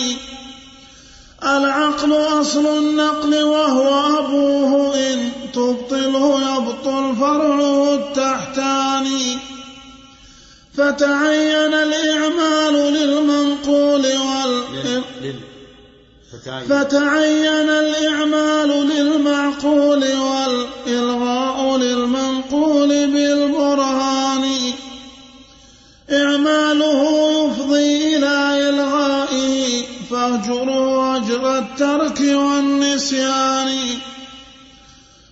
العقل 1.43 2.13
أصل 2.13 2.79
النقل 2.79 3.43
وهو 3.43 4.19
أبوه 4.19 4.95
إن 4.95 5.31
تبطله 5.53 6.57
يبطل 6.57 7.17
فرعه 7.21 7.95
التحتاني 7.95 9.56
فتعين 10.77 11.75
الإعمال 11.75 12.75
للمنقول 12.93 14.05
وال 14.07 14.63
فتعين. 16.69 17.47
الإعمال 17.71 18.69
للمعقول 18.89 20.05
والإلغاء 20.05 21.77
للمنقول 21.77 22.89
بالبرهان. 22.89 24.45
إعماله 26.13 27.01
يفضي 27.31 28.17
إلى 28.17 28.69
إلغائه 28.69 29.83
فاهجره 30.11 31.17
أجر 31.17 31.59
الترك 31.59 32.21
والنسيان. 32.21 33.71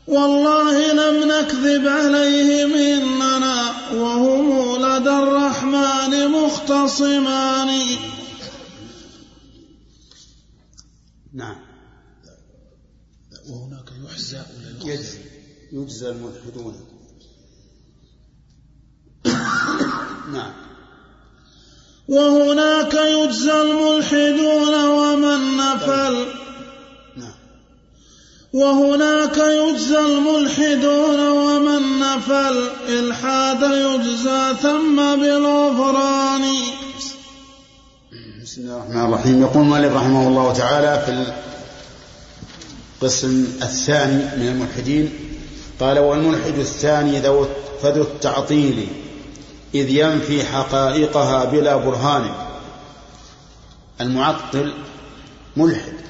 والله 0.06 0.92
لم 0.92 1.16
نكذب 1.28 1.88
عليهم 1.88 2.74
إننا 2.74 3.72
وهم 3.94 4.63
لدى 4.98 5.10
الرحمن 5.10 6.28
مختصمان. 6.30 7.98
نعم. 11.32 11.56
وهناك 13.48 13.90
يحزى 14.04 14.36
ولا 14.36 14.92
يجزي 14.92 15.18
يجزى 15.72 16.08
الملحدون. 16.10 16.74
نعم. 20.32 20.54
وهناك 22.08 22.94
يجزى 22.94 23.62
الملحدون 23.62 24.74
ومن 24.84 25.56
نفل. 25.56 26.43
وهناك 28.54 29.36
يجزى 29.36 29.98
الملحدون 29.98 31.20
ومن 31.28 32.00
نفل 32.00 32.68
إلحاد 32.88 33.62
يجزى 33.62 34.54
ثم 34.62 34.96
بالغفران. 34.96 36.42
بسم 38.42 38.60
الله 38.60 38.76
الرحمن 38.76 39.04
الرحيم. 39.04 39.42
يقول 39.42 39.62
المؤلف 39.62 39.96
رحمه 39.96 40.28
الله 40.28 40.52
تعالى 40.52 41.02
في 41.06 41.24
القسم 43.02 43.46
الثاني 43.62 44.42
من 44.42 44.48
الملحدين 44.48 45.12
قال 45.80 45.98
والملحد 45.98 46.58
الثاني 46.58 47.20
ذو 47.20 47.46
فذو 47.82 48.02
التعطيل 48.02 48.86
إذ 49.74 49.90
ينفي 49.90 50.44
حقائقها 50.44 51.44
بلا 51.44 51.76
برهان. 51.76 52.30
المعطل 54.00 54.72
ملحد. 55.56 56.03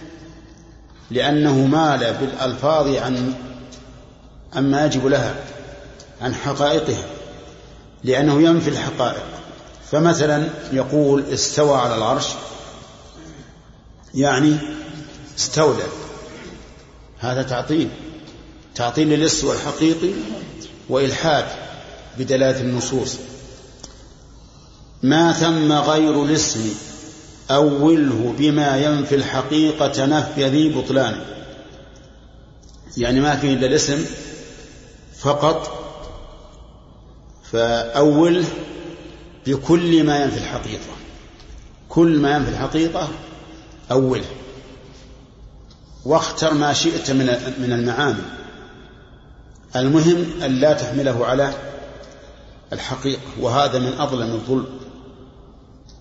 لأنه 1.14 1.66
مال 1.66 2.14
بالألفاظ 2.20 2.96
عن 2.96 3.34
عما 4.54 4.86
يجب 4.86 5.06
لها 5.06 5.34
عن 6.20 6.34
حقائقها 6.34 7.04
لأنه 8.04 8.42
ينفي 8.42 8.70
الحقائق. 8.70 9.24
فمثلا 9.90 10.48
يقول 10.72 11.24
استوى 11.32 11.76
على 11.78 11.96
العرش 11.96 12.28
يعني 14.14 14.56
استولى. 15.38 15.84
هذا 17.18 17.42
تعطيل 17.42 17.88
تعطيل 18.74 19.08
للاستواء 19.08 19.56
الحقيقي 19.56 20.10
وإلحاد 20.88 21.44
بدلالة 22.18 22.60
النصوص. 22.60 23.16
ما 25.02 25.32
ثم 25.32 25.72
غير 25.72 26.22
الاسم 26.22 26.74
أوله 27.50 28.34
بما 28.38 28.76
ينفي 28.76 29.14
الحقيقة 29.14 30.06
نفي 30.06 30.48
ذي 30.48 30.68
بطلان. 30.68 31.20
يعني 32.96 33.20
ما 33.20 33.36
فيه 33.36 33.54
إلا 33.54 33.66
الاسم 33.66 34.04
فقط. 35.18 35.80
فأوله 37.52 38.44
بكل 39.46 40.04
ما 40.04 40.22
ينفي 40.22 40.38
الحقيقة. 40.38 40.94
كل 41.88 42.18
ما 42.18 42.36
ينفي 42.36 42.50
الحقيقة 42.50 43.08
أوله 43.90 44.24
واختر 46.04 46.54
ما 46.54 46.72
شئت 46.72 47.10
من 47.10 47.26
من 47.58 47.72
المعاني. 47.72 48.22
المهم 49.76 50.42
أن 50.44 50.50
لا 50.50 50.72
تحمله 50.72 51.26
على 51.26 51.52
الحقيقة 52.72 53.20
وهذا 53.40 53.78
من 53.78 53.92
أظلم 53.98 54.32
الظلم. 54.32 54.83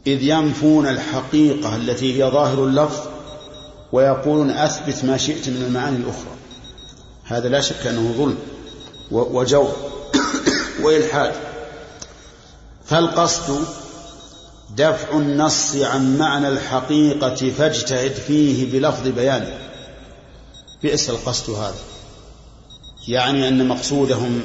إذ 0.08 0.24
ينفون 0.24 0.88
الحقيقة 0.88 1.76
التي 1.76 2.24
هي 2.24 2.32
ظاهر 2.32 2.64
اللفظ 2.64 2.99
ويقولون 3.91 4.49
أثبت 4.49 5.06
ما 5.06 5.18
شئت 5.18 5.49
من 5.49 5.64
المعاني 5.68 5.97
الأخرى. 5.97 6.36
هذا 7.24 7.49
لا 7.49 7.62
شك 7.62 7.88
أنه 7.88 8.14
ظلم 8.18 8.38
وجور 9.12 9.76
وإلحاد. 10.82 11.34
فالقصد 12.86 13.66
دفع 14.78 15.18
النص 15.18 15.76
عن 15.76 16.18
معنى 16.18 16.47
الحقيقة 16.47 17.51
فاجتهد 17.58 18.12
فيه 18.12 18.72
بلفظ 18.72 19.08
بيانه 19.08 19.58
بئس 20.84 21.10
القصد 21.10 21.54
هذا. 21.54 21.82
يعني 23.08 23.47
أن 23.47 23.68
مقصودهم 23.68 24.41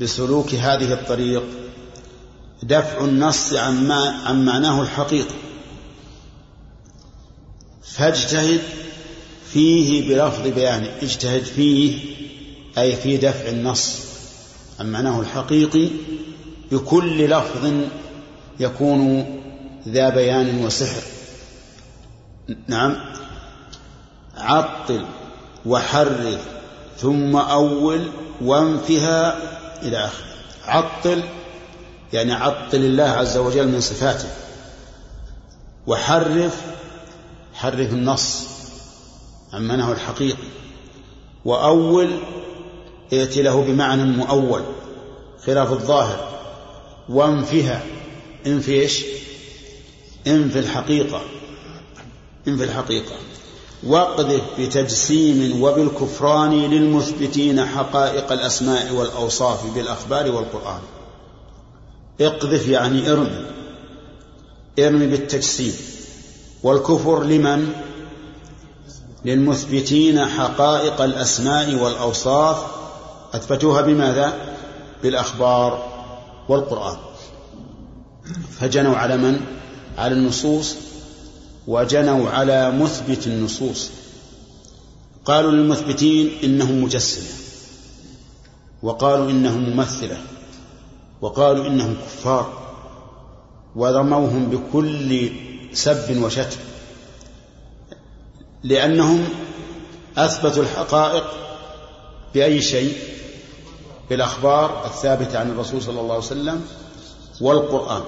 بسلوك 0.00 0.54
هذه 0.54 0.92
الطريق 0.92 1.63
دفع 2.66 3.04
النص 3.04 3.52
عن, 3.52 3.88
ما 3.88 4.20
عن 4.24 4.44
معناه 4.44 4.82
الحقيقي 4.82 5.34
فاجتهد 7.82 8.60
فيه 9.52 10.08
بلفظ 10.08 10.48
بيانه. 10.48 10.90
اجتهد 11.02 11.42
فيه 11.42 11.98
أي 12.78 12.96
في 12.96 13.16
دفع 13.16 13.48
النص 13.48 13.98
عن 14.80 14.92
معناه 14.92 15.20
الحقيقي 15.20 15.88
بكل 16.72 17.30
لفظ 17.30 17.72
يكون 18.60 19.26
ذا 19.88 20.08
بيان 20.08 20.64
وسحر. 20.64 21.02
نعم. 22.68 22.96
عطل 24.36 25.04
وحرر 25.66 26.38
ثم 26.98 27.36
أول 27.36 28.08
وانفها 28.40 29.38
إلى 29.82 30.04
آخره. 30.04 30.26
عطل 30.64 31.22
يعني 32.14 32.32
عطل 32.32 32.78
الله 32.78 33.04
عز 33.04 33.36
وجل 33.36 33.68
من 33.68 33.80
صفاته. 33.80 34.28
وحرف 35.86 36.60
حرف 37.54 37.92
النص 37.92 38.46
عن 39.52 39.68
معناه 39.68 39.92
الحقيقي. 39.92 40.48
وأول 41.44 42.10
ائت 43.12 43.36
له 43.36 43.62
بمعنى 43.62 44.04
مؤول 44.04 44.62
خلاف 45.46 45.72
الظاهر. 45.72 46.38
وانفها 47.08 47.82
انف 48.46 48.68
إيش؟ 48.68 49.04
انف 50.26 50.56
الحقيقة 50.56 51.22
انف 52.48 52.62
الحقيقة. 52.62 53.16
واقذف 53.82 54.42
بتجسيم 54.58 55.62
وبالكفران 55.62 56.50
للمثبتين 56.50 57.66
حقائق 57.66 58.32
الأسماء 58.32 58.92
والأوصاف 58.92 59.74
بالأخبار 59.74 60.30
والقرآن. 60.30 60.80
اقذف 62.20 62.68
يعني 62.68 63.12
ارمي. 63.12 63.44
ارمي 64.78 65.06
بالتجسيم. 65.06 65.72
والكفر 66.62 67.22
لمن؟ 67.22 67.72
للمثبتين 69.24 70.26
حقائق 70.26 71.00
الأسماء 71.00 71.74
والأوصاف. 71.74 72.64
أثبتوها 73.32 73.80
بماذا؟ 73.80 74.56
بالأخبار 75.02 75.88
والقرآن. 76.48 76.96
فجنوا 78.60 78.96
على 78.96 79.16
من؟ 79.16 79.40
على 79.98 80.14
النصوص. 80.14 80.74
وجنوا 81.66 82.30
على 82.30 82.70
مثبت 82.70 83.26
النصوص. 83.26 83.90
قالوا 85.24 85.50
للمثبتين 85.50 86.30
إنهم 86.44 86.84
مجسمة. 86.84 87.28
وقالوا 88.82 89.30
إنهم 89.30 89.70
ممثلة. 89.70 90.16
وقالوا 91.24 91.66
إنهم 91.66 91.96
كفار 92.04 92.52
ورموهم 93.76 94.50
بكل 94.50 95.30
سب 95.72 96.22
وشتم 96.22 96.60
لأنهم 98.62 99.28
أثبتوا 100.16 100.62
الحقائق 100.62 101.24
بأي 102.34 102.62
شيء؟ 102.62 102.98
بالأخبار 104.10 104.86
الثابتة 104.86 105.38
عن 105.38 105.50
الرسول 105.50 105.82
صلى 105.82 106.00
الله 106.00 106.14
عليه 106.14 106.24
وسلم 106.24 106.66
والقرآن. 107.40 108.02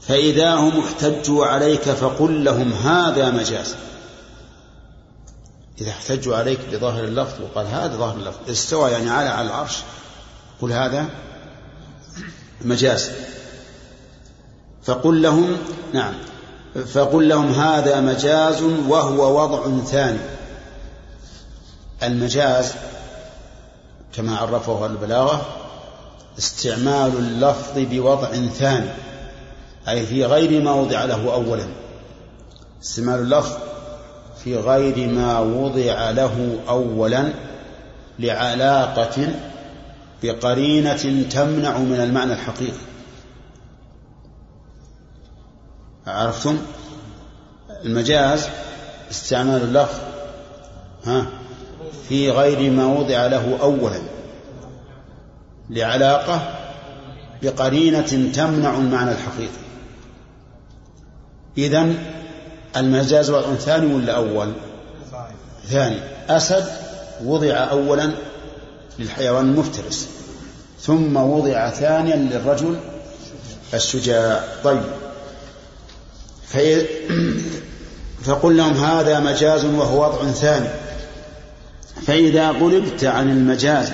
فإذا 0.00 0.54
هم 0.54 0.80
احتجوا 0.80 1.46
عليك 1.46 1.82
فقل 1.82 2.44
لهم 2.44 2.72
هذا 2.72 3.30
مجاز. 3.30 3.74
إذا 5.80 5.90
احتجوا 5.90 6.36
عليك 6.36 6.60
بظاهر 6.72 7.04
اللفظ 7.04 7.42
وقال 7.42 7.66
هذا 7.66 7.96
ظاهر 7.96 8.16
اللفظ 8.16 8.50
استوى 8.50 8.90
يعني 8.90 9.10
على 9.10 9.28
على 9.28 9.48
العرش 9.48 9.76
قل 10.62 10.72
هذا 10.72 11.08
مجاز. 12.64 13.10
فقل 14.82 15.22
لهم 15.22 15.56
نعم 15.92 16.14
فقل 16.92 17.28
لهم 17.28 17.52
هذا 17.52 18.00
مجاز 18.00 18.62
وهو 18.62 19.42
وضع 19.42 19.84
ثاني. 19.84 20.18
المجاز 22.02 22.72
كما 24.12 24.36
عرفه 24.36 24.86
البلاغة 24.86 25.46
استعمال 26.38 27.12
اللفظ 27.18 27.72
بوضع 27.76 28.30
ثاني 28.58 28.90
أي 29.88 30.06
في 30.06 30.24
غير 30.24 30.62
ما 30.62 30.72
وضع 30.72 31.04
له 31.04 31.34
أولا. 31.34 31.66
استعمال 32.82 33.20
اللفظ 33.20 33.52
في 34.44 34.56
غير 34.56 35.08
ما 35.08 35.38
وضع 35.40 36.10
له 36.10 36.58
أولا 36.68 37.32
لعلاقة 38.18 39.28
بقرينة 40.22 41.22
تمنع 41.30 41.78
من 41.78 42.00
المعنى 42.00 42.32
الحقيقي. 42.32 42.80
عرفتم؟ 46.06 46.58
المجاز 47.84 48.48
استعمال 49.10 49.62
اللفظ. 49.62 49.98
ها؟ 51.04 51.26
في 52.08 52.30
غير 52.30 52.70
ما 52.70 52.86
وضع 52.86 53.26
له 53.26 53.58
أولا. 53.60 54.00
لعلاقة 55.70 56.58
بقرينة 57.42 58.30
تمنع 58.34 58.76
المعنى 58.76 59.12
الحقيقي. 59.12 59.60
إذن 61.58 61.98
المجاز 62.76 63.30
وضع 63.30 63.54
ثاني 63.54 63.94
ولا 63.94 64.16
أول؟ 64.16 64.52
ثاني. 65.66 66.00
أسد 66.28 66.64
وضع 67.24 67.54
أولا. 67.54 68.10
للحيوان 68.98 69.44
المفترس 69.44 70.08
ثم 70.80 71.16
وضع 71.16 71.70
ثانيا 71.70 72.16
للرجل 72.16 72.76
الشجاع. 73.74 74.44
طيب. 74.64 74.82
في 76.46 76.86
فقل 78.22 78.56
لهم 78.56 78.84
هذا 78.84 79.20
مجاز 79.20 79.64
وهو 79.64 80.04
وضع 80.04 80.30
ثاني. 80.30 80.68
فإذا 82.06 82.50
غلبت 82.50 83.04
عن 83.04 83.30
المجاز 83.30 83.92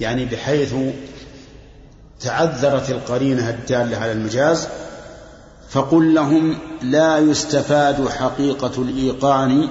يعني 0.00 0.24
بحيث 0.24 0.74
تعذرت 2.20 2.90
القرينة 2.90 3.50
الدالة 3.50 3.96
على 3.96 4.12
المجاز 4.12 4.68
فقل 5.70 6.14
لهم 6.14 6.58
لا 6.82 7.18
يستفاد 7.18 8.08
حقيقة 8.08 8.82
الإيقان 8.82 9.68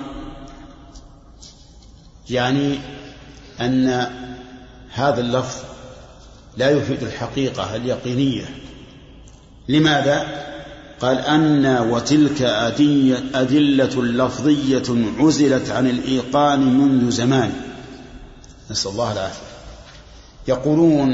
يعني 2.29 2.79
أن 3.61 4.07
هذا 4.93 5.21
اللفظ 5.21 5.61
لا 6.57 6.69
يفيد 6.69 7.03
الحقيقة 7.03 7.75
اليقينية. 7.75 8.45
لماذا؟ 9.69 10.47
قال 11.01 11.17
أن 11.17 11.65
وتلك 11.65 12.41
أدلة 13.33 14.03
لفظية 14.03 14.83
عزلت 15.19 15.69
عن 15.69 15.87
الإيقان 15.87 16.59
منذ 16.59 17.11
زمان. 17.11 17.53
نسأل 18.71 18.91
الله 18.91 19.11
العافية. 19.11 19.41
يقولون 20.47 21.13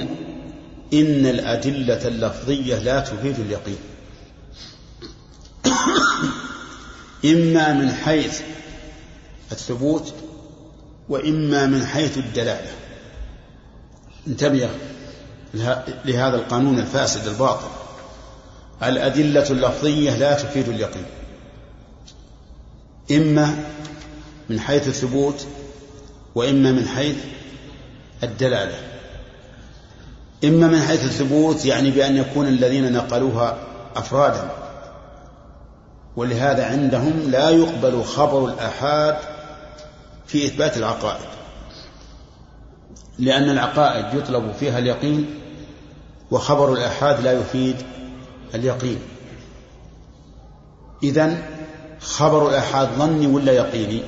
إن 0.94 1.26
الأدلة 1.26 2.08
اللفظية 2.08 2.80
لا 2.80 3.00
تفيد 3.00 3.40
اليقين. 3.40 3.78
إما 7.26 7.74
من 7.74 7.92
حيث 7.92 8.42
الثبوت 9.52 10.14
وإما 11.10 11.66
من 11.66 11.86
حيث 11.86 12.18
الدلالة. 12.18 12.72
انتبه 14.28 14.70
لهذا 16.06 16.36
القانون 16.36 16.80
الفاسد 16.80 17.28
الباطل. 17.28 17.68
الأدلة 18.84 19.50
اللفظية 19.50 20.18
لا 20.18 20.34
تفيد 20.34 20.70
اليقين. 20.70 21.06
إما 23.12 23.56
من 24.50 24.60
حيث 24.60 24.88
الثبوت 24.88 25.46
وإما 26.36 26.72
من 26.72 26.88
حيث 26.88 27.16
الدلالة. 28.24 28.76
إما 30.44 30.68
من 30.68 30.82
حيث 30.82 31.04
الثبوت 31.04 31.66
يعني 31.66 31.92
بأن 31.92 32.18
يكون 32.18 32.48
الذين 32.48 32.94
نقلوها 32.94 33.58
أفرادا. 33.96 34.52
ولهذا 36.16 36.66
عندهم 36.66 37.32
لا 37.32 37.50
يقبل 37.50 38.04
خبر 38.04 38.46
الآحاد 38.46 39.33
في 40.28 40.46
إثبات 40.46 40.78
العقائد. 40.78 41.26
لأن 43.20 43.50
العقائد 43.50 44.20
يطلب 44.20 44.54
فيها 44.60 44.80
اليقين 44.80 45.40
وخبر 46.32 46.74
الآحاد 46.74 47.22
لا 47.22 47.32
يفيد 47.32 47.76
اليقين. 48.56 49.00
إذن 51.04 51.44
خبر 52.02 52.50
الآحاد 52.50 52.90
ظني 52.98 53.28
ولا 53.28 53.52
يقيني؟ 53.52 54.04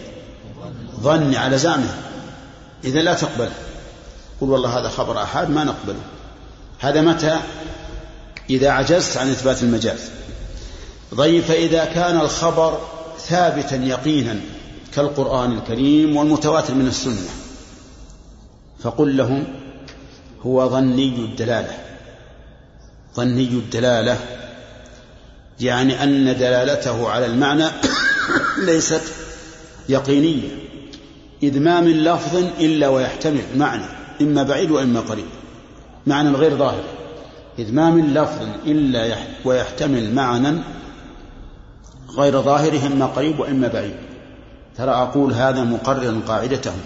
ظني 1.00 1.38
على 1.38 1.58
زعمه. 1.58 1.96
إذا 2.84 3.02
لا 3.02 3.14
تقبل. 3.14 3.50
قل 4.42 4.50
والله 4.50 4.80
هذا 4.80 4.90
خبر 4.90 5.24
آحاد 5.24 5.50
ما 5.50 5.64
نقبله. 5.64 6.02
هذا 6.80 7.02
متى؟ 7.02 7.40
إذا 8.50 8.70
عجزت 8.70 9.18
عن 9.18 9.30
إثبات 9.30 9.64
المجاز. 9.64 10.10
طيب 11.18 11.44
فإذا 11.44 11.86
كان 11.86 12.20
الخبر 12.20 12.80
ثابتا 13.20 13.76
يقينا 13.76 14.40
كالقرآن 14.96 15.52
الكريم 15.52 16.16
والمتواتر 16.18 16.74
من 16.74 16.88
السنة. 16.88 17.30
فقل 18.80 19.18
لهم 19.18 19.44
هو 20.46 20.70
ظني 20.70 21.16
الدلالة. 21.16 21.78
ظني 23.16 23.48
الدلالة 23.48 24.18
يعني 25.60 26.04
أن 26.04 26.26
دلالته 26.26 27.10
على 27.10 27.26
المعنى 27.26 27.66
ليست 28.68 29.02
يقينية. 29.90 30.50
إذ 31.44 31.60
ما 31.60 31.82
من 31.82 32.04
لفظ 32.04 32.36
إلا 32.60 32.88
ويحتمل 32.88 33.44
معنى 33.56 33.86
إما 34.22 34.44
بعيد 34.44 34.72
وإما 34.72 35.00
قريب. 35.00 35.26
معنى 36.08 36.30
غير 36.30 36.58
ظاهر. 36.58 36.84
إذ 37.60 37.74
ما 37.74 37.90
من 37.90 38.14
لفظ 38.14 38.48
إلا 38.66 39.18
ويحتمل 39.46 40.14
معنى 40.14 40.62
غير 42.18 42.42
ظاهره 42.42 42.88
إما 42.88 43.06
قريب 43.06 43.40
وإما 43.40 43.68
بعيد. 43.68 44.15
ترى 44.78 44.92
أقول 44.92 45.34
هذا 45.34 45.64
مقرر 45.64 46.20
قاعدتهم. 46.28 46.80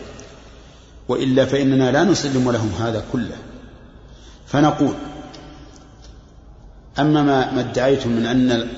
وإلا 1.08 1.46
فإننا 1.46 1.92
لا 1.92 2.04
نسلم 2.04 2.52
لهم 2.52 2.72
هذا 2.80 3.04
كله. 3.14 3.36
فنقول 4.48 4.94
أما 7.00 7.24
ما, 7.24 7.60
ادعيتم 7.60 8.10
من 8.10 8.26
أن 8.26 8.70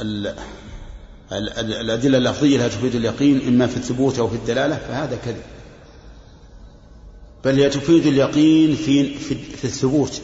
ال 0.00 0.34
الأدلة 1.32 2.18
اللفظية 2.18 2.58
لا 2.58 2.68
تفيد 2.68 2.94
اليقين 2.94 3.48
إما 3.48 3.66
في 3.66 3.76
الثبوت 3.76 4.18
أو 4.18 4.28
في 4.28 4.36
الدلالة 4.36 4.76
فهذا 4.76 5.18
كذب. 5.24 5.42
بل 7.44 7.60
هي 7.60 7.68
تفيد 7.68 8.06
اليقين 8.06 8.74
في, 8.76 9.14
في, 9.14 9.34
في 9.34 9.64
الثبوت 9.64 10.22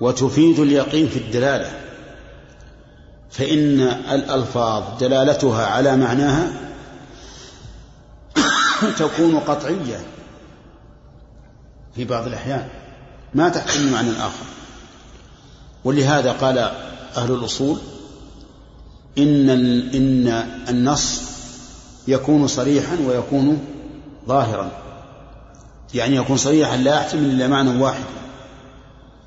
وتفيد 0.00 0.58
اليقين 0.58 1.08
في 1.08 1.18
الدلالة. 1.18 1.83
فإن 3.34 3.80
الألفاظ 4.10 4.82
دلالتها 5.00 5.66
على 5.66 5.96
معناها 5.96 6.52
تكون 8.98 9.38
قطعية 9.38 10.00
في 11.94 12.04
بعض 12.04 12.26
الأحيان 12.26 12.68
ما 13.34 13.48
تحتمل 13.48 13.92
معنى 13.92 14.10
آخر. 14.10 14.44
ولهذا 15.84 16.32
قال 16.32 16.58
أهل 17.16 17.32
الأصول 17.32 17.78
إن 19.18 19.50
إن 19.94 20.28
النص 20.68 21.22
يكون 22.08 22.46
صريحا 22.46 22.96
ويكون 23.06 23.58
ظاهرا. 24.28 24.70
يعني 25.94 26.16
يكون 26.16 26.36
صريحا 26.36 26.76
لا 26.76 26.94
يحتمل 26.94 27.24
إلا 27.24 27.48
معنى 27.48 27.82
واحد. 27.82 28.04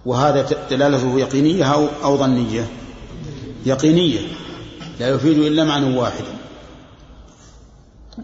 وهذا 0.06 0.48
دلالته 0.70 1.20
يقينية 1.20 1.74
أو 1.74 1.88
أو 2.04 2.18
ظنية؟ 2.18 2.68
يقينية 3.68 4.20
لا 5.00 5.10
يفيد 5.10 5.38
إلا 5.38 5.64
معنى 5.64 5.98
واحدا 5.98 6.38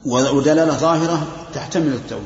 ودلالة 0.06 0.78
ظاهرة 0.78 1.28
تحتمل 1.54 1.94
التأويل. 1.94 2.26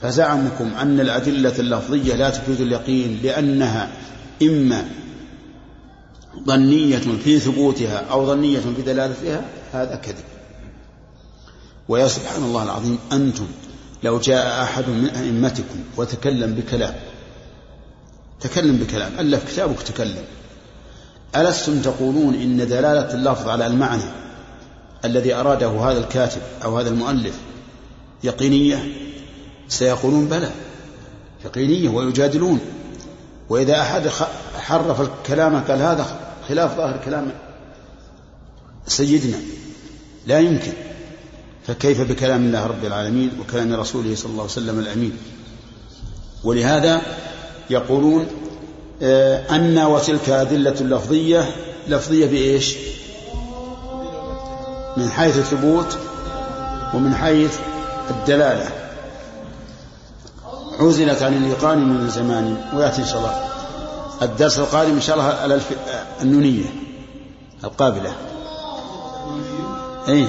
فزعمكم 0.00 0.74
أن 0.74 1.00
الأدلة 1.00 1.58
اللفظية 1.58 2.14
لا 2.14 2.30
تفيد 2.30 2.60
اليقين 2.60 3.20
لأنها 3.22 3.90
إما 4.42 4.88
ظنية 6.46 6.98
في 7.24 7.38
ثبوتها 7.38 7.98
أو 8.10 8.26
ظنية 8.26 8.60
في 8.60 8.82
دلالتها 8.82 9.44
هذا 9.72 9.94
كذب. 9.94 10.24
ويا 11.88 12.08
سبحان 12.08 12.42
الله 12.42 12.62
العظيم 12.62 12.98
أنتم 13.12 13.46
لو 14.02 14.18
جاء 14.18 14.62
أحد 14.62 14.88
من 14.88 15.08
أئمتكم 15.08 15.78
وتكلم 15.96 16.54
بكلام 16.54 16.94
تكلم 18.40 18.76
بكلام 18.76 19.12
ألف 19.18 19.52
كتابك 19.52 19.82
تكلم 19.82 20.24
ألستم 21.36 21.82
تقولون 21.82 22.34
إن 22.34 22.56
دلالة 22.56 23.14
اللفظ 23.14 23.48
على 23.48 23.66
المعنى 23.66 24.02
الذي 25.04 25.34
أراده 25.34 25.68
هذا 25.68 25.98
الكاتب 25.98 26.40
أو 26.64 26.78
هذا 26.78 26.88
المؤلف 26.88 27.34
يقينية؟ 28.24 28.92
سيقولون 29.68 30.26
بلى 30.26 30.50
يقينية 31.44 31.88
ويجادلون. 31.88 32.60
وإذا 33.48 33.80
أحد 33.80 34.08
حرف 34.58 35.00
الكلام 35.00 35.60
قال 35.60 35.82
هذا 35.82 36.20
خلاف 36.48 36.76
ظاهر 36.76 37.00
كلام 37.04 37.32
سيدنا 38.86 39.38
لا 40.26 40.38
يمكن. 40.38 40.72
فكيف 41.66 42.00
بكلام 42.00 42.46
الله 42.46 42.66
رب 42.66 42.84
العالمين 42.84 43.30
وكلام 43.40 43.72
رسوله 43.72 44.14
صلى 44.14 44.30
الله 44.30 44.42
عليه 44.42 44.52
وسلم 44.52 44.78
الأمين؟ 44.78 45.16
ولهذا 46.44 47.02
يقولون 47.70 48.26
أن 49.50 49.78
وتلك 49.78 50.28
أدلة 50.28 50.70
لفظية 50.70 51.50
لفظية 51.88 52.26
بإيش؟ 52.26 52.76
من 54.96 55.10
حيث 55.10 55.38
الثبوت 55.38 55.98
ومن 56.94 57.14
حيث 57.14 57.58
الدلالة. 58.10 58.68
عزلت 60.80 61.22
عن 61.22 61.34
الإيقان 61.36 61.88
من 61.88 62.04
الزمان 62.04 62.56
ويأتي 62.74 63.02
إن 63.02 63.06
شاء 63.06 63.18
الله. 63.18 63.44
الدرس 64.22 64.58
القادم 64.58 64.94
إن 64.94 65.00
شاء 65.00 65.16
الله 65.16 65.28
على 65.28 65.60
النونية 66.22 66.64
القابلة. 67.64 68.12
أي 70.08 70.26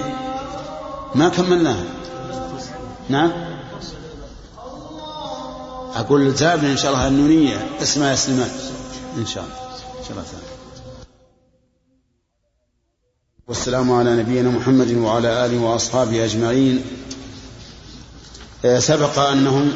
ما 1.15 1.29
كملناها. 1.29 1.83
نعم؟ 3.09 3.31
أقول 5.95 6.27
الزابن 6.27 6.65
إن 6.65 6.77
شاء 6.77 6.91
الله 6.91 7.07
النونية. 7.07 7.67
اسمها 7.81 8.09
يا 8.09 8.15
سليمان. 8.15 8.49
إن 9.17 9.25
شاء 9.25 9.43
الله. 9.43 9.55
إن 9.99 10.03
شاء 10.03 10.11
الله 10.11 10.23
تعالى. 10.23 10.45
والسلام 13.47 13.91
على 13.91 14.15
نبينا 14.15 14.49
محمد 14.49 14.91
وعلى 14.91 15.45
آله 15.45 15.59
وأصحابه 15.59 16.25
أجمعين. 16.25 16.85
سبق 18.79 19.19
أنهم 19.19 19.73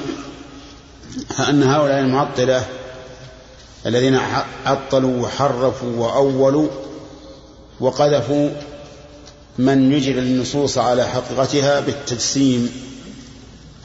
أن 1.50 1.64
هؤلاء 1.64 2.00
المعطلة 2.00 2.66
الذين 3.86 4.20
عطلوا 4.66 5.22
وحرفوا 5.24 5.98
وأولوا 5.98 6.68
وقذفوا 7.80 8.50
من 9.58 9.92
يجري 9.92 10.20
النصوص 10.20 10.78
على 10.78 11.08
حقيقتها 11.08 11.80
بالتجسيم 11.80 12.72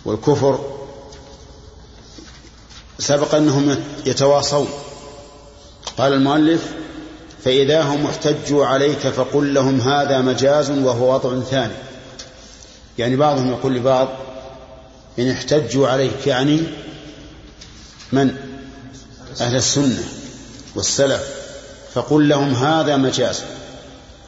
والكفر 0.04 0.73
سبق 2.98 3.34
أنهم 3.34 3.76
يتواصون. 4.06 4.68
قال 5.98 6.12
المؤلف 6.12 6.72
فإذا 7.44 7.82
هم 7.82 8.06
احتجوا 8.06 8.66
عليك 8.66 8.98
فقل 8.98 9.54
لهم 9.54 9.80
هذا 9.80 10.20
مجاز 10.20 10.70
وهو 10.70 11.14
وضع 11.14 11.40
ثاني. 11.40 11.74
يعني 12.98 13.16
بعضهم 13.16 13.50
يقول 13.50 13.74
لبعض 13.74 14.08
إن 15.18 15.30
احتجوا 15.30 15.88
عليك 15.88 16.26
يعني 16.26 16.62
من؟ 18.12 18.36
أهل 19.40 19.56
السنة 19.56 20.04
والسلف. 20.74 21.44
فقل 21.94 22.28
لهم 22.28 22.54
هذا 22.54 22.96
مجاز 22.96 23.42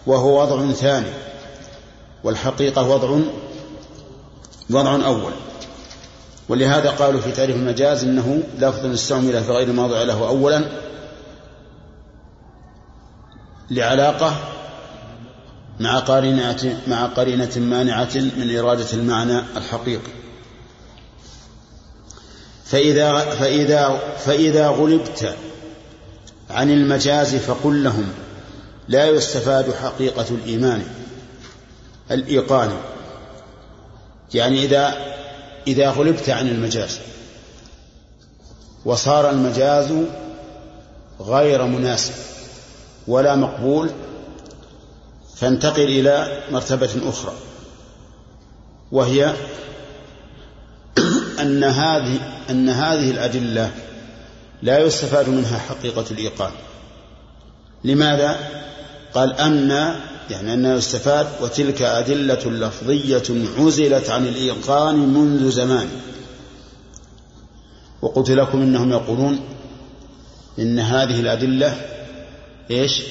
وهو 0.06 0.42
وضع 0.42 0.72
ثاني 0.72 1.10
والحقيقة 2.24 2.88
وضع 2.88 3.18
وضع 4.70 5.06
أول. 5.06 5.32
ولهذا 6.48 6.90
قالوا 6.90 7.20
في 7.20 7.32
تعريف 7.32 7.56
المجاز 7.56 8.04
إنه 8.04 8.42
لفظ 8.58 8.86
استعمل 8.86 9.44
في 9.44 9.52
غير 9.52 9.72
موضع 9.72 10.02
له 10.02 10.28
اولا 10.28 10.64
لعلاقة 13.70 14.36
مع 15.80 15.98
قرينة 15.98 16.80
مع 16.86 17.06
قرينة 17.06 17.50
مانعة 17.56 18.14
من 18.14 18.56
إرادة 18.58 18.92
المعنى 18.92 19.38
الحقيقي 19.56 20.12
فإذا 22.64 23.18
فإذا 23.18 24.00
فإذا 24.18 24.68
غلبت 24.68 25.36
عن 26.50 26.70
المجاز 26.70 27.36
فقل 27.36 27.84
لهم 27.84 28.08
لا 28.88 29.08
يستفاد 29.08 29.74
حقيقة 29.74 30.26
الإيمان 30.30 30.82
الإيقان. 32.10 32.72
يعني 34.34 34.64
إذا 34.64 35.15
إذا 35.66 35.90
غلبت 35.90 36.30
عن 36.30 36.48
المجاز. 36.48 36.98
وصار 38.84 39.30
المجاز 39.30 39.92
غير 41.20 41.64
مناسب 41.64 42.12
ولا 43.08 43.34
مقبول 43.34 43.90
فانتقل 45.36 45.82
إلى 45.82 46.42
مرتبة 46.50 46.90
أخرى. 47.08 47.32
وهي 48.92 49.34
أن 51.42 51.64
هذه 51.64 52.20
أن 52.50 52.68
هذه 52.68 53.10
الأدلة 53.10 53.70
لا 54.62 54.78
يستفاد 54.78 55.28
منها 55.28 55.58
حقيقة 55.58 56.04
الإيقان. 56.10 56.52
لماذا؟ 57.84 58.36
قال 59.14 59.32
أن 59.32 59.96
يعني 60.30 60.54
أنه 60.54 60.74
يستفاد 60.74 61.26
وتلك 61.42 61.82
أدلة 61.82 62.50
لفظية 62.50 63.22
عزلت 63.58 64.10
عن 64.10 64.26
الإيقان 64.26 64.94
منذ 64.96 65.50
زمان. 65.50 65.88
وقلت 68.02 68.30
لكم 68.30 68.62
إنهم 68.62 68.90
يقولون 68.90 69.40
إن 70.58 70.78
هذه 70.78 71.20
الأدلة 71.20 71.80
إيش؟ 72.70 73.02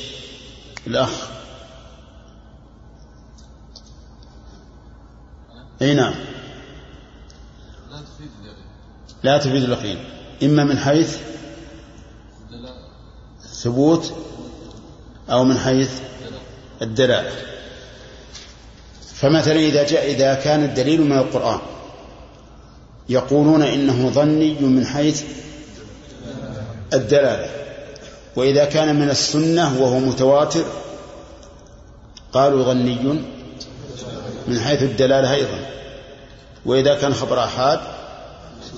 الأخ. 0.87 1.27
أي 5.81 5.93
نعم. 5.93 6.13
لا 9.23 9.37
تفيد 9.37 9.63
اليقين. 9.63 9.97
إما 10.43 10.63
من 10.63 10.77
حيث 10.77 11.17
ثبوت 13.65 14.13
أو 15.29 15.43
من 15.43 15.57
حيث 15.57 15.91
الدلالة 16.81 17.31
فمثلا 19.15 19.59
إذا 19.59 19.87
جاء 19.87 20.11
إذا 20.11 20.33
كان 20.33 20.63
الدليل 20.63 21.01
من 21.01 21.17
القرآن 21.17 21.59
يقولون 23.09 23.61
إنه 23.61 24.09
ظني 24.09 24.53
من 24.59 24.85
حيث 24.85 25.23
الدلالة. 26.93 27.49
وإذا 28.35 28.65
كان 28.65 28.95
من 28.95 29.09
السنة 29.09 29.81
وهو 29.81 29.99
متواتر 29.99 30.65
قالوا 32.33 32.63
ظني 32.63 33.19
من 34.47 34.59
حيث 34.59 34.83
الدلالة 34.83 35.33
أيضا. 35.33 35.65
وإذا 36.65 36.95
كان 36.95 37.13
خبر 37.13 37.43
أحاد 37.43 37.79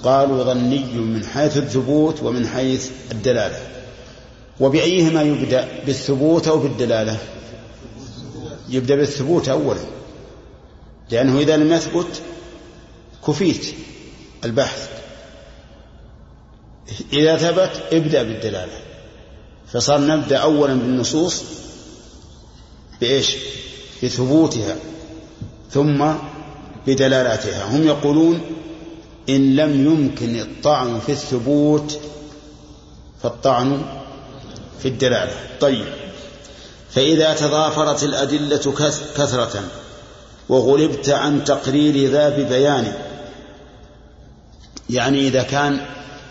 قالوا 0.04 0.44
ظني 0.44 0.84
من 0.94 1.26
حيث 1.34 1.58
الثبوت 1.58 2.24
ومن 2.24 2.48
حيث 2.48 2.90
الدلالة. 3.12 3.60
وبأيهما 4.60 5.22
يبدأ 5.22 5.68
بالثبوت 5.86 6.48
أو 6.48 6.58
بالدلالة؟ 6.58 7.18
يبدأ 8.70 8.96
بالثبوت 8.96 9.50
أولا 9.50 9.80
لأنه 11.12 11.40
إذا 11.40 11.58
لم 11.58 11.72
يثبت 11.72 12.22
كفيت 13.28 13.66
البحث. 14.46 14.90
إذا 17.14 17.38
ثبت 17.38 17.84
ابدأ 17.94 18.24
بالدلالة. 18.24 18.80
فصار 19.68 20.02
نبدأ 20.02 20.38
أولا 20.38 20.74
بالنصوص 20.74 21.44
بإيش؟ 23.02 23.36
بثبوتها. 24.04 24.76
ثم 25.72 26.12
بدلالاتها. 26.88 27.76
هم 27.76 27.88
يقولون 27.88 28.42
إن 29.30 29.56
لم 29.56 29.86
يمكن 29.86 30.40
الطعن 30.40 31.00
في 31.00 31.12
الثبوت 31.12 32.00
فالطعن 33.24 33.82
في 34.80 34.88
الدلالة. 34.88 35.34
طيب. 35.60 36.07
فإذا 36.90 37.34
تضافرت 37.34 38.04
الأدلة 38.04 38.74
كثرة 39.18 39.64
وغلبت 40.50 41.10
عن 41.10 41.44
تقرير 41.44 42.12
ذا 42.12 42.30
ببيان. 42.30 42.94
يعني 44.90 45.20
إذا 45.20 45.44
كان 45.44 45.86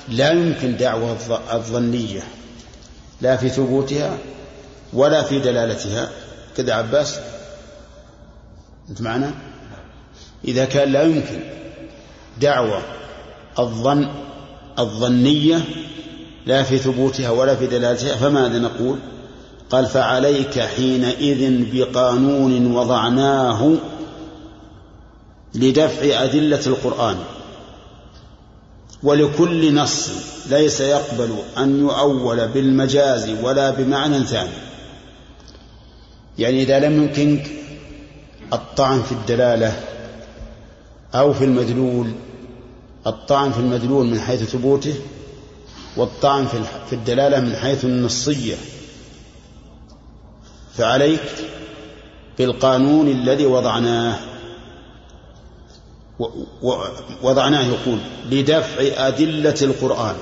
لا 0.09 0.31
يمكن 0.31 0.77
دعوة 0.77 1.17
الظنية 1.53 2.23
لا 3.21 3.37
في 3.37 3.49
ثبوتها 3.49 4.19
ولا 4.93 5.23
في 5.23 5.39
دلالتها. 5.39 6.11
كذا 6.57 6.75
عباس 6.75 7.19
أنت 8.91 9.01
معنا؟ 9.01 9.35
إذا 10.45 10.65
كان 10.65 10.93
لا 10.93 11.03
يمكن 11.03 11.41
دعوة 12.41 12.83
الظن 13.59 14.09
الظنية 14.79 15.65
لا 16.47 16.63
في 16.63 16.79
ثبوتها 16.79 17.31
ولا 17.31 17.57
في 17.57 17.67
دلالتها 17.67 18.17
فماذا 18.17 18.59
نقول؟ 18.59 18.99
قال 19.71 19.87
فعليك 19.87 20.61
حينئذ 20.61 21.65
بقانون 21.73 22.73
وضعناه 22.73 23.73
لدفع 25.55 26.25
أدلة 26.25 26.61
القرآن 26.67 27.17
ولكل 29.03 29.75
نص 29.75 30.11
ليس 30.51 30.81
يقبل 30.81 31.31
أن 31.59 31.81
يؤول 31.81 32.49
بالمجاز 32.49 33.31
ولا 33.43 33.71
بمعنى 33.71 34.25
ثاني. 34.25 34.51
يعني 36.39 36.63
إذا 36.63 36.79
لم 36.79 37.03
يمكنك 37.03 37.51
الطعن 38.53 39.03
في 39.03 39.13
الدلالة 39.13 39.81
أو 41.15 41.33
في 41.33 41.45
المدلول 41.45 42.11
الطعن 43.07 43.53
في 43.53 43.59
المدلول 43.59 44.07
من 44.07 44.21
حيث 44.21 44.43
ثبوته 44.43 44.95
والطعن 45.97 46.47
في 46.87 46.93
الدلالة 46.93 47.41
من 47.41 47.57
حيث 47.57 47.85
النصية 47.85 48.55
فعليك 50.79 51.21
بالقانون 52.39 53.09
الذي 53.09 53.47
وضعناه. 53.47 54.19
وضعناه 57.23 57.63
يقول 57.67 57.99
لدفع 58.31 59.07
أدلة 59.07 59.55
القرآن. 59.63 60.15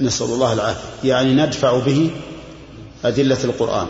نسأل 0.00 0.26
الله 0.26 0.52
العافية. 0.52 1.08
يعني 1.08 1.34
ندفع 1.34 1.78
به 1.78 2.10
أدلة 3.04 3.44
القرآن. 3.44 3.86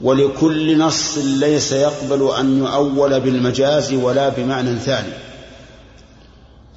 ولكل 0.00 0.78
نص 0.78 1.18
ليس 1.18 1.72
يقبل 1.72 2.30
أن 2.38 2.58
يؤول 2.58 3.20
بالمجاز 3.20 3.92
ولا 3.92 4.28
بمعنى 4.28 4.78
ثاني. 4.78 5.12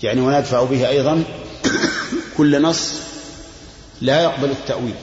يعني 0.03 0.21
وندفع 0.21 0.63
به 0.63 0.89
أيضا 0.89 1.23
كل 2.37 2.61
نص 2.61 2.93
لا 4.01 4.23
يقبل 4.23 4.51
التأويل. 4.51 4.95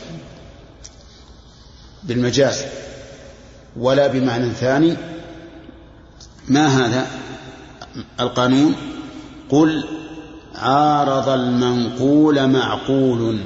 بالمجاز 2.06 2.64
ولا 3.76 4.06
بمعنى 4.06 4.50
ثاني 4.50 4.96
ما 6.48 6.66
هذا؟ 6.66 7.06
القانون 8.20 8.74
قل 9.50 9.84
عارض 10.54 11.28
المنقول 11.28 12.48
معقول. 12.48 13.40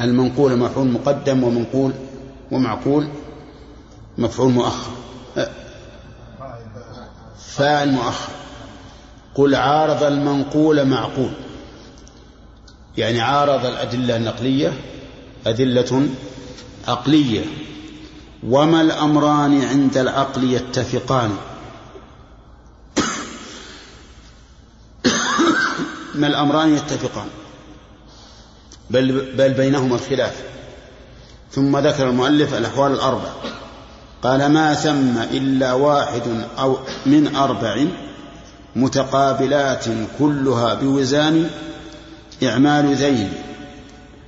المنقول 0.00 0.56
مفعول 0.56 0.88
مقدم 0.88 1.44
ومنقول 1.44 1.92
ومعقول 2.50 3.08
مفعول 4.18 4.52
مؤخر. 4.52 4.92
فاعل 7.38 7.92
مؤخر. 7.92 8.32
قل 9.34 9.54
عارض 9.54 10.02
المنقول 10.02 10.84
معقول. 10.84 11.30
يعني 12.96 13.20
عارض 13.20 13.66
الأدلة 13.66 14.16
النقلية 14.16 14.72
أدلة 15.46 16.08
عقلية 16.88 17.44
وما 18.48 18.80
الأمران 18.80 19.64
عند 19.64 19.96
العقل 19.96 20.44
يتفقان؟ 20.44 21.36
ما 26.14 26.26
الأمران 26.26 26.76
يتفقان؟ 26.76 27.26
بل, 28.90 29.34
بل 29.36 29.52
بينهما 29.52 29.94
الخلاف. 29.94 30.42
ثم 31.52 31.78
ذكر 31.78 32.08
المؤلف 32.08 32.54
الأحوال 32.54 32.92
الأربع. 32.92 33.32
قال 34.22 34.46
ما 34.46 34.74
ثم 34.74 35.18
إلا 35.18 35.72
واحد 35.72 36.46
أو 36.58 36.78
من 37.06 37.36
أربع 37.36 37.86
متقابلات 38.76 39.84
كلها 40.18 40.74
بوزان 40.74 41.50
إعمال 42.42 42.94
ذين 42.94 43.32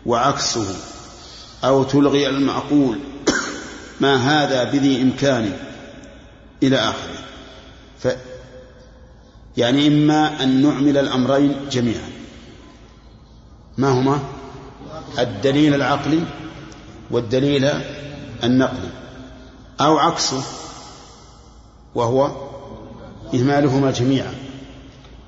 وعكسه. 0.06 0.89
أو 1.64 1.84
تلغي 1.84 2.28
المعقول. 2.28 2.98
ما 4.00 4.16
هذا 4.16 4.64
بذي 4.64 5.02
إمكان 5.02 5.52
إلى 6.62 6.76
آخره. 6.76 7.18
ف 7.98 8.08
يعني 9.56 9.86
إما 9.86 10.42
أن 10.42 10.62
نعمل 10.62 10.98
الأمرين 10.98 11.54
جميعا. 11.70 12.10
ما 13.78 13.88
هما؟ 13.88 14.20
الدليل 15.18 15.74
العقلي 15.74 16.20
والدليل 17.10 17.70
النقلي. 18.44 18.88
أو 19.80 19.98
عكسه 19.98 20.42
وهو 21.94 22.30
إهمالهما 23.34 23.90
جميعا. 23.90 24.34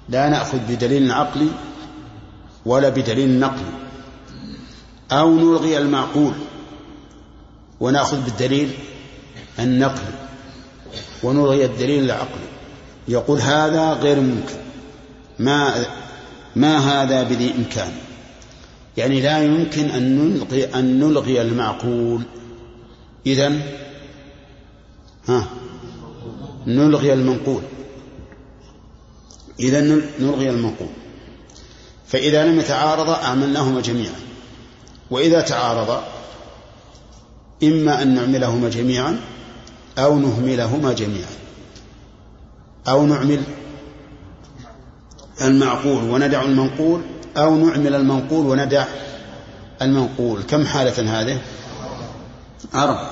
لا 0.09 0.29
نأخذ 0.29 0.59
بدليل 0.59 1.13
عقلي 1.13 1.49
ولا 2.67 2.89
بدليل 2.89 3.41
نقلي. 3.41 3.82
أو 5.13 5.35
نلغي 5.35 5.79
المعقول 5.79 6.33
ونأخذ 7.81 8.25
بالدليل 8.25 8.71
النقلي 9.59 10.15
ونلغي 11.23 11.65
الدليل 11.65 12.05
العقلي 12.05 12.49
يقول 13.09 13.41
هذا 13.41 13.93
غير 13.93 14.21
ممكن. 14.21 14.63
ما 15.39 15.85
ما 16.57 16.79
هذا 16.79 17.23
بذي 17.23 17.55
إمكان 17.59 17.93
يعني 18.97 19.21
لا 19.21 19.45
يمكن 19.45 19.91
أن 19.91 20.19
نلغي 20.19 20.65
أن 20.65 21.01
نلغي 21.01 21.43
المعقول. 21.43 22.23
إذا 23.27 23.61
ها 25.29 25.49
نلغي 26.67 27.13
المنقول. 27.13 27.63
إذا 29.61 29.81
نلغي 30.21 30.51
المنقول. 30.51 30.89
فإذا 32.07 32.47
لم 32.47 32.59
يتعارضا 32.59 33.15
أعملناهما 33.15 33.81
جميعا. 33.81 34.32
وإذا 35.13 35.41
تعارضا 35.41 36.05
إما 37.63 38.03
أن 38.03 38.15
نعملهما 38.15 38.69
جميعا 38.69 39.21
أو 39.99 40.19
نهملهما 40.19 40.93
جميعا. 40.93 41.31
أو 42.89 43.07
نعمل 43.07 43.43
المعقول 45.43 46.11
وندع 46.11 46.43
المنقول 46.43 47.01
أو 47.37 47.57
نعمل 47.57 47.95
المنقول 47.95 48.47
وندع 48.47 48.85
المنقول. 49.83 50.43
كم 50.43 50.67
حالة 50.67 51.21
هذه؟ 51.21 51.39
أربع. 52.75 53.11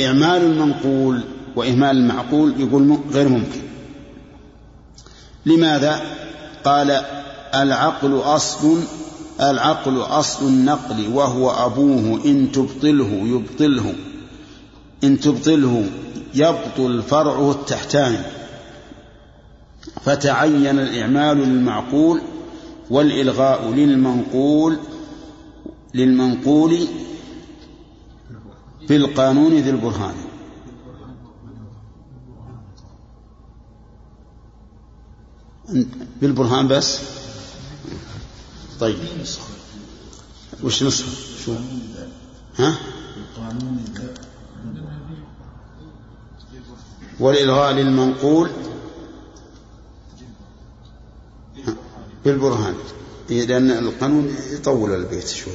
إعمال 0.00 0.42
المنقول 0.42 1.24
وإهمال 1.56 1.96
المعقول 1.96 2.60
يقول 2.60 2.98
غير 3.12 3.28
ممكن. 3.28 3.60
لماذا؟ 5.46 6.00
قال 6.64 7.04
العقل 7.54 8.20
أصل 8.24 8.80
العقل 9.40 10.00
أصل 10.00 10.46
النقل 10.46 11.08
وهو 11.08 11.50
أبوه 11.50 12.24
إن 12.24 12.52
تبطله 12.52 13.10
يبطله. 13.12 13.94
إن 15.04 15.20
تبطله 15.20 15.86
يبطل 16.34 17.02
فرعه 17.02 17.50
التحتاني 17.50 18.18
فتعين 20.02 20.78
الإعمال 20.78 21.36
للمعقول 21.36 22.20
والإلغاء 22.90 23.68
للمنقول 23.70 24.76
للمنقول 25.94 26.78
بالقانون 28.88 29.52
ذي 29.52 29.70
البرهان. 29.70 30.14
بالبرهان 36.20 36.68
بس؟ 36.68 37.00
طيب. 38.80 38.98
وش 40.62 40.82
نصف؟ 40.82 41.44
شو؟ 41.44 41.54
ها؟ 42.58 42.74
والإلغاء 47.20 47.72
للمنقول؟ 47.72 48.50
بالبرهان. 52.24 52.74
لأن 53.30 53.70
القانون 53.70 54.36
يطول 54.50 54.94
البيت 54.94 55.28
شوي. 55.28 55.52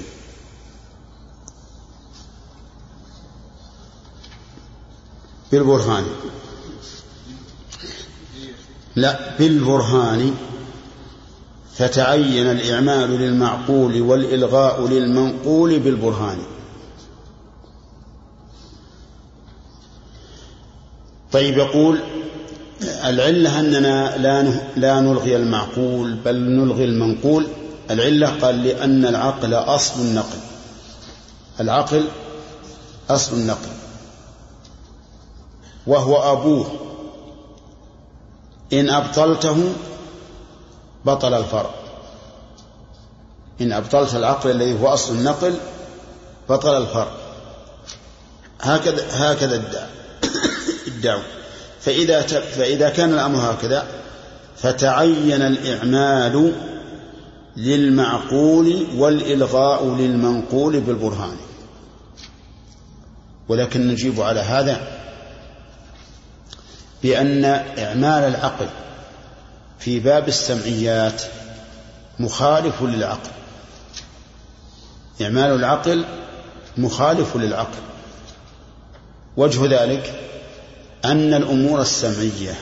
بالبرهان. 5.51 6.05
لا 8.95 9.37
بالبرهان 9.37 10.35
فتعين 11.79 12.51
الإعمال 12.51 13.09
للمعقول 13.09 14.01
والإلغاء 14.01 14.87
للمنقول 14.87 15.79
بالبرهان. 15.79 16.37
طيب 21.31 21.57
يقول 21.57 21.99
العلة 22.81 23.59
أننا 23.59 24.17
لا 24.17 24.43
لا 24.75 24.99
نلغي 24.99 25.35
المعقول 25.35 26.13
بل 26.13 26.35
نلغي 26.35 26.85
المنقول. 26.85 27.47
العلة 27.91 28.27
قال 28.27 28.63
لأن 28.63 29.05
العقل 29.05 29.53
أصل 29.53 30.01
النقل. 30.01 30.39
العقل 31.59 32.07
أصل 33.09 33.35
النقل. 33.35 33.69
وهو 35.87 36.31
أبوه. 36.31 36.71
إن 38.73 38.89
أبطلته 38.89 39.73
بطل 41.05 41.33
الفرع 41.33 41.69
إن 43.61 43.71
أبطلت 43.71 44.15
العقل 44.15 44.51
الذي 44.51 44.81
هو 44.81 44.87
أصل 44.87 45.15
النقل 45.15 45.57
بطل 46.49 46.81
الفرع 46.81 47.11
هكذا 48.61 49.05
هكذا 49.11 49.63
ادعوا 50.87 51.21
فإذا 51.79 52.21
فإذا 52.21 52.89
كان 52.89 53.13
الأمر 53.13 53.39
هكذا 53.51 53.87
فتعين 54.57 55.41
الإعمال 55.41 56.53
للمعقول 57.57 58.87
والإلغاء 58.97 59.85
للمنقول 59.85 60.79
بالبرهان. 60.79 61.37
ولكن 63.49 63.87
نجيب 63.87 64.21
على 64.21 64.39
هذا 64.39 64.87
بأن 67.03 67.45
إعمال 67.77 68.23
العقل 68.35 68.67
في 69.79 69.99
باب 69.99 70.27
السمعيات 70.27 71.21
مخالف 72.19 72.81
للعقل. 72.81 73.29
إعمال 75.21 75.51
العقل 75.55 76.05
مخالف 76.77 77.37
للعقل. 77.37 77.79
وجه 79.37 79.83
ذلك 79.83 80.29
أن 81.05 81.33
الأمور 81.33 81.81
السمعية 81.81 82.55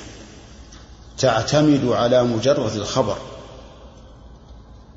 تعتمد 1.18 1.86
على 1.86 2.24
مجرد 2.24 2.76
الخبر 2.76 3.18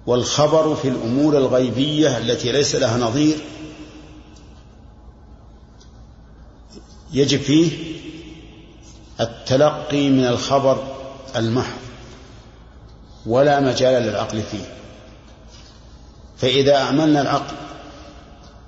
والخبر 0.06 0.74
في 0.74 0.88
الأمور 0.88 1.36
الغيبية 1.38 2.18
التي 2.18 2.52
ليس 2.52 2.74
لها 2.74 2.98
نظير 2.98 3.36
يجب 7.12 7.40
فيه 7.40 7.94
التلقي 9.20 10.10
من 10.10 10.24
الخبر 10.24 10.82
المحض. 11.36 11.89
ولا 13.26 13.60
مجال 13.60 14.02
للعقل 14.02 14.42
فيه. 14.42 14.74
فإذا 16.38 16.76
أعملنا 16.76 17.20
العقل 17.20 17.56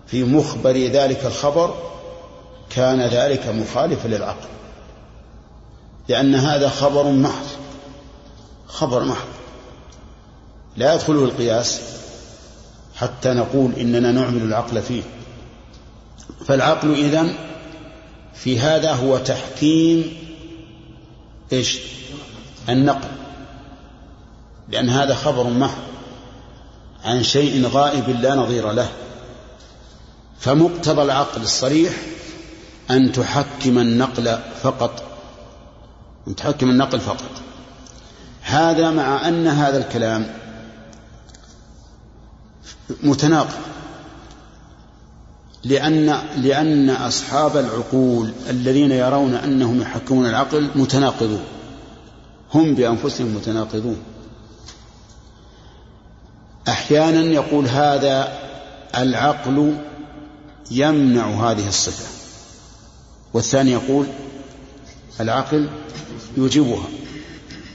في 0.06 0.24
مخبر 0.24 0.76
ذلك 0.76 1.26
الخبر 1.26 1.74
كان 2.70 3.00
ذلك 3.00 3.48
مخالفا 3.48 4.08
للعقل. 4.08 4.48
لأن 6.08 6.34
هذا 6.34 6.68
خبر 6.68 7.10
محض. 7.12 7.46
خبر 8.66 9.04
محض. 9.04 9.28
لا 10.76 10.94
يدخله 10.94 11.24
القياس 11.24 11.80
حتى 12.94 13.28
نقول 13.28 13.72
إننا 13.74 14.12
نعمل 14.12 14.42
العقل 14.42 14.82
فيه. 14.82 15.02
فالعقل 16.46 16.94
إذن 16.94 17.34
في 18.34 18.58
هذا 18.58 18.92
هو 18.92 19.18
تحكيم 19.18 20.16
إيش؟ 21.52 21.78
النقل. 22.68 23.21
لأن 24.68 24.90
هذا 24.90 25.14
خبر 25.14 25.50
محض 25.50 25.82
عن 27.04 27.22
شيء 27.22 27.66
غائب 27.66 28.08
لا 28.08 28.34
نظير 28.34 28.72
له. 28.72 28.88
فمقتضى 30.38 31.02
العقل 31.02 31.42
الصريح 31.42 31.92
أن 32.90 33.12
تحكم 33.12 33.78
النقل 33.78 34.38
فقط. 34.62 35.02
أن 36.28 36.36
تحكم 36.36 36.70
النقل 36.70 37.00
فقط. 37.00 37.30
هذا 38.42 38.90
مع 38.90 39.28
أن 39.28 39.46
هذا 39.46 39.78
الكلام 39.78 40.26
متناقض. 43.02 43.60
لأن 45.64 46.18
لأن 46.36 46.90
أصحاب 46.90 47.56
العقول 47.56 48.32
الذين 48.50 48.92
يرون 48.92 49.34
أنهم 49.34 49.82
يحكمون 49.82 50.26
العقل 50.26 50.70
متناقضون. 50.74 51.44
هم 52.54 52.74
بأنفسهم 52.74 53.34
متناقضون. 53.34 54.11
أحيانا 56.68 57.20
يقول 57.20 57.66
هذا 57.66 58.38
العقل 58.96 59.76
يمنع 60.70 61.26
هذه 61.26 61.68
الصفة. 61.68 62.04
والثاني 63.34 63.70
يقول 63.70 64.06
العقل 65.20 65.68
يوجبها 66.36 66.84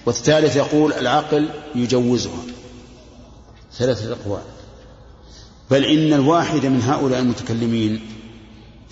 والثالث 0.05 0.55
يقول 0.55 0.93
العقل 0.93 1.49
يجوزها. 1.75 2.43
ثلاثة 3.73 4.13
أقوال. 4.13 4.43
بل 5.71 5.85
إن 5.85 6.13
الواحد 6.13 6.65
من 6.65 6.81
هؤلاء 6.81 7.19
المتكلمين 7.19 8.01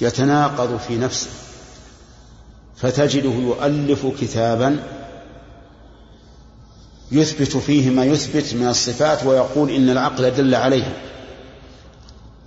يتناقض 0.02 0.78
في 0.78 0.98
نفسه 0.98 1.30
فتجده 2.76 3.30
يؤلف 3.30 4.08
كتابا 4.22 4.84
يثبت 7.12 7.58
فيه 7.58 7.90
ما 7.90 8.06
يثبت 8.06 8.54
من 8.54 8.68
الصفات 8.68 9.26
ويقول 9.26 9.72
إن 9.72 9.90
العقل 9.90 10.32
دل 10.32 10.56
عليها. 10.56 10.94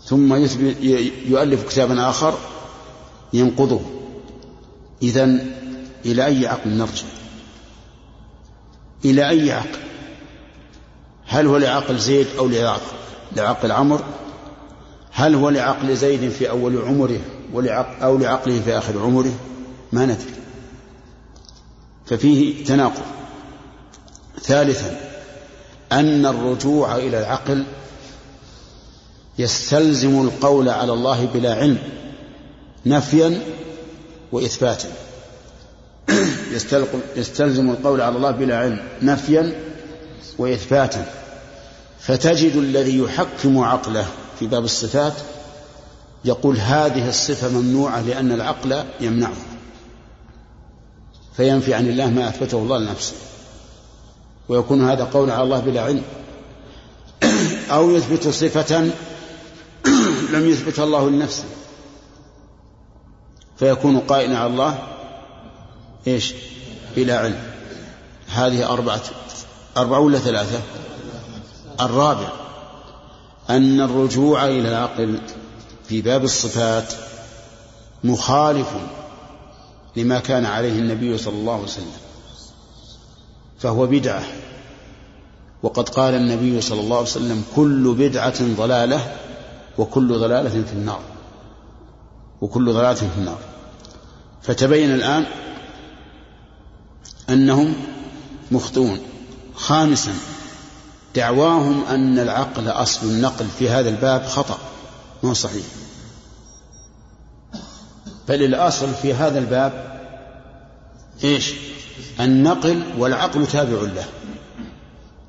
ثم 0.05 0.35
يثبت 0.35 0.77
يؤلف 1.27 1.69
كتابا 1.69 2.11
آخر 2.11 2.39
ينقضه. 3.33 3.81
إذا 5.03 5.39
إلى 6.07 6.27
أي 6.27 6.47
عقل 6.47 6.71
نرجع؟ 6.71 7.07
إلى 9.05 9.29
أي 9.29 9.53
عقل؟ 9.53 9.79
هل 11.27 11.47
هو 11.47 11.57
لعقل 11.57 11.99
زيد 11.99 12.27
أو 12.39 12.49
لعقل 13.37 13.73
عمر 13.73 14.05
هل 15.13 15.35
هو 15.35 15.49
لعقل 15.49 15.97
زيد 15.97 16.31
في 16.31 16.51
أول 16.51 16.79
عمره 16.79 17.21
أو 18.03 18.19
لعقله 18.19 18.61
في 18.61 18.79
آخر 18.79 18.99
عمره؟ 19.03 19.33
ما 19.93 20.05
ندري. 20.07 20.31
ففيه 22.07 22.65
تناقض. 22.65 23.18
ثالثا 24.49 25.01
أن 25.93 26.27
الرجوع 26.27 26.97
إلى 26.97 27.21
العقل 27.21 27.65
يستلزم 29.39 30.21
القول 30.21 30.69
على 30.69 30.93
الله 30.93 31.27
بلا 31.27 31.55
علم 31.55 31.79
نفيا 32.87 33.41
وإثباتا. 34.33 34.89
يستلزم 37.17 37.71
القول 37.71 38.01
على 38.01 38.17
الله 38.17 38.31
بلا 38.31 38.59
علم 38.59 38.79
نفيا 39.03 39.53
وإثباتا. 40.39 41.07
فتجد 42.01 42.57
الذي 42.57 42.99
يحكم 42.99 43.59
عقله 43.59 44.07
في 44.39 44.47
باب 44.47 44.65
الصفات 44.65 45.15
يقول 46.25 46.57
هذه 46.57 47.09
الصفة 47.09 47.49
ممنوعة 47.49 48.01
لأن 48.01 48.33
العقل 48.33 48.85
يمنعها 49.01 49.47
فينفي 51.37 51.75
عن 51.75 51.89
الله 51.89 52.11
ما 52.11 52.29
أثبته 52.29 52.59
الله 52.59 52.79
لنفسه. 52.79 53.15
ويكون 54.49 54.91
هذا 54.91 55.05
قول 55.05 55.31
على 55.31 55.43
الله 55.43 55.61
بلا 55.61 55.83
علم. 55.83 56.03
أو 57.71 57.91
يثبت 57.91 58.29
صفة 58.29 58.81
لم 60.35 60.49
يثبتها 60.49 60.85
الله 60.85 61.11
لنفسه. 61.11 61.45
فيكون 63.57 63.99
قائلا 63.99 64.39
على 64.39 64.51
الله 64.51 64.79
إيش؟ 66.07 66.35
بلا 66.97 67.19
علم. 67.19 67.43
هذه 68.29 68.73
أربعة 68.73 69.03
أربعة 69.77 69.99
ولا 69.99 70.19
ثلاثة؟ 70.19 70.61
الرابع 71.81 72.29
أن 73.51 73.81
الرجوع 73.81 74.45
إلى 74.45 74.69
العقل 74.69 75.21
في 75.89 76.01
باب 76.01 76.25
الصفات 76.25 76.93
مخالف 78.05 78.69
لما 79.97 80.19
كان 80.19 80.45
عليه 80.47 80.73
النبي 80.73 81.19
صلى 81.19 81.35
الله 81.35 81.53
عليه 81.53 81.63
وسلم 81.63 81.93
فهو 83.59 83.87
بدعة. 83.87 84.23
وقد 85.63 85.89
قال 85.89 86.15
النبي 86.15 86.61
صلى 86.61 86.81
الله 86.81 86.97
عليه 86.97 87.07
وسلم 87.07 87.45
كل 87.57 87.95
بدعة 87.99 88.57
ضلالة 88.57 89.17
وكل 89.79 90.19
ضلالة 90.19 90.63
في 90.63 90.73
النار. 90.73 91.01
وكل 92.41 92.73
ضلالة 92.73 92.95
في 92.95 93.19
النار. 93.19 93.39
فتبين 94.43 94.95
الآن 94.95 95.25
أنهم 97.31 97.75
مخطئون. 98.51 98.99
خامسا 99.55 100.13
دعواهم 101.15 101.85
أن 101.85 102.19
العقل 102.19 102.69
أصل 102.69 103.07
النقل 103.07 103.47
في 103.59 103.71
هذا 103.71 103.89
الباب 103.89 104.25
خطأ. 104.25 104.59
ما 105.23 105.33
صحيح. 105.35 105.65
بل 108.29 108.43
الأصل 108.43 108.95
في 108.95 109.15
هذا 109.15 109.39
الباب 109.39 110.01
إيش؟ 111.25 111.53
النقل 112.21 112.83
والعقل 112.99 113.47
تابع 113.47 113.81
له. 113.83 114.05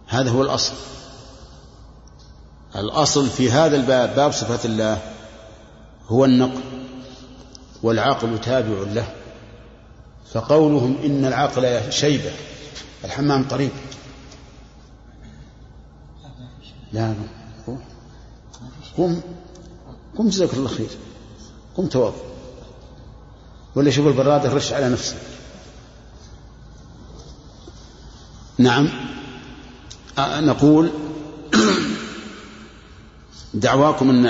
هذا 0.10 0.31
هو 0.31 0.41
الأصل. 0.41 0.73
الأصل 2.76 3.30
في 3.30 3.52
هذا 3.52 3.76
الباب 3.76 4.15
باب 4.15 4.31
صفات 4.31 4.65
الله 4.65 5.02
هو 6.07 6.26
النقل 6.26 6.61
والعقل 7.84 8.41
تابع 8.41 8.91
له. 8.94 9.14
فقولهم 10.34 10.98
إن 11.06 11.26
العقل 11.26 11.91
شيبة 11.91 12.31
الحمام 13.06 13.48
قريب. 13.48 13.72
لا 16.94 17.14
قم 18.98 19.22
قم 20.18 20.30
جزاك 20.30 20.53
الله 20.53 20.68
خير. 20.69 20.90
قم 21.77 21.88
توضا 21.88 22.14
ولا 23.76 23.91
شوف 23.91 24.07
البراد 24.07 24.45
الرش 24.45 24.73
على 24.73 24.90
نفسه 24.90 25.15
نعم. 28.57 28.90
نقول 30.40 30.90
دعواكم 33.54 34.10
ان 34.10 34.26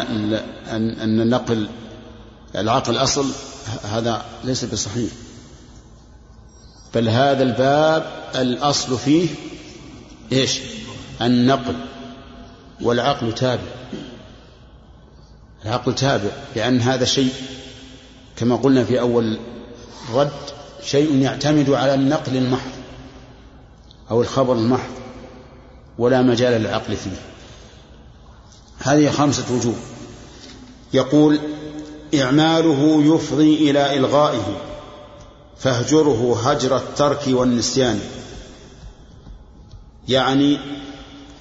ان 1.00 1.22
النقل 1.22 1.70
العقل 2.56 2.98
اصل 2.98 3.26
هذا 3.84 4.26
ليس 4.44 4.66
بصحيح. 4.66 5.12
بل 6.96 7.10
هذا 7.10 7.44
الباب 7.44 8.32
الأصل 8.36 8.98
فيه 8.98 9.28
إيش؟ 10.32 10.60
النقل 11.22 11.76
والعقل 12.82 13.36
تابع. 13.36 13.62
العقل 15.66 15.96
تابع 15.96 16.30
لأن 16.56 16.82
هذا 16.82 17.06
شيء 17.06 17.34
كما 18.36 18.56
قلنا 18.56 18.84
في 18.84 19.00
أول 19.00 19.40
رد 20.14 20.32
شيء 20.84 21.16
يعتمد 21.16 21.70
على 21.70 21.94
النقل 21.94 22.38
المحض 22.38 22.72
أو 24.12 24.22
الخبر 24.22 24.54
المحض. 24.54 24.99
ولا 26.00 26.22
مجال 26.22 26.62
للعقل 26.62 26.96
فيه. 26.96 27.22
هذه 28.80 29.12
خمسة 29.12 29.56
وجوه. 29.56 29.76
يقول 30.94 31.40
إعماله 32.16 33.16
يفضي 33.16 33.72
إلى 33.72 33.98
إلغائه 33.98 34.62
فاهجره 35.58 36.42
هجر 36.44 36.78
الترك 36.78 37.22
والنسيان. 37.28 38.00
يعني 40.08 40.60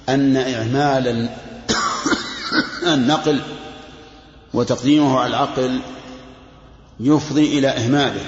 أن 0.09 0.37
إعمال 0.37 1.29
النقل 2.93 3.41
وتقديمه 4.53 5.19
على 5.19 5.27
العقل 5.27 5.79
يفضي 6.99 7.59
إلى 7.59 7.67
إهماله 7.67 8.25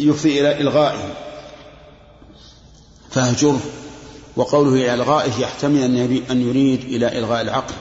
يفضي 0.00 0.40
إلى 0.40 0.60
إلغائه. 0.60 1.14
فاهجره 3.10 3.60
وقوله 4.36 4.70
إلى 4.70 4.94
إلغائه 4.94 5.40
يحتمل 5.40 5.82
أن 6.30 6.42
يريد 6.42 6.84
إلى 6.84 7.18
إلغاء 7.18 7.40
العقل. 7.40 7.74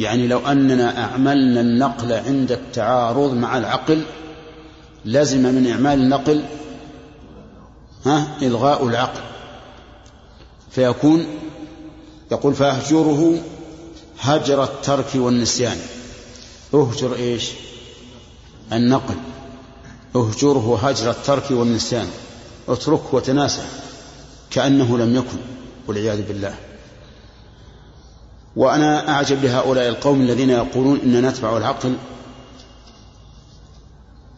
يعني 0.00 0.26
لو 0.26 0.38
أننا 0.38 1.04
أعملنا 1.04 1.60
النقل 1.60 2.12
عند 2.12 2.52
التعارض 2.52 3.34
مع 3.34 3.58
العقل 3.58 4.02
لزم 5.04 5.54
من 5.54 5.70
إعمال 5.70 6.00
النقل 6.00 6.44
ها 8.06 8.36
إلغاء 8.42 8.86
العقل. 8.86 9.20
فيكون 10.70 11.26
يقول 12.32 12.54
فأهجره 12.54 13.34
هجر 14.20 14.64
الترك 14.64 15.06
والنسيان. 15.14 15.78
اهجر 16.74 17.14
إيش؟ 17.14 17.50
النقل. 18.72 19.14
اهجره 20.16 20.78
هجر 20.82 21.10
الترك 21.10 21.50
والنسيان. 21.50 22.08
اتركه 22.68 23.14
وتناسى 23.14 23.62
كأنه 24.50 24.98
لم 24.98 25.16
يكن 25.16 25.38
والعياذ 25.86 26.28
بالله. 26.28 26.54
وأنا 28.56 29.08
أعجب 29.08 29.44
لهؤلاء 29.44 29.88
القوم 29.88 30.20
الذين 30.20 30.50
يقولون 30.50 31.00
إننا 31.00 31.30
نتبع 31.30 31.56
العقل. 31.56 31.96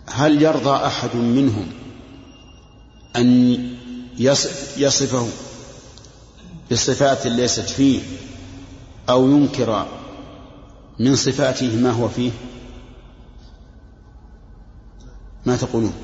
هل 0.06 0.42
يرضى 0.42 0.86
أحد 0.86 1.16
منهم 1.16 1.66
أن 3.16 3.58
يصفه 4.76 5.28
بصفات 6.72 7.26
ليست 7.26 7.68
فيه 7.68 8.00
أو 9.08 9.30
ينكر 9.30 9.86
من 10.98 11.16
صفاته 11.16 11.76
ما 11.76 11.90
هو 11.90 12.08
فيه؟ 12.08 12.30
ما 15.46 15.56
تقولون؟ 15.56 15.94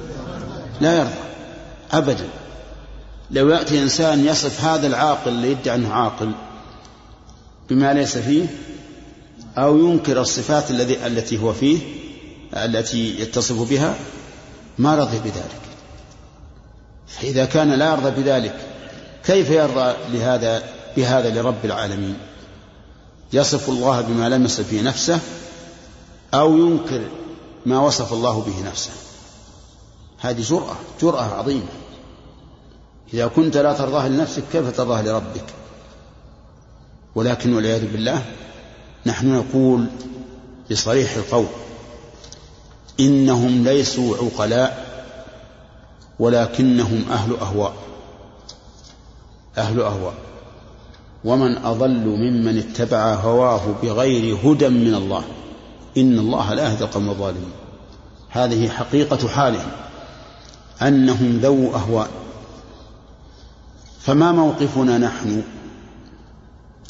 لا 0.80 0.98
يرضى 0.98 1.14
أبدا. 1.92 2.28
لو 3.30 3.48
يأتي 3.48 3.82
إنسان 3.82 4.26
يصف 4.26 4.64
هذا 4.64 4.86
العاقل 4.86 5.30
اللي 5.30 5.50
يدعي 5.50 5.74
أنه 5.74 5.92
عاقل 5.92 6.32
بما 7.70 7.94
ليس 7.94 8.18
فيه 8.18 8.46
أو 9.58 9.78
ينكر 9.78 10.20
الصفات 10.20 10.70
الذي 10.70 11.06
التي 11.06 11.42
هو 11.42 11.52
فيه 11.52 11.78
التي 12.54 13.20
يتصف 13.20 13.70
بها 13.70 13.94
ما 14.78 14.94
رضي 14.94 15.18
بذلك. 15.18 15.60
فإذا 17.06 17.44
كان 17.44 17.72
لا 17.72 17.90
يرضى 17.90 18.22
بذلك 18.22 18.56
كيف 19.24 19.50
يرضى 19.50 19.94
لهذا 20.12 20.62
بهذا 20.96 21.30
لرب 21.30 21.64
العالمين؟ 21.64 22.16
يصف 23.32 23.68
الله 23.68 24.00
بما 24.00 24.28
لم 24.28 24.44
يصف 24.44 24.72
به 24.72 24.82
نفسه 24.82 25.20
أو 26.34 26.56
ينكر 26.56 27.00
ما 27.66 27.80
وصف 27.80 28.12
الله 28.12 28.40
به 28.40 28.68
نفسه. 28.68 28.90
هذه 30.18 30.42
جرأة 30.42 30.76
جرأة 31.02 31.34
عظيمة. 31.34 31.68
إذا 33.14 33.26
كنت 33.26 33.56
لا 33.56 33.72
ترضاه 33.72 34.08
لنفسك 34.08 34.42
كيف 34.52 34.76
ترضاه 34.76 35.02
لربك؟ 35.02 35.44
ولكن 37.14 37.54
والعياذ 37.54 37.92
بالله 37.92 38.22
نحن 39.06 39.34
نقول 39.34 39.86
بصريح 40.70 41.16
القول 41.16 41.46
إنهم 43.00 43.64
ليسوا 43.64 44.16
عقلاء 44.16 44.88
ولكنهم 46.18 47.04
أهل 47.10 47.36
أهواء 47.36 47.74
أهل 49.58 49.80
أهواء. 49.80 50.14
ومن 51.24 51.56
أضل 51.56 52.06
ممن 52.06 52.58
اتبع 52.58 53.14
هواه 53.14 53.74
بغير 53.82 54.36
هدى 54.44 54.68
من 54.68 54.94
الله 54.94 55.24
إن 55.96 56.18
الله 56.18 56.54
لا 56.54 56.62
يهدي 56.62 56.84
القوم 56.84 57.10
الظالمين. 57.10 57.52
هذه 58.30 58.68
حقيقة 58.68 59.28
حالهم 59.28 59.70
أنهم 60.82 61.38
ذو 61.38 61.74
أهواء. 61.74 62.08
فما 64.08 64.32
موقفنا 64.32 64.98
نحن؟ 64.98 65.42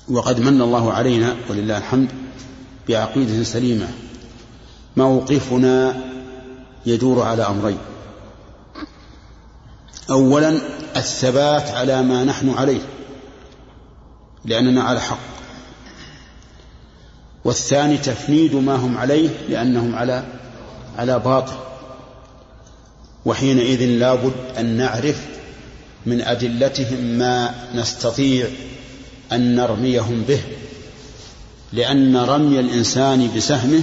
وقد 0.09 0.41
من 0.41 0.63
الله 0.63 0.93
علينا 0.93 1.37
ولله 1.51 1.79
الحمد 1.79 2.09
بعقيدة 2.89 3.45
سليمة. 3.45 3.89
موقفنا 4.97 5.97
يدور 6.87 7.23
على 7.23 7.43
أمرين. 7.43 7.79
أولا 10.11 10.59
الثبات 10.97 11.69
على 11.69 12.03
ما 12.03 12.25
نحن 12.25 12.51
عليه 12.51 12.81
لأننا 14.45 14.83
على 14.83 15.01
حق. 15.01 15.19
والثاني 17.45 17.97
تفنيد 17.97 18.55
ما 18.55 18.75
هم 18.77 18.99
عليه 18.99 19.31
لأنهم 19.49 19.95
على 19.95 20.25
على 20.99 21.19
باطل. 21.19 21.57
وحينئذ 23.25 23.85
لابد 23.85 24.35
أن 24.59 24.67
نعرف 24.77 25.38
من 26.09 26.21
أدلتهم 26.21 27.05
ما 27.05 27.55
نستطيع 27.75 28.49
أن 29.33 29.57
نرميهم 29.57 30.23
به 30.29 30.41
لأن 31.73 32.17
رمي 32.17 32.61
الإنسان 32.61 33.31
بسهمه 33.37 33.83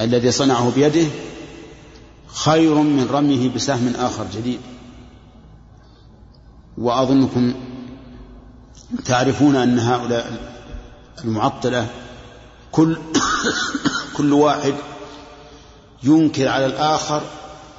الذي 0.00 0.30
صنعه 0.30 0.70
بيده 0.74 1.06
خير 2.26 2.74
من 2.74 3.08
رميه 3.10 3.48
بسهم 3.48 3.92
آخر 3.98 4.26
جديد. 4.36 4.60
وأظنكم 6.78 7.54
تعرفون 9.04 9.56
أن 9.56 9.78
هؤلاء 9.78 10.52
المعطلة 11.24 11.86
كل 12.72 12.96
كل 14.16 14.32
واحد 14.32 14.74
ينكر 16.02 16.48
على 16.48 16.66
الآخر 16.66 17.22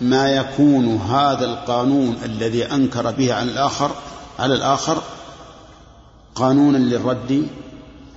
ما 0.03 0.29
يكون 0.29 0.97
هذا 0.97 1.45
القانون 1.45 2.17
الذي 2.25 2.65
أنكر 2.65 3.11
به 3.11 3.33
على 3.33 3.51
الآخر 3.51 3.91
على 4.39 4.53
الآخر 4.53 5.03
قانونا 6.35 6.77
للرد 6.77 7.47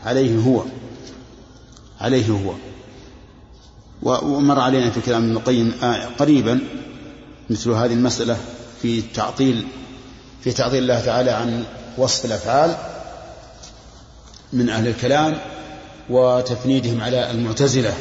عليه 0.04 0.38
هو 0.38 0.62
عليه 2.00 2.30
هو. 2.30 2.52
ومر 4.02 4.60
علينا 4.60 4.90
في 4.90 5.00
كلام 5.00 5.22
ابن 5.24 5.36
القيم 5.36 5.72
قريبا 6.18 6.60
مثل 7.50 7.70
هذه 7.70 7.92
المسألة 7.92 8.36
في 8.82 9.02
تعطيل 9.02 9.66
في 10.44 10.52
تعطيل 10.52 10.82
الله 10.82 11.00
تعالى 11.00 11.30
عن 11.30 11.64
وصف 11.98 12.24
الأفعال 12.24 12.76
من 14.52 14.70
أهل 14.70 14.88
الكلام 14.88 15.38
وتفنيدهم 16.10 17.00
على 17.00 17.30
المعتزلة 17.30 17.94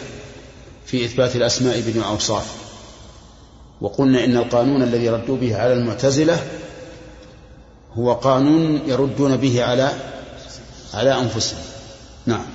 في 0.85 1.05
إثبات 1.05 1.35
الأسماء 1.35 1.81
بدون 1.81 2.03
أوصاف. 2.03 2.64
وقلنا 3.81 4.25
إن 4.25 4.37
القانون 4.37 4.83
الذي 4.83 5.09
ردوا 5.09 5.37
به 5.37 5.57
على 5.57 5.73
المعتزلة 5.73 6.43
هو 7.97 8.13
قانون 8.13 8.81
يردون 8.87 9.37
به 9.37 9.63
على 9.63 9.93
على 10.93 11.21
أنفسهم. 11.21 11.59
نعم. 12.25 12.45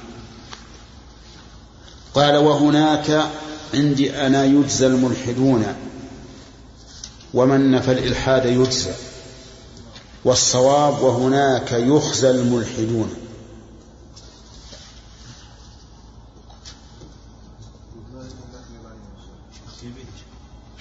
قال 2.15 2.37
وهناك 2.37 3.25
عندي 3.75 4.27
أنا 4.27 4.45
يجزى 4.45 4.87
الملحدون 4.87 5.67
ومن 7.35 7.71
نفى 7.71 7.93
الإلحاد 7.93 8.47
يجزى 8.47 8.91
والصواب 10.25 11.03
وهناك 11.03 11.73
يخزى 11.73 12.31
الملحدون. 12.31 13.30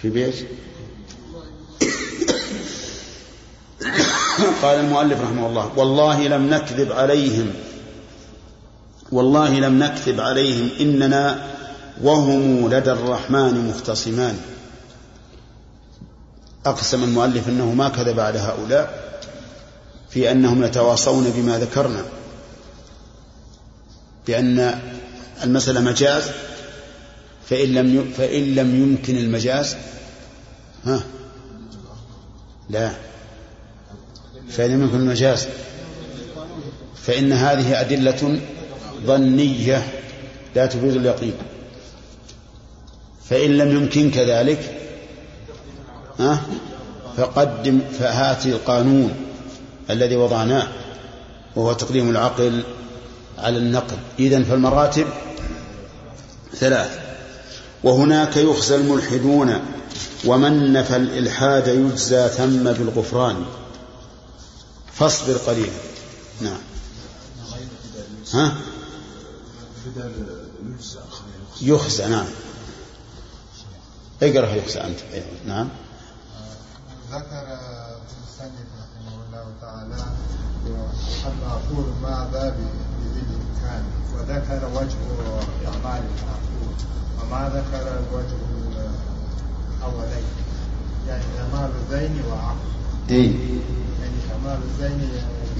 في 0.09 0.13
بيت. 0.13 0.35
قال 4.61 4.79
المؤلف 4.79 5.21
رحمه 5.21 5.47
الله 5.47 5.71
والله 5.77 6.27
لم 6.27 6.49
نكذب 6.49 6.91
عليهم. 6.91 7.53
والله 9.11 9.59
لم 9.59 9.83
نكذب 9.83 10.19
عليهم 10.19 10.69
إننا 10.79 11.47
وهم 12.01 12.67
لدى 12.73 12.91
الرحمن 12.91 13.67
مختصمان. 13.67 14.39
أقسم 16.65 17.03
المؤلف 17.03 17.47
أنه 17.47 17.73
ما 17.73 17.89
كذب 17.89 18.19
على 18.19 18.39
هؤلاء 18.39 19.09
في 20.09 20.31
أنهم 20.31 20.63
يتواصون 20.63 21.33
بما 21.35 21.59
ذكرنا. 21.59 22.05
بأن 24.27 24.79
المسألة 25.43 25.81
مجاز 25.81 26.23
فإن 27.49 27.73
لم 27.73 28.11
فإن 28.17 28.55
لم 28.55 28.83
يمكن 28.83 29.17
المجاز 29.17 29.75
ها؟ 30.85 31.03
لا. 32.69 32.91
فإن 34.49 34.71
يمكن 34.71 34.95
المجاز 34.95 35.47
فإن 36.95 37.33
هذه 37.33 37.81
أدلة 37.81 38.39
ظنية 39.05 39.87
لا 40.55 40.65
تفيد 40.65 40.95
اليقين. 40.95 41.33
فإن 43.29 43.57
لم 43.57 43.71
يمكن 43.71 44.11
كذلك 44.11 44.77
ها؟ 46.19 46.41
فقدم 47.17 47.79
فهات 47.99 48.45
القانون 48.45 49.13
الذي 49.89 50.15
وضعناه 50.15 50.67
وهو 51.55 51.73
تقديم 51.73 52.09
العقل 52.09 52.63
على 53.37 53.57
النقل. 53.57 53.97
إذن 54.19 54.43
فالمراتب 54.43 55.07
ثلاث. 56.55 56.99
وهناك 57.83 58.37
يخزى 58.37 58.75
الملحدون 58.75 59.59
ومن 60.25 60.73
نفى 60.73 60.95
الإلحاد 60.95 61.67
يجزى 61.67 62.29
ثم 62.29 62.63
بالغفران. 62.63 63.45
فاصبر 64.93 65.33
قليلا. 65.33 65.71
نعم. 66.41 66.59
ها؟ 68.33 68.53
يخزى 71.61 72.07
نعم. 72.07 72.27
اقرأ 74.23 74.55
يخزى 74.55 74.79
أنت. 74.79 74.99
أيوة. 75.13 75.25
نعم. 75.45 75.69
ذكر 77.11 77.47
السني 78.23 78.63
رحمه 78.79 79.15
الله 79.27 79.45
تعالى 79.61 79.95
المعقول 81.27 81.85
ما 82.01 82.29
باب 82.33 82.53
بذي 83.01 83.21
الإمكان 83.29 83.83
وذكر 84.13 84.61
وجه 84.75 84.97
إعمال 85.67 86.03
المعقول 86.11 86.75
وما 87.21 87.49
ذكر 87.49 87.99
الوجه 87.99 88.48
يعني 91.07 91.23
كمال 91.37 91.69
الذين 91.91 92.11
وعقل. 92.31 92.57
إيه؟ 93.09 93.31
يعني 94.01 94.17
كمال 94.29 94.57
الذين 94.79 95.09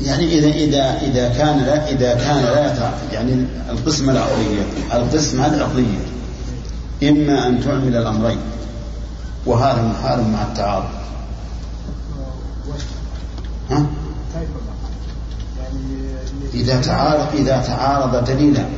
يعني 0.01 0.39
إذا 0.39 0.47
إذا 0.47 1.01
إذا 1.01 1.29
كان 1.37 1.59
لا 1.59 1.89
إذا 1.89 2.13
كان 2.13 2.43
لا 2.43 2.91
يعني 3.11 3.45
القسمة 3.69 4.11
العقلية. 4.11 4.61
القسمة 4.93 5.55
العقلية. 5.55 5.99
إما 7.03 7.47
أن 7.47 7.63
تعمل 7.63 7.95
الأمرين. 7.95 8.39
وهذا 9.45 9.81
محال 9.81 10.31
مع 10.31 10.43
التعارض. 10.43 10.89
ها؟ 13.69 13.85
يعني 15.59 15.79
إذا 16.53 16.81
تعارض 16.81 17.35
إذا 17.35 17.61
تعارض 17.61 18.25
دليلان 18.25 18.69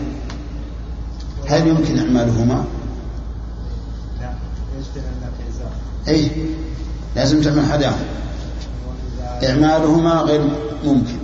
هل 1.47 1.67
يمكن 1.67 1.99
إعمالهما؟ 1.99 2.65
أي 6.07 6.31
لازم 7.15 7.41
تعمل 7.41 7.65
حداهم 7.71 7.99
إعمالهما 9.43 10.13
غير 10.21 10.41
ممكن. 10.85 11.17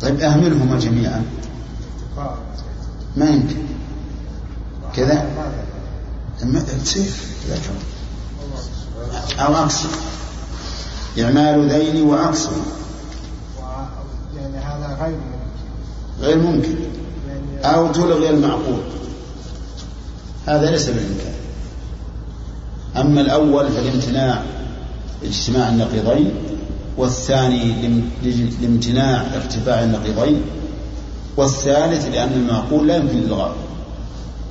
طيب 0.00 0.20
أهملهما 0.20 0.78
جميعا. 0.78 1.24
ما 3.16 3.26
يمكن. 3.30 3.56
كذا. 4.96 5.14
ما 5.14 5.52
ذكر. 6.42 6.42
أما 6.42 6.60
تصير 6.84 7.10
كذا 7.48 7.58
أو 9.46 9.54
عكسه 9.54 9.88
إعمال 11.20 11.68
ذين 11.70 12.02
وعكسه 12.06 12.50
و- 12.50 13.62
يعني 14.38 14.56
هذا 14.58 14.96
غير 15.00 15.10
ممكن. 15.16 16.20
غير 16.20 16.38
ممكن. 16.38 16.76
يعني 17.28 17.76
أو 17.76 17.92
تلغي 17.92 18.30
المعقول 18.30 18.80
هذا 20.46 20.70
ليس 20.70 20.86
بالإمكان. 20.86 21.34
أما 23.00 23.20
الأول 23.20 23.68
فالامتناع 23.68 24.42
اجتماع 25.24 25.68
النقيضين 25.68 26.30
والثاني 26.96 27.82
لام- 27.82 28.10
لامتناع 28.62 29.22
ارتفاع 29.36 29.82
النقيضين 29.84 30.42
والثالث 31.36 32.04
لأن 32.06 32.32
المعقول 32.32 32.88
لا 32.88 32.96
يمكن 32.96 33.18
إلغاءه 33.18 33.56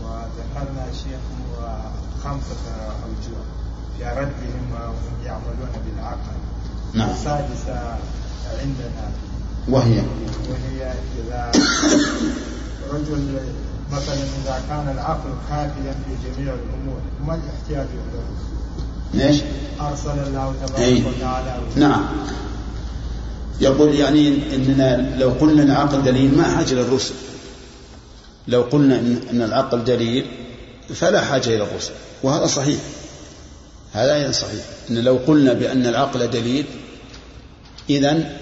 وذكرنا 0.03 0.85
شيخ 1.03 1.19
خمسة 2.23 2.65
أوجه 2.75 3.37
في 3.97 4.19
ردهم 4.19 4.71
وهم 4.73 5.25
يعملون 5.25 5.69
بالعقل. 5.85 6.35
نعم. 6.93 7.09
السادسة 7.09 7.97
عندنا. 8.61 9.09
وهي؟ 9.69 9.97
وهي 10.49 10.93
إذا 11.19 11.51
رجل 12.93 13.37
مثلا 13.91 14.15
إذا 14.15 14.61
كان 14.69 14.89
العقل 14.95 15.29
كافيا 15.49 15.91
في 15.91 16.29
جميع 16.29 16.53
الأمور 16.53 16.99
ما 17.27 17.35
الاحتياج 17.35 17.87
إلى 17.93 19.25
ليش؟ 19.25 19.41
أرسل 19.81 20.09
الله. 20.09 20.53
تبارك 20.65 21.03
وتعالى 21.17 21.59
نعم. 21.75 22.05
يقول 23.61 23.95
يعني 23.95 24.55
إننا 24.55 25.15
لو 25.17 25.29
قلنا 25.29 25.63
العقل 25.63 26.03
دليل 26.03 26.37
ما 26.37 26.43
حاجة 26.43 26.73
للرسل 26.73 27.13
لو 28.47 28.61
قلنا 28.61 28.99
ان 28.99 29.21
إن 29.31 29.41
العقل 29.41 29.83
دليل 29.83 30.25
فلا 30.95 31.21
حاجة 31.21 31.47
إلى 31.47 31.63
الرسل. 31.63 31.91
وهذا 32.23 32.45
صحيح. 32.45 32.79
هذا 33.93 34.15
أيضا 34.15 34.31
صحيح. 34.31 34.65
إن 34.89 34.97
لو 34.97 35.19
قلنا 35.27 35.53
بأن 35.53 35.85
العقل 35.85 36.29
دليل 36.29 36.65
اذا 37.89 38.37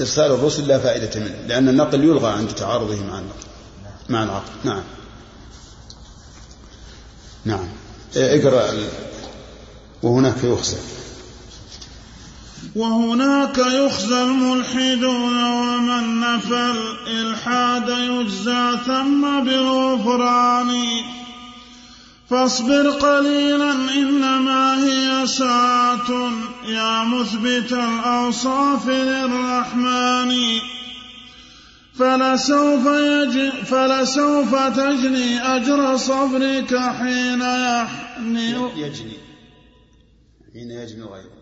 إرسال 0.00 0.30
الرسل 0.32 0.68
لا 0.68 0.78
فائدة 0.78 1.20
منه 1.20 1.34
لأن 1.48 1.68
النقل 1.68 2.04
يلغى 2.04 2.30
عند 2.30 2.48
تعارضه 2.48 2.96
مع 2.96 3.18
النقل. 3.18 3.51
مع 4.08 4.22
العقل. 4.22 4.52
نعم. 4.64 4.82
نعم. 7.44 7.68
اقرأ 8.16 8.70
ال- 8.70 8.88
وهناك 10.02 10.44
يخزى 10.44 10.76
وهناك 12.76 13.58
يخزى 13.58 14.22
الملحدون 14.22 15.44
ومن 15.44 16.20
نفى 16.20 16.72
الإلحاد 17.06 17.88
يجزى 17.88 18.78
ثم 18.86 19.44
بالغفران. 19.44 20.74
فاصبر 22.30 22.90
قليلا 22.90 23.70
إنما 23.72 24.84
هي 24.84 25.26
ساعة 25.26 26.32
يا 26.66 27.04
مثبت 27.04 27.72
الأوصاف 27.72 28.88
للرحمن. 28.88 30.32
فلسوف, 32.02 32.86
يج 32.86 33.50
فلسوف 33.50 34.54
تجني 34.54 35.38
أجر 35.40 35.96
صبرك 35.96 36.76
حين 36.76 37.40
يحني. 37.40 38.50
يجني. 38.82 39.18
حين 40.52 40.70
يجني 40.70 41.02
غيره. 41.02 41.32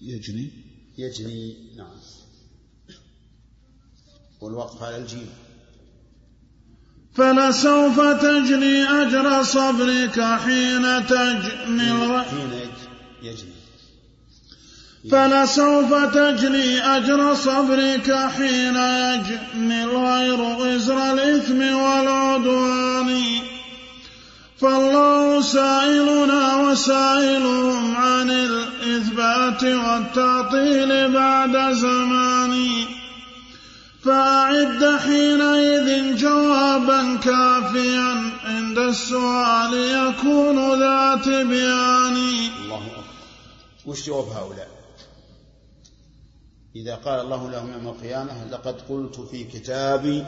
يجني. 0.00 0.50
يجني 0.98 1.56
نعم. 1.76 1.96
والوقف 4.40 4.82
على 4.82 4.96
الجيم. 4.96 5.30
فلسوف 7.14 8.00
تجني 8.00 8.82
أجر 8.84 9.42
صبرك 9.42 10.20
حين 10.20 11.06
تجني. 11.06 12.22
حين 12.24 12.50
يج- 12.52 12.88
يجني. 13.22 13.47
فلسوف 15.10 15.94
تجني 16.14 16.96
أجر 16.96 17.34
صبرك 17.34 18.28
حين 18.36 18.76
يجني 18.76 19.84
الغير 19.84 20.40
وزر 20.40 21.12
الإثم 21.12 21.60
والعدوان. 21.74 23.22
فالله 24.60 25.42
سائلنا 25.42 26.56
وسائلهم 26.56 27.96
عن 27.96 28.30
الإثبات 28.30 29.64
والتعطيل 29.64 31.12
بعد 31.12 31.72
زمان. 31.72 32.84
فأعد 34.04 34.96
حينئذ 35.04 36.16
جوابا 36.16 37.16
كافيا 37.24 38.32
عند 38.44 38.78
السؤال 38.78 39.74
يكون 39.74 40.80
ذا 40.80 41.20
تبيان 41.24 42.16
الله 42.16 42.76
أكبر. 42.76 43.04
وش 43.86 44.06
جواب 44.06 44.24
هؤلاء؟ 44.24 44.77
إذا 46.78 46.94
قال 46.94 47.20
الله 47.20 47.50
لهم 47.50 47.72
يوم 47.72 47.88
القيامة 47.88 48.44
لقد 48.50 48.80
قلت 48.88 49.20
في 49.20 49.44
كتابي 49.44 50.24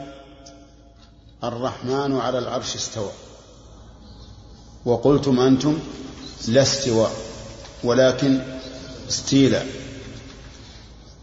الرحمن 1.43 2.17
على 2.17 2.39
العرش 2.39 2.75
استوى. 2.75 3.11
وقلتم 4.85 5.39
أنتم 5.39 5.79
لا 6.47 6.61
استواء 6.61 7.11
ولكن 7.83 8.41
استيلاء. 9.09 9.67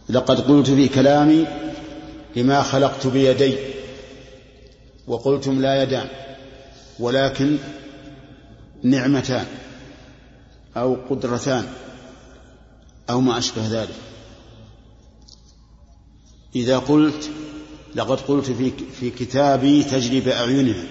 لقد 0.09 0.41
قلت 0.41 0.71
في 0.71 0.89
كلامي 0.89 1.47
لما 2.37 2.63
خلقت 2.63 3.07
بيدي 3.07 3.59
وقلتم 5.07 5.63
لا 5.63 5.83
يدان 5.83 6.09
ولكن 6.99 7.59
نعمتان 8.83 9.47
أو 10.77 10.97
قدرتان 11.11 11.69
أو 13.11 13.21
ما 13.21 13.39
أشبه 13.39 13.69
ذلك. 13.69 13.95
إذا 16.57 16.79
قلت 16.79 17.31
لقد 17.95 18.21
قلت 18.21 18.51
في 18.51 18.71
في 18.71 19.11
كتابي 19.11 19.83
تجري 19.83 20.21
بأعيننا 20.21 20.85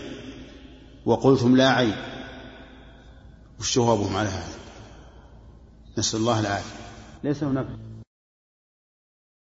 وقلتم 1.05 1.55
لا 1.55 1.69
عيب 1.69 1.95
وش 3.59 3.75
جوابهم 3.75 4.15
على 4.15 4.29
هذا؟ 4.29 4.57
نسأل 5.97 6.19
الله 6.19 6.39
العافية. 6.39 6.75
ليس 7.23 7.43
هناك. 7.43 7.67